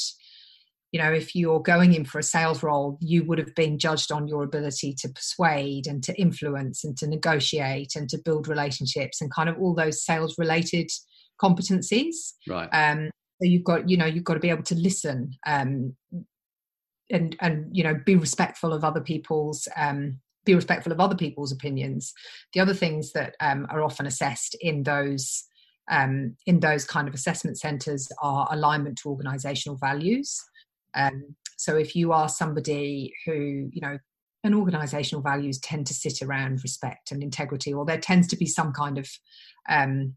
you 0.94 1.02
know 1.02 1.12
if 1.12 1.36
you're 1.36 1.60
going 1.60 1.94
in 1.94 2.06
for 2.06 2.20
a 2.20 2.24
sales 2.24 2.64
role 2.64 2.98
you 3.02 3.26
would 3.26 3.38
have 3.38 3.54
been 3.54 3.78
judged 3.78 4.14
on 4.14 4.26
your 4.26 4.44
ability 4.44 4.96
to 5.00 5.10
persuade 5.10 5.88
and 5.88 6.04
to 6.04 6.18
influence 6.18 6.86
and 6.86 6.96
to 7.00 7.06
negotiate 7.06 7.98
and 7.98 8.08
to 8.08 8.18
build 8.24 8.48
relationships 8.48 9.20
and 9.20 9.30
kind 9.30 9.50
of 9.50 9.58
all 9.60 9.76
those 9.76 10.06
sales 10.06 10.36
related 10.38 10.90
competencies. 11.42 12.16
Right. 12.48 12.70
Um 12.72 13.10
so 13.42 13.50
you've 13.50 13.66
got 13.66 13.90
you 13.90 13.98
know 13.98 14.06
you've 14.06 14.24
got 14.24 14.36
to 14.36 14.40
be 14.40 14.52
able 14.52 14.64
to 14.64 14.76
listen 14.76 15.32
um 15.46 15.98
and 17.14 17.36
and 17.40 17.68
you 17.72 17.84
know 17.84 17.96
be 18.06 18.16
respectful 18.16 18.74
of 18.74 18.84
other 18.84 19.02
people's 19.02 19.68
um 19.78 20.20
be 20.46 20.56
respectful 20.56 20.92
of 20.92 21.00
other 21.00 21.16
people's 21.16 21.52
opinions. 21.52 22.14
The 22.54 22.60
other 22.60 22.74
things 22.74 23.14
that 23.14 23.36
um, 23.40 23.66
are 23.70 23.84
often 23.84 24.06
assessed 24.06 24.56
in 24.60 24.84
those 24.84 25.46
um, 25.92 26.38
in 26.46 26.60
those 26.60 26.86
kind 26.86 27.08
of 27.08 27.14
assessment 27.14 27.60
centres 27.60 28.10
are 28.22 28.48
alignment 28.52 28.98
to 29.00 29.10
organisational 29.10 29.80
values. 29.80 30.42
Um, 30.96 31.36
so 31.58 31.76
if 31.76 31.96
you 31.96 32.14
are 32.14 32.30
somebody 32.30 33.14
who 33.26 33.70
you 33.72 33.82
know 33.82 33.98
and 34.46 34.56
organisational 34.56 35.24
values 35.24 35.58
tend 35.60 35.88
to 35.88 35.94
sit 35.94 36.22
around 36.22 36.64
respect 36.64 37.12
and 37.12 37.24
integrity, 37.24 37.74
or 37.74 37.86
there 37.86 37.98
tends 37.98 38.28
to 38.28 38.38
be 38.38 38.46
some 38.46 38.74
kind 38.74 38.98
of 38.98 39.10
um, 39.70 40.16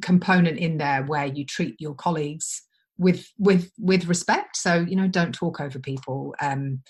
component 0.00 0.58
in 0.58 0.78
there 0.78 1.02
where 1.04 1.26
you 1.26 1.44
treat 1.44 1.80
your 1.80 1.94
colleagues 1.94 2.62
with 3.02 3.26
with 3.38 3.70
with 3.78 4.06
respect. 4.06 4.56
So 4.56 4.74
you 4.88 4.96
know 4.96 5.08
don't 5.08 5.34
talk 5.34 5.60
over 5.60 5.78
people. 5.78 6.34
Um 6.40 6.82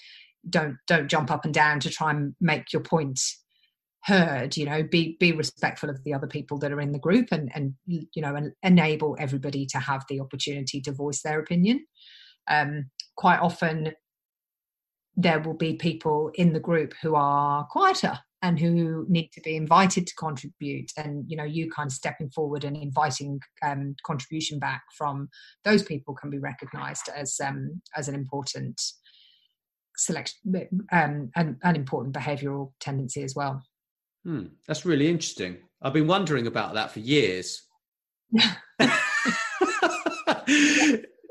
don't 0.49 0.77
don't 0.87 1.09
jump 1.09 1.31
up 1.31 1.45
and 1.45 1.55
down 1.55 1.81
to 1.81 1.91
try 1.91 2.11
and 2.11 2.35
make 2.41 2.73
your 2.73 2.83
point 2.83 3.21
heard 4.05 4.57
you 4.57 4.67
know. 4.67 4.83
Be 4.83 5.17
be 5.19 5.33
respectful 5.33 5.91
of 5.91 6.03
the 6.05 6.15
other 6.15 6.27
people 6.27 6.59
that 6.59 6.73
are 6.73 6.81
in 6.81 6.93
the 6.93 6.99
group 6.99 7.29
and 7.33 7.51
and 7.55 7.75
you 7.87 8.23
know 8.23 8.51
enable 8.63 9.17
everybody 9.19 9.67
to 9.67 9.79
have 9.79 10.05
the 10.09 10.21
opportunity 10.21 10.81
to 10.83 10.93
voice 10.93 11.23
their 11.23 11.41
opinion. 11.41 11.85
Um 12.49 12.91
quite 13.17 13.41
often 13.41 13.93
there 15.17 15.41
will 15.41 15.55
be 15.55 15.75
people 15.75 16.31
in 16.35 16.53
the 16.53 16.61
group 16.61 16.95
who 17.03 17.15
are 17.15 17.67
quieter 17.71 18.19
and 18.43 18.59
who 18.59 19.07
need 19.09 19.31
to 19.33 19.41
be 19.41 19.57
invited 19.57 20.07
to 20.07 20.15
contribute 20.17 20.91
and 20.97 21.25
you 21.29 21.37
know 21.37 21.45
you 21.45 21.71
kind 21.71 21.87
of 21.87 21.93
stepping 21.93 22.29
forward 22.31 22.65
and 22.65 22.77
inviting 22.77 23.41
um, 23.63 23.95
contribution 24.05 24.59
back 24.59 24.83
from 24.97 25.29
those 25.65 25.83
people 25.83 26.15
can 26.15 26.29
be 26.29 26.39
recognized 26.39 27.09
as 27.17 27.41
um, 27.43 27.81
as 27.97 28.09
an 28.09 28.15
important 28.15 28.81
selection 29.97 30.39
um, 30.93 31.31
and 31.37 31.57
an 31.63 31.77
important 31.77 32.15
behavioural 32.15 32.73
tendency 32.81 33.23
as 33.23 33.35
well. 33.35 33.63
Hmm, 34.25 34.47
that's 34.67 34.85
really 34.85 35.09
interesting. 35.09 35.59
I've 35.81 35.93
been 35.93 36.07
wondering 36.07 36.47
about 36.47 36.75
that 36.75 36.91
for 36.91 37.01
years. 37.01 37.63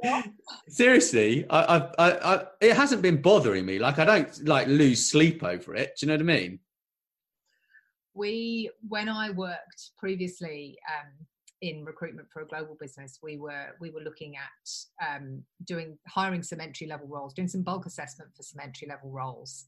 Seriously, 0.68 1.46
I, 1.50 1.90
I, 1.98 2.12
I, 2.36 2.44
it 2.60 2.76
hasn't 2.76 3.02
been 3.02 3.22
bothering 3.22 3.66
me. 3.66 3.80
Like 3.80 4.00
I 4.00 4.06
don't 4.06 4.48
like 4.48 4.68
lose 4.68 5.06
sleep 5.06 5.44
over 5.44 5.76
it. 5.76 5.94
Do 6.00 6.06
you 6.06 6.08
know 6.08 6.16
what 6.16 6.22
I 6.22 6.40
mean? 6.40 6.60
We, 8.14 8.70
when 8.88 9.10
I 9.10 9.30
worked 9.32 9.92
previously 9.98 10.78
um, 10.90 11.12
in 11.62 11.86
recruitment 11.86 12.28
for 12.32 12.42
a 12.42 12.48
global 12.48 12.76
business, 12.80 13.20
we 13.22 13.38
were 13.38 13.76
we 13.80 13.90
were 13.92 14.02
looking 14.02 14.36
at 14.36 15.16
um, 15.16 15.44
doing 15.66 15.98
hiring 16.08 16.44
some 16.44 16.60
entry 16.60 16.88
level 16.88 17.08
roles, 17.08 17.34
doing 17.34 17.48
some 17.48 17.62
bulk 17.62 17.86
assessment 17.86 18.32
for 18.36 18.44
some 18.44 18.60
entry 18.60 18.88
level 18.88 19.12
roles 19.12 19.66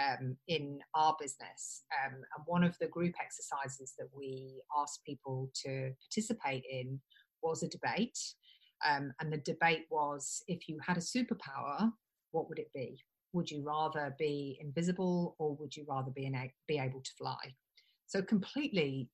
um, 0.00 0.36
in 0.48 0.80
our 0.94 1.14
business. 1.20 1.84
Um, 2.04 2.14
and 2.14 2.44
one 2.46 2.64
of 2.64 2.76
the 2.78 2.86
group 2.86 3.14
exercises 3.22 3.94
that 3.98 4.08
we 4.16 4.62
asked 4.78 5.04
people 5.04 5.50
to 5.64 5.92
participate 6.08 6.64
in 6.70 7.00
was 7.42 7.62
a 7.62 7.68
debate. 7.68 8.18
Um, 8.84 9.12
and 9.20 9.32
the 9.32 9.38
debate 9.38 9.86
was 9.90 10.42
if 10.48 10.68
you 10.68 10.78
had 10.84 10.96
a 10.96 11.00
superpower, 11.00 11.92
what 12.32 12.48
would 12.48 12.58
it 12.58 12.70
be? 12.74 13.02
Would 13.32 13.50
you 13.50 13.62
rather 13.64 14.14
be 14.18 14.58
invisible 14.60 15.36
or 15.38 15.54
would 15.56 15.76
you 15.76 15.84
rather 15.88 16.10
be, 16.10 16.26
in, 16.26 16.50
be 16.68 16.78
able 16.78 17.00
to 17.00 17.10
fly? 17.18 17.54
So 18.06 18.22
completely 18.22 19.08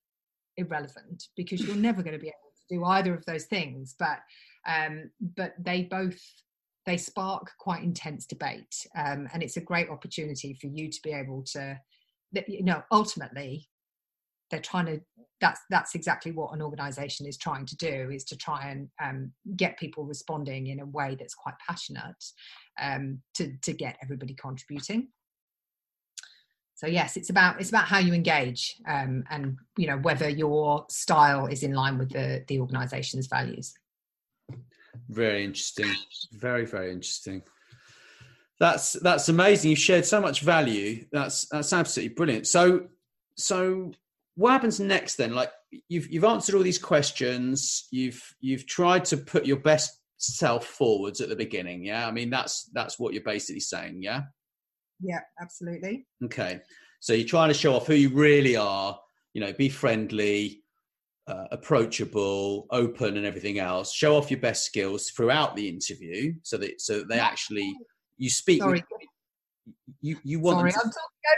irrelevant 0.57 1.25
because 1.37 1.63
you're 1.63 1.77
never 1.77 2.03
going 2.03 2.15
to 2.15 2.21
be 2.21 2.29
able 2.29 2.53
to 2.69 2.77
do 2.77 2.85
either 2.85 3.15
of 3.15 3.25
those 3.25 3.47
things 3.47 3.95
but 3.99 4.19
um, 4.69 5.11
but 5.37 5.55
they 5.59 5.85
both 5.85 6.21
they 6.87 6.97
spark 6.97 7.51
quite 7.59 7.83
intense 7.83 8.27
debate 8.27 8.75
um, 8.97 9.29
and 9.33 9.43
it's 9.43 9.57
a 9.57 9.61
great 9.61 9.89
opportunity 9.89 10.55
for 10.55 10.67
you 10.67 10.91
to 10.91 11.01
be 11.03 11.13
able 11.13 11.43
to 11.43 11.79
you 12.47 12.65
know 12.65 12.83
ultimately 12.93 13.69
they're 14.51 14.61
trying 14.61 14.87
to 14.87 15.01
that's 15.41 15.61
that's 15.71 15.95
exactly 15.95 16.33
what 16.33 16.53
an 16.53 16.61
organization 16.61 17.27
is 17.27 17.39
trying 17.39 17.65
to 17.65 17.77
do 17.77 18.11
is 18.13 18.25
to 18.25 18.37
try 18.37 18.71
and 18.71 18.89
um, 19.03 19.33
get 19.57 19.79
people 19.79 20.05
responding 20.05 20.67
in 20.67 20.81
a 20.81 20.87
way 20.87 21.17
that's 21.19 21.35
quite 21.35 21.55
passionate 21.67 22.25
um, 22.81 23.19
to 23.35 23.53
to 23.63 23.73
get 23.73 23.97
everybody 24.03 24.35
contributing 24.35 25.09
so 26.81 26.87
yes 26.87 27.19
it's 27.19 27.29
about 27.29 27.61
it's 27.61 27.69
about 27.69 27.85
how 27.85 27.99
you 27.99 28.15
engage 28.15 28.77
um, 28.89 29.23
and 29.29 29.59
you 29.77 29.87
know 29.87 29.99
whether 29.99 30.31
your 30.31 30.87
style 30.89 31.45
is 31.45 31.63
in 31.63 31.75
line 31.75 31.99
with 31.99 32.09
the 32.09 32.43
the 32.49 32.59
organization's 32.59 33.27
values. 33.27 33.75
Very 35.11 35.45
interesting. 35.45 35.93
Very 36.33 36.65
very 36.65 36.91
interesting. 36.91 37.43
That's 38.59 38.95
that's 38.95 39.29
amazing. 39.29 39.69
You 39.69 39.77
shared 39.77 40.07
so 40.07 40.23
much 40.23 40.41
value. 40.41 41.05
That's 41.13 41.47
that's 41.49 41.75
absolutely 41.75 42.15
brilliant. 42.15 42.47
So 42.47 42.87
so 43.37 43.93
what 44.37 44.53
happens 44.53 44.81
next 44.81 45.17
then? 45.17 45.35
Like 45.35 45.53
you've 45.89 46.11
you've 46.11 46.25
answered 46.25 46.55
all 46.55 46.63
these 46.63 46.79
questions. 46.79 47.89
You've 47.91 48.23
you've 48.41 48.67
tried 48.67 49.05
to 49.07 49.19
put 49.19 49.45
your 49.45 49.59
best 49.59 49.99
self 50.17 50.65
forwards 50.65 51.21
at 51.21 51.31
the 51.31 51.37
beginning 51.37 51.83
yeah? 51.83 52.07
I 52.07 52.11
mean 52.11 52.29
that's 52.29 52.71
that's 52.75 52.99
what 52.99 53.15
you're 53.15 53.23
basically 53.23 53.61
saying 53.61 54.03
yeah 54.03 54.25
yeah, 55.03 55.21
absolutely. 55.41 56.07
Okay. 56.25 56.61
So 57.01 57.13
you're 57.13 57.27
trying 57.27 57.49
to 57.49 57.55
show 57.55 57.75
off 57.75 57.87
who 57.87 57.95
you 57.95 58.11
really 58.11 58.57
are, 58.57 58.99
you 59.33 59.41
know, 59.41 59.53
be 59.53 59.69
friendly, 59.69 60.63
uh, 61.27 61.47
approachable, 61.51 62.67
open, 62.71 63.17
and 63.17 63.25
everything 63.25 63.59
else. 63.59 63.93
Show 63.93 64.17
off 64.17 64.31
your 64.31 64.41
best 64.41 64.65
skills 64.65 65.11
throughout 65.11 65.57
the 65.57 65.69
interview, 65.69 66.35
so 66.43 66.57
that 66.59 66.81
so 66.81 66.99
that 66.99 67.09
they 67.09 67.19
actually 67.19 67.73
you 68.19 68.31
speak. 68.31 68.61
Sorry. 68.61 68.85
With, 68.91 69.09
you 70.01 70.17
you 70.25 70.41
want. 70.41 70.59
Sorry, 70.59 70.73
to... 70.73 70.79
I'm 70.79 70.91
talking 70.91 70.93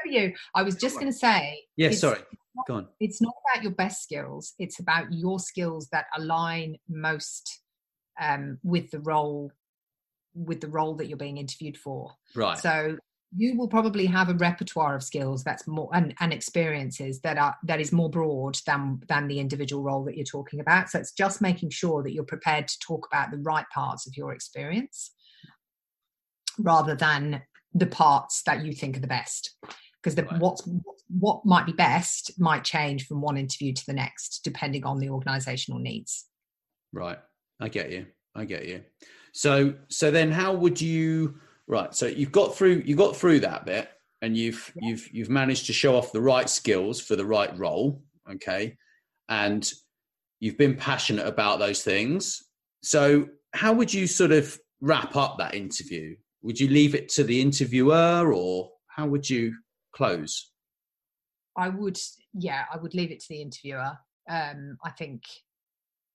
over 0.04 0.26
you. 0.26 0.34
I 0.54 0.62
was 0.62 0.74
just 0.76 0.96
going 0.96 1.10
to 1.10 1.16
say. 1.16 1.58
Yeah, 1.76 1.90
sorry. 1.90 2.20
Not, 2.56 2.66
Go 2.66 2.74
on. 2.74 2.88
It's 3.00 3.20
not 3.20 3.34
about 3.52 3.62
your 3.62 3.72
best 3.72 4.02
skills. 4.02 4.54
It's 4.58 4.80
about 4.80 5.12
your 5.12 5.38
skills 5.38 5.88
that 5.92 6.06
align 6.16 6.76
most 6.88 7.60
um, 8.20 8.58
with 8.62 8.90
the 8.90 9.00
role 9.00 9.52
with 10.34 10.60
the 10.60 10.68
role 10.68 10.94
that 10.96 11.06
you're 11.06 11.18
being 11.18 11.36
interviewed 11.36 11.76
for. 11.76 12.12
Right. 12.34 12.58
So 12.58 12.96
you 13.34 13.56
will 13.56 13.68
probably 13.68 14.06
have 14.06 14.28
a 14.28 14.34
repertoire 14.34 14.94
of 14.94 15.02
skills 15.02 15.42
that's 15.42 15.66
more 15.66 15.88
and, 15.94 16.14
and 16.20 16.32
experiences 16.32 17.20
that 17.20 17.38
are 17.38 17.56
that 17.64 17.80
is 17.80 17.92
more 17.92 18.10
broad 18.10 18.58
than 18.66 19.00
than 19.08 19.28
the 19.28 19.40
individual 19.40 19.82
role 19.82 20.04
that 20.04 20.16
you're 20.16 20.24
talking 20.24 20.60
about 20.60 20.88
so 20.88 20.98
it's 20.98 21.12
just 21.12 21.40
making 21.40 21.70
sure 21.70 22.02
that 22.02 22.12
you're 22.12 22.24
prepared 22.24 22.68
to 22.68 22.78
talk 22.78 23.06
about 23.10 23.30
the 23.30 23.38
right 23.38 23.66
parts 23.74 24.06
of 24.06 24.16
your 24.16 24.32
experience 24.32 25.12
rather 26.58 26.94
than 26.94 27.42
the 27.74 27.86
parts 27.86 28.42
that 28.44 28.64
you 28.64 28.72
think 28.72 28.96
are 28.96 29.00
the 29.00 29.06
best 29.06 29.56
because 30.02 30.14
the, 30.14 30.24
right. 30.24 30.40
what's 30.40 30.68
what 31.08 31.44
might 31.44 31.64
be 31.64 31.72
best 31.72 32.38
might 32.38 32.64
change 32.64 33.06
from 33.06 33.20
one 33.20 33.36
interview 33.36 33.72
to 33.72 33.86
the 33.86 33.92
next 33.92 34.40
depending 34.44 34.84
on 34.84 34.98
the 34.98 35.08
organizational 35.08 35.80
needs 35.80 36.26
Right. 36.92 37.18
I 37.60 37.68
get 37.68 37.90
you. 37.90 38.06
I 38.34 38.44
get 38.44 38.66
you. 38.66 38.82
So 39.32 39.74
so 39.88 40.10
then 40.10 40.30
how 40.30 40.52
would 40.52 40.80
you 40.80 41.36
right, 41.72 41.94
so 41.94 42.06
you've 42.06 42.32
got 42.32 42.54
through 42.54 42.82
you 42.84 42.94
got 42.94 43.16
through 43.16 43.40
that 43.40 43.64
bit 43.66 43.88
and 44.20 44.36
you've 44.36 44.72
yeah. 44.76 44.88
you've 44.88 45.08
you've 45.12 45.30
managed 45.30 45.66
to 45.66 45.72
show 45.72 45.96
off 45.96 46.12
the 46.12 46.20
right 46.20 46.48
skills 46.48 47.00
for 47.00 47.16
the 47.16 47.26
right 47.26 47.56
role, 47.58 48.02
okay? 48.30 48.76
And 49.28 49.70
you've 50.40 50.58
been 50.58 50.76
passionate 50.76 51.26
about 51.26 51.58
those 51.58 51.82
things. 51.82 52.42
So 52.82 53.28
how 53.54 53.72
would 53.72 53.92
you 53.92 54.06
sort 54.06 54.32
of 54.32 54.58
wrap 54.80 55.16
up 55.16 55.38
that 55.38 55.54
interview? 55.54 56.16
Would 56.42 56.58
you 56.58 56.68
leave 56.68 56.94
it 56.94 57.08
to 57.10 57.24
the 57.24 57.40
interviewer 57.40 58.32
or 58.32 58.70
how 58.88 59.06
would 59.06 59.28
you 59.28 59.54
close? 59.94 60.50
I 61.56 61.68
would, 61.68 61.98
yeah, 62.34 62.64
I 62.72 62.78
would 62.78 62.94
leave 62.94 63.12
it 63.12 63.20
to 63.20 63.26
the 63.28 63.40
interviewer. 63.40 63.92
Um, 64.28 64.76
I 64.84 64.90
think 64.90 65.22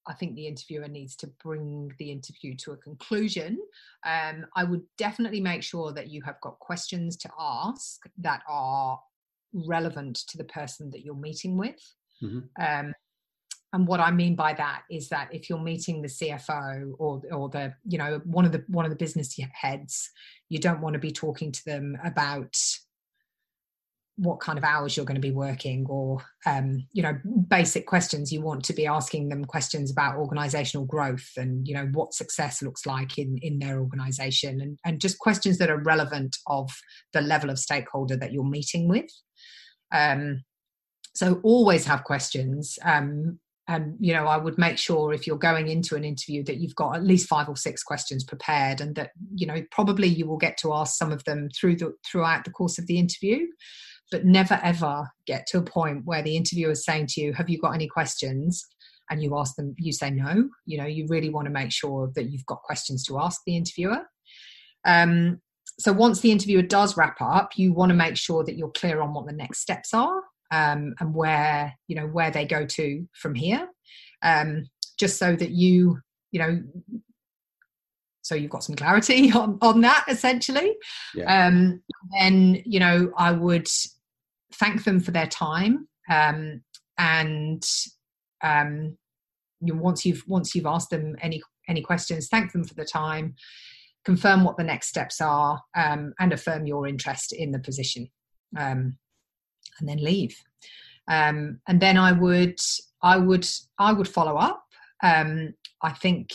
I 0.08 0.14
think 0.14 0.36
the 0.36 0.47
interviewer 0.47 0.88
needs 0.88 1.16
to 1.18 1.28
bring 1.43 1.91
the 1.99 2.12
interview 2.12 2.55
to 2.58 2.72
a 2.72 2.78
conclusion. 2.78 3.60
Um, 4.05 4.45
I 4.55 4.64
would 4.64 4.84
definitely 4.97 5.41
make 5.41 5.64
sure 5.64 5.91
that 5.93 6.10
you 6.10 6.22
have 6.24 6.39
got 6.41 6.60
questions 6.60 7.18
to 7.18 7.30
ask 7.39 7.99
that 8.20 8.41
are 8.47 8.99
relevant 9.53 10.16
to 10.30 10.38
the 10.38 10.45
person 10.45 10.89
that 10.91 11.03
you're 11.03 11.16
meeting 11.16 11.58
with. 11.58 11.82
Mm-hmm. 12.24 12.39
Um, 12.64 12.93
and 13.74 13.88
what 13.88 13.99
I 13.99 14.12
mean 14.12 14.36
by 14.36 14.53
that 14.53 14.84
is 14.89 15.10
that 15.10 15.28
if 15.32 15.49
you're 15.49 15.60
meeting 15.60 16.01
the 16.01 16.08
CFO 16.08 16.93
or 16.97 17.22
or 17.32 17.49
the 17.49 17.74
you 17.86 17.97
know 17.97 18.22
one 18.24 18.45
of 18.45 18.53
the 18.53 18.64
one 18.68 18.86
of 18.86 18.91
the 18.91 18.95
business 18.95 19.38
heads, 19.51 20.10
you 20.49 20.58
don't 20.58 20.82
want 20.82 20.93
to 20.93 20.99
be 20.99 21.12
talking 21.12 21.51
to 21.51 21.66
them 21.66 21.97
about 22.05 22.55
what 24.18 24.39
kind 24.39 24.57
of 24.57 24.63
hours 24.63 24.97
you're 24.97 25.05
going 25.05 25.15
to 25.15 25.22
be 25.22 25.32
working 25.32 25.86
or 25.88 26.20
um, 26.45 26.86
you 26.91 27.03
know 27.03 27.18
basic 27.47 27.86
questions 27.86 28.32
you 28.32 28.41
want 28.41 28.63
to 28.63 28.74
be 28.74 28.88
asking 28.88 29.30
them 29.30 29.45
questions 29.45 29.91
about 29.91 30.18
organizational 30.18 30.86
growth 30.86 31.30
and 31.38 31.68
you 31.68 31.74
know 31.74 31.88
what 31.93 32.13
success 32.13 32.61
looks 32.61 32.86
like 32.86 33.18
in 33.18 33.38
in 33.41 33.59
their 33.59 33.80
organization 33.80 34.59
and, 34.59 34.80
and 34.86 34.99
just 34.99 35.20
questions 35.20 35.59
that 35.59 35.70
are 35.70 35.84
relevant 35.84 36.36
of 36.47 36.70
the 37.13 37.22
level 37.22 37.49
of 37.49 37.59
stakeholder 37.59 38.18
that 38.18 38.34
you're 38.34 38.43
meeting 38.43 38.88
with. 38.88 39.09
Um, 39.91 40.43
so 41.15 41.39
always 41.43 41.86
have 41.86 42.03
questions 42.03 42.78
um, 42.84 43.39
and 43.68 43.95
you 43.99 44.13
know 44.13 44.26
i 44.26 44.38
would 44.38 44.57
make 44.57 44.78
sure 44.78 45.13
if 45.13 45.28
you're 45.28 45.38
going 45.38 45.68
into 45.68 45.95
an 45.95 46.03
interview 46.03 46.43
that 46.43 46.57
you've 46.57 46.76
got 46.76 46.95
at 46.95 47.03
least 47.03 47.28
five 47.28 47.49
or 47.49 47.55
six 47.55 47.84
questions 47.84 48.24
prepared 48.24 48.82
and 48.82 48.95
that 48.95 49.11
you 49.36 49.45
know 49.45 49.61
probably 49.72 50.07
you 50.07 50.26
will 50.26 50.38
get 50.38 50.57
to 50.57 50.74
ask 50.74 50.97
some 50.97 51.11
of 51.11 51.24
them 51.26 51.49
through 51.59 51.76
the 51.76 51.93
throughout 52.05 52.45
the 52.45 52.51
course 52.51 52.78
of 52.78 52.88
the 52.88 52.97
interview 52.97 53.45
but 54.12 54.26
never 54.26 54.60
ever 54.64 55.10
get 55.26 55.47
to 55.47 55.58
a 55.58 55.64
point 55.64 56.03
where 56.05 56.22
the 56.22 56.36
interviewer 56.36 56.72
is 56.72 56.86
saying 56.86 57.08
to 57.08 57.22
you, 57.22 57.34
Have 57.34 57.49
you 57.49 57.60
got 57.60 57.76
any 57.76 57.88
questions? 57.88 58.66
And 59.10 59.24
you 59.24 59.38
ask 59.38 59.55
them, 59.55 59.74
you 59.78 59.93
say 59.93 60.10
no. 60.10 60.49
You 60.66 60.78
know, 60.80 60.86
you 60.86 61.05
really 61.08 61.30
want 61.30 61.45
to 61.45 61.51
make 61.51 61.72
sure 61.72 62.12
that 62.16 62.30
you've 62.30 62.45
got 62.45 62.62
questions 62.64 63.05
to 63.05 63.18
ask 63.20 63.39
the 63.45 63.55
interviewer. 63.55 64.01
Um, 64.84 65.39
so 65.80 65.93
once 65.93 66.20
the 66.20 66.32
interviewer 66.32 66.62
does 66.62 66.97
wrap 66.97 67.22
up, 67.22 67.51
you 67.55 67.72
want 67.72 67.89
to 67.91 67.95
make 67.95 68.18
sure 68.18 68.43
that 68.43 68.58
you're 68.58 68.72
clear 68.72 69.01
on 69.01 69.14
what 69.14 69.26
the 69.26 69.32
next 69.32 69.60
steps 69.60 69.93
are 69.93 70.24
um, 70.51 70.95
and 70.99 71.14
where 71.14 71.74
you 71.88 71.95
know 71.95 72.08
where 72.08 72.32
they 72.32 72.45
go 72.45 72.66
to 72.66 73.08
from 73.14 73.36
here, 73.36 73.68
um, 74.22 74.68
just 74.99 75.18
so 75.18 75.36
that 75.36 75.51
you 75.51 75.99
you 76.32 76.39
know 76.39 76.62
so 78.22 78.36
you've 78.36 78.51
got 78.51 78.64
some 78.64 78.76
clarity 78.76 79.32
on 79.36 79.58
on 79.62 79.82
that 79.82 80.05
essentially. 80.08 80.76
Yeah. 81.16 81.47
Um, 81.47 81.82
then 82.20 82.62
you 82.66 82.80
know 82.80 83.12
I 83.18 83.32
would 83.32 83.68
thank 84.60 84.84
them 84.84 84.99
for 84.99 85.12
their 85.12 85.28
time 85.28 85.88
um, 86.10 86.62
and 86.97 87.64
um, 88.43 88.97
you, 89.62 89.76
once 89.76 90.05
you've 90.05 90.24
once 90.28 90.55
you've 90.55 90.66
asked 90.66 90.89
them 90.89 91.16
any 91.22 91.41
any 91.68 91.82
questions 91.82 92.28
thank 92.28 92.51
them 92.51 92.64
for 92.64 92.74
the 92.76 92.86
time 92.86 93.36
confirm 94.05 94.43
what 94.43 94.55
the 94.55 94.64
next 94.64 94.88
steps 94.88 95.20
are 95.20 95.62
um, 95.76 96.14
and 96.20 96.32
affirm 96.32 96.66
your 96.66 96.88
interest 96.88 97.34
in 97.34 97.51
the 97.51 97.60
position 97.60 98.08
um, 98.58 98.97
and 99.80 99.89
then 99.89 99.97
leave. 99.97 100.36
Um, 101.10 101.60
and 101.68 101.82
then 101.82 101.97
i 101.97 102.12
would 102.12 102.60
i 103.01 103.18
would 103.18 103.47
i 103.80 103.93
would 103.93 104.08
follow 104.08 104.36
up. 104.36 104.64
Um, 105.03 105.53
i 105.82 105.91
think 105.91 106.34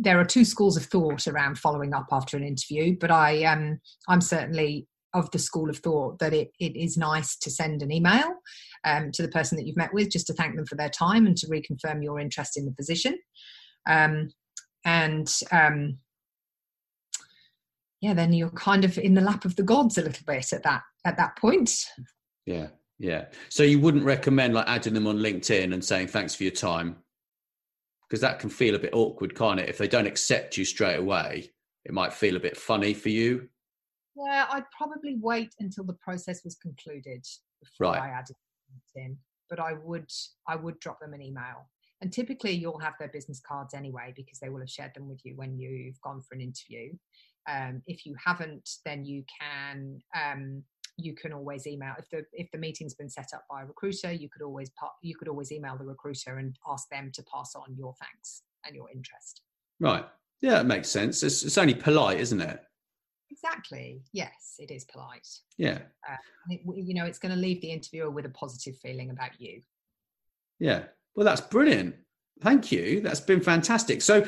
there 0.00 0.20
are 0.20 0.24
two 0.24 0.44
schools 0.44 0.76
of 0.76 0.84
thought 0.84 1.26
around 1.26 1.58
following 1.58 1.94
up 1.94 2.06
after 2.12 2.36
an 2.36 2.44
interview 2.44 2.96
but 3.00 3.10
i 3.10 3.44
um, 3.44 3.80
i'm 4.08 4.20
certainly 4.20 4.86
of 5.12 5.30
the 5.30 5.38
school 5.38 5.68
of 5.68 5.78
thought 5.78 6.18
that 6.18 6.32
it, 6.32 6.52
it 6.60 6.76
is 6.76 6.96
nice 6.96 7.36
to 7.36 7.50
send 7.50 7.82
an 7.82 7.90
email 7.90 8.34
um, 8.84 9.10
to 9.12 9.22
the 9.22 9.28
person 9.28 9.56
that 9.56 9.66
you've 9.66 9.76
met 9.76 9.92
with 9.92 10.10
just 10.10 10.26
to 10.26 10.32
thank 10.32 10.56
them 10.56 10.66
for 10.66 10.76
their 10.76 10.88
time 10.88 11.26
and 11.26 11.36
to 11.36 11.48
reconfirm 11.48 12.02
your 12.02 12.20
interest 12.20 12.56
in 12.56 12.64
the 12.64 12.72
position. 12.72 13.18
Um, 13.88 14.30
and 14.84 15.30
um, 15.50 15.98
yeah, 18.00 18.14
then 18.14 18.32
you're 18.32 18.50
kind 18.50 18.84
of 18.84 18.96
in 18.98 19.14
the 19.14 19.20
lap 19.20 19.44
of 19.44 19.56
the 19.56 19.62
gods 19.62 19.98
a 19.98 20.02
little 20.02 20.24
bit 20.26 20.52
at 20.52 20.62
that 20.62 20.82
at 21.04 21.16
that 21.16 21.36
point. 21.36 21.70
Yeah, 22.46 22.68
yeah. 22.98 23.26
So 23.48 23.62
you 23.62 23.80
wouldn't 23.80 24.04
recommend 24.04 24.54
like 24.54 24.68
adding 24.68 24.94
them 24.94 25.06
on 25.06 25.18
LinkedIn 25.18 25.74
and 25.74 25.84
saying 25.84 26.08
thanks 26.08 26.34
for 26.34 26.44
your 26.44 26.52
time, 26.52 26.96
because 28.08 28.20
that 28.20 28.38
can 28.38 28.48
feel 28.48 28.74
a 28.74 28.78
bit 28.78 28.94
awkward, 28.94 29.34
can't 29.34 29.60
it? 29.60 29.68
If 29.68 29.78
they 29.78 29.88
don't 29.88 30.06
accept 30.06 30.56
you 30.56 30.64
straight 30.64 30.98
away, 30.98 31.50
it 31.84 31.92
might 31.92 32.12
feel 32.12 32.36
a 32.36 32.40
bit 32.40 32.56
funny 32.56 32.94
for 32.94 33.08
you. 33.08 33.48
Yeah, 34.16 34.46
I'd 34.50 34.64
probably 34.76 35.16
wait 35.20 35.54
until 35.60 35.84
the 35.84 35.94
process 35.94 36.42
was 36.44 36.56
concluded 36.56 37.24
before 37.62 37.92
right. 37.92 38.02
I 38.02 38.08
added 38.08 38.36
in. 38.94 39.16
But 39.48 39.60
I 39.60 39.72
would 39.72 40.10
I 40.48 40.56
would 40.56 40.78
drop 40.80 41.00
them 41.00 41.12
an 41.12 41.22
email. 41.22 41.68
And 42.02 42.12
typically 42.12 42.52
you'll 42.52 42.78
have 42.78 42.94
their 42.98 43.08
business 43.08 43.40
cards 43.46 43.74
anyway 43.74 44.14
because 44.16 44.38
they 44.40 44.48
will 44.48 44.60
have 44.60 44.70
shared 44.70 44.92
them 44.94 45.08
with 45.08 45.20
you 45.24 45.34
when 45.36 45.58
you've 45.58 46.00
gone 46.00 46.22
for 46.22 46.34
an 46.34 46.40
interview. 46.40 46.92
Um, 47.48 47.82
if 47.86 48.06
you 48.06 48.14
haven't, 48.24 48.68
then 48.84 49.04
you 49.04 49.24
can 49.40 50.00
um, 50.16 50.62
you 50.96 51.14
can 51.14 51.32
always 51.32 51.66
email 51.66 51.94
if 51.98 52.08
the 52.10 52.24
if 52.32 52.50
the 52.52 52.58
meeting's 52.58 52.94
been 52.94 53.10
set 53.10 53.28
up 53.34 53.44
by 53.50 53.62
a 53.62 53.66
recruiter. 53.66 54.12
You 54.12 54.28
could 54.28 54.42
always 54.42 54.70
you 55.02 55.16
could 55.16 55.28
always 55.28 55.52
email 55.52 55.76
the 55.76 55.84
recruiter 55.84 56.38
and 56.38 56.56
ask 56.68 56.88
them 56.90 57.10
to 57.14 57.22
pass 57.32 57.54
on 57.54 57.74
your 57.76 57.94
thanks 58.00 58.42
and 58.64 58.74
your 58.74 58.88
interest. 58.94 59.42
Right. 59.78 60.04
Yeah, 60.42 60.60
it 60.60 60.64
makes 60.64 60.88
sense. 60.88 61.22
It's, 61.22 61.42
it's 61.42 61.58
only 61.58 61.74
polite, 61.74 62.18
isn't 62.20 62.40
it? 62.40 62.62
Exactly. 63.30 64.02
Yes, 64.12 64.56
it 64.58 64.70
is 64.70 64.84
polite. 64.84 65.28
Yeah. 65.56 65.78
Uh, 66.08 66.16
it, 66.48 66.60
you 66.64 66.94
know, 66.94 67.04
it's 67.04 67.18
going 67.18 67.34
to 67.34 67.40
leave 67.40 67.60
the 67.60 67.70
interviewer 67.70 68.10
with 68.10 68.26
a 68.26 68.30
positive 68.30 68.76
feeling 68.78 69.10
about 69.10 69.40
you. 69.40 69.62
Yeah. 70.58 70.84
Well, 71.14 71.24
that's 71.24 71.40
brilliant. 71.40 71.94
Thank 72.40 72.72
you. 72.72 73.00
That's 73.00 73.20
been 73.20 73.40
fantastic. 73.40 74.02
So 74.02 74.26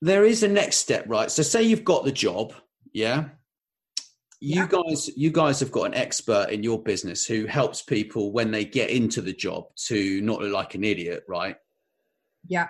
there 0.00 0.24
is 0.24 0.42
a 0.42 0.48
next 0.48 0.76
step, 0.76 1.04
right? 1.08 1.30
So 1.30 1.42
say 1.42 1.62
you've 1.62 1.84
got 1.84 2.04
the 2.04 2.12
job, 2.12 2.52
yeah. 2.92 3.28
You 4.40 4.62
yeah. 4.62 4.68
guys, 4.68 5.10
you 5.16 5.30
guys 5.30 5.60
have 5.60 5.72
got 5.72 5.84
an 5.84 5.94
expert 5.94 6.50
in 6.50 6.62
your 6.62 6.82
business 6.82 7.24
who 7.24 7.46
helps 7.46 7.80
people 7.80 8.32
when 8.32 8.50
they 8.50 8.64
get 8.64 8.90
into 8.90 9.22
the 9.22 9.32
job 9.32 9.64
to 9.86 10.20
not 10.20 10.42
look 10.42 10.52
like 10.52 10.74
an 10.74 10.84
idiot, 10.84 11.24
right? 11.28 11.56
Yeah. 12.46 12.68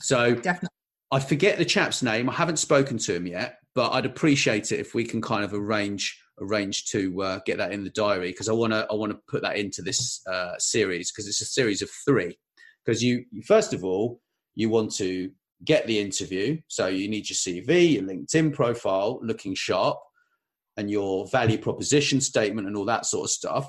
So 0.00 0.34
definitely. 0.34 0.68
I 1.12 1.20
forget 1.20 1.58
the 1.58 1.64
chap's 1.64 2.02
name. 2.02 2.28
I 2.28 2.32
haven't 2.32 2.58
spoken 2.58 2.98
to 2.98 3.14
him 3.14 3.26
yet, 3.26 3.58
but 3.74 3.92
I'd 3.92 4.06
appreciate 4.06 4.72
it 4.72 4.80
if 4.80 4.94
we 4.94 5.04
can 5.04 5.20
kind 5.20 5.44
of 5.44 5.54
arrange 5.54 6.18
arrange 6.40 6.86
to 6.86 7.22
uh, 7.22 7.40
get 7.46 7.58
that 7.58 7.72
in 7.72 7.84
the 7.84 7.90
diary 7.90 8.30
because 8.30 8.48
I 8.48 8.52
want 8.52 8.72
to 8.72 8.86
I 8.90 8.94
want 8.94 9.12
to 9.12 9.18
put 9.28 9.42
that 9.42 9.56
into 9.56 9.82
this 9.82 10.20
uh, 10.26 10.54
series 10.58 11.10
because 11.10 11.28
it's 11.28 11.40
a 11.40 11.46
series 11.46 11.82
of 11.82 11.90
three. 12.04 12.38
Because 12.84 13.02
you, 13.02 13.24
you 13.30 13.42
first 13.42 13.72
of 13.72 13.84
all 13.84 14.20
you 14.54 14.68
want 14.68 14.94
to 14.96 15.30
get 15.64 15.86
the 15.86 15.98
interview, 15.98 16.58
so 16.68 16.88
you 16.88 17.08
need 17.08 17.28
your 17.30 17.36
CV, 17.36 17.92
your 17.94 18.02
LinkedIn 18.02 18.52
profile 18.52 19.20
looking 19.22 19.54
sharp, 19.54 19.98
and 20.76 20.90
your 20.90 21.26
value 21.28 21.58
proposition 21.58 22.20
statement 22.20 22.66
and 22.66 22.76
all 22.76 22.84
that 22.84 23.06
sort 23.06 23.24
of 23.24 23.30
stuff. 23.30 23.68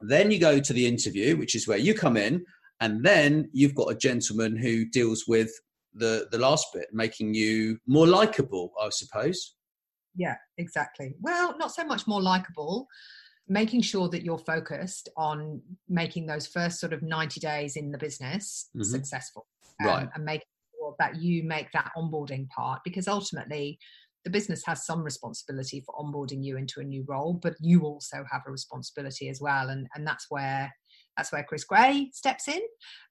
Then 0.00 0.30
you 0.30 0.38
go 0.38 0.58
to 0.58 0.72
the 0.72 0.86
interview, 0.86 1.36
which 1.36 1.54
is 1.54 1.68
where 1.68 1.78
you 1.78 1.94
come 1.94 2.16
in, 2.16 2.44
and 2.80 3.04
then 3.04 3.48
you've 3.52 3.74
got 3.74 3.92
a 3.92 3.96
gentleman 3.96 4.56
who 4.56 4.84
deals 4.86 5.24
with 5.28 5.52
the 5.94 6.28
the 6.30 6.38
last 6.38 6.66
bit, 6.72 6.88
making 6.92 7.34
you 7.34 7.78
more 7.86 8.06
likable, 8.06 8.72
I 8.80 8.88
suppose. 8.90 9.54
Yeah, 10.14 10.36
exactly. 10.58 11.14
Well, 11.20 11.56
not 11.58 11.72
so 11.72 11.84
much 11.84 12.06
more 12.06 12.20
likable, 12.20 12.86
making 13.48 13.82
sure 13.82 14.08
that 14.10 14.22
you're 14.22 14.38
focused 14.38 15.08
on 15.16 15.60
making 15.88 16.26
those 16.26 16.46
first 16.46 16.80
sort 16.80 16.92
of 16.92 17.02
90 17.02 17.40
days 17.40 17.76
in 17.76 17.90
the 17.90 17.98
business 17.98 18.68
mm-hmm. 18.76 18.82
successful. 18.82 19.46
Um, 19.80 19.86
right. 19.86 20.08
And 20.14 20.24
making 20.24 20.46
sure 20.78 20.94
that 20.98 21.16
you 21.16 21.44
make 21.44 21.72
that 21.72 21.90
onboarding 21.96 22.48
part 22.50 22.80
because 22.84 23.08
ultimately 23.08 23.78
the 24.24 24.30
business 24.30 24.62
has 24.66 24.86
some 24.86 25.02
responsibility 25.02 25.82
for 25.84 25.94
onboarding 25.94 26.44
you 26.44 26.56
into 26.56 26.80
a 26.80 26.84
new 26.84 27.04
role, 27.08 27.40
but 27.42 27.54
you 27.60 27.82
also 27.82 28.24
have 28.30 28.42
a 28.46 28.52
responsibility 28.52 29.28
as 29.28 29.40
well. 29.40 29.70
And, 29.70 29.88
and 29.94 30.06
that's 30.06 30.26
where 30.28 30.72
that's 31.16 31.32
where 31.32 31.42
Chris 31.42 31.64
Gray 31.64 32.10
steps 32.12 32.48
in. 32.48 32.60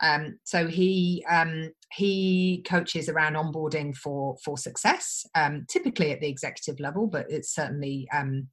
Um, 0.02 0.40
so 0.44 0.68
he 0.68 1.26
um, 1.30 1.72
he 1.92 2.64
coaches 2.68 3.10
around 3.10 3.36
onboarding 3.36 3.96
for 3.96 4.38
for 4.44 4.58
success, 4.58 5.26
um, 5.36 5.66
typically 5.70 6.12
at 6.12 6.22
the 6.22 6.30
executive 6.30 6.80
level, 6.80 7.08
but 7.08 7.26
it's 7.30 7.54
certainly 7.54 8.08
um, 8.14 8.48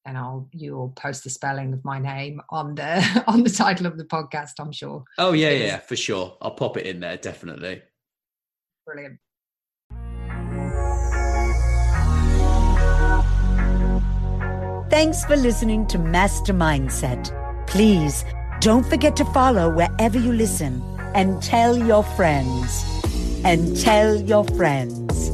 And 0.07 0.19
I'll 0.19 0.49
you'll 0.53 0.95
post 0.97 1.25
the 1.25 1.31
spelling 1.31 1.75
of 1.75 1.85
my 1.85 1.99
name 2.01 2.41
on 2.49 2.75
the 2.75 3.23
on 3.29 3.45
the 3.45 3.51
title 3.51 3.87
of 3.87 3.99
the 3.99 4.05
podcast, 4.05 4.53
I'm 4.59 4.73
sure. 4.73 5.05
Oh 5.19 5.33
yeah, 5.33 5.51
yeah, 5.51 5.79
for 5.79 5.95
sure. 5.95 6.39
I'll 6.41 6.53
pop 6.53 6.79
it 6.79 6.87
in 6.87 7.01
there, 7.01 7.19
definitely. 7.19 7.83
Brilliant. 8.87 9.21
Thanks 14.91 15.25
for 15.25 15.37
listening 15.37 15.87
to 15.87 15.99
Master 15.99 16.53
Mindset. 16.53 17.31
Please 17.69 18.25
don't 18.61 18.85
forget 18.85 19.15
to 19.17 19.25
follow 19.27 19.73
wherever 19.73 20.19
you 20.19 20.33
listen 20.33 20.83
and 21.15 21.41
tell 21.41 21.79
your 21.79 22.03
friends. 22.03 22.85
And 23.45 23.81
tell 23.81 24.21
your 24.21 24.43
friends. 24.45 25.31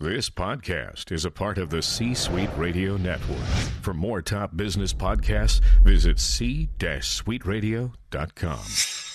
This 0.00 0.30
podcast 0.30 1.12
is 1.12 1.26
a 1.26 1.30
part 1.30 1.58
of 1.58 1.68
the 1.68 1.82
C 1.82 2.14
Suite 2.14 2.48
Radio 2.56 2.96
Network. 2.96 3.44
For 3.82 3.92
more 3.92 4.22
top 4.22 4.56
business 4.56 4.94
podcasts, 4.94 5.60
visit 5.84 6.18
c-suiteradio.com. 6.18 9.05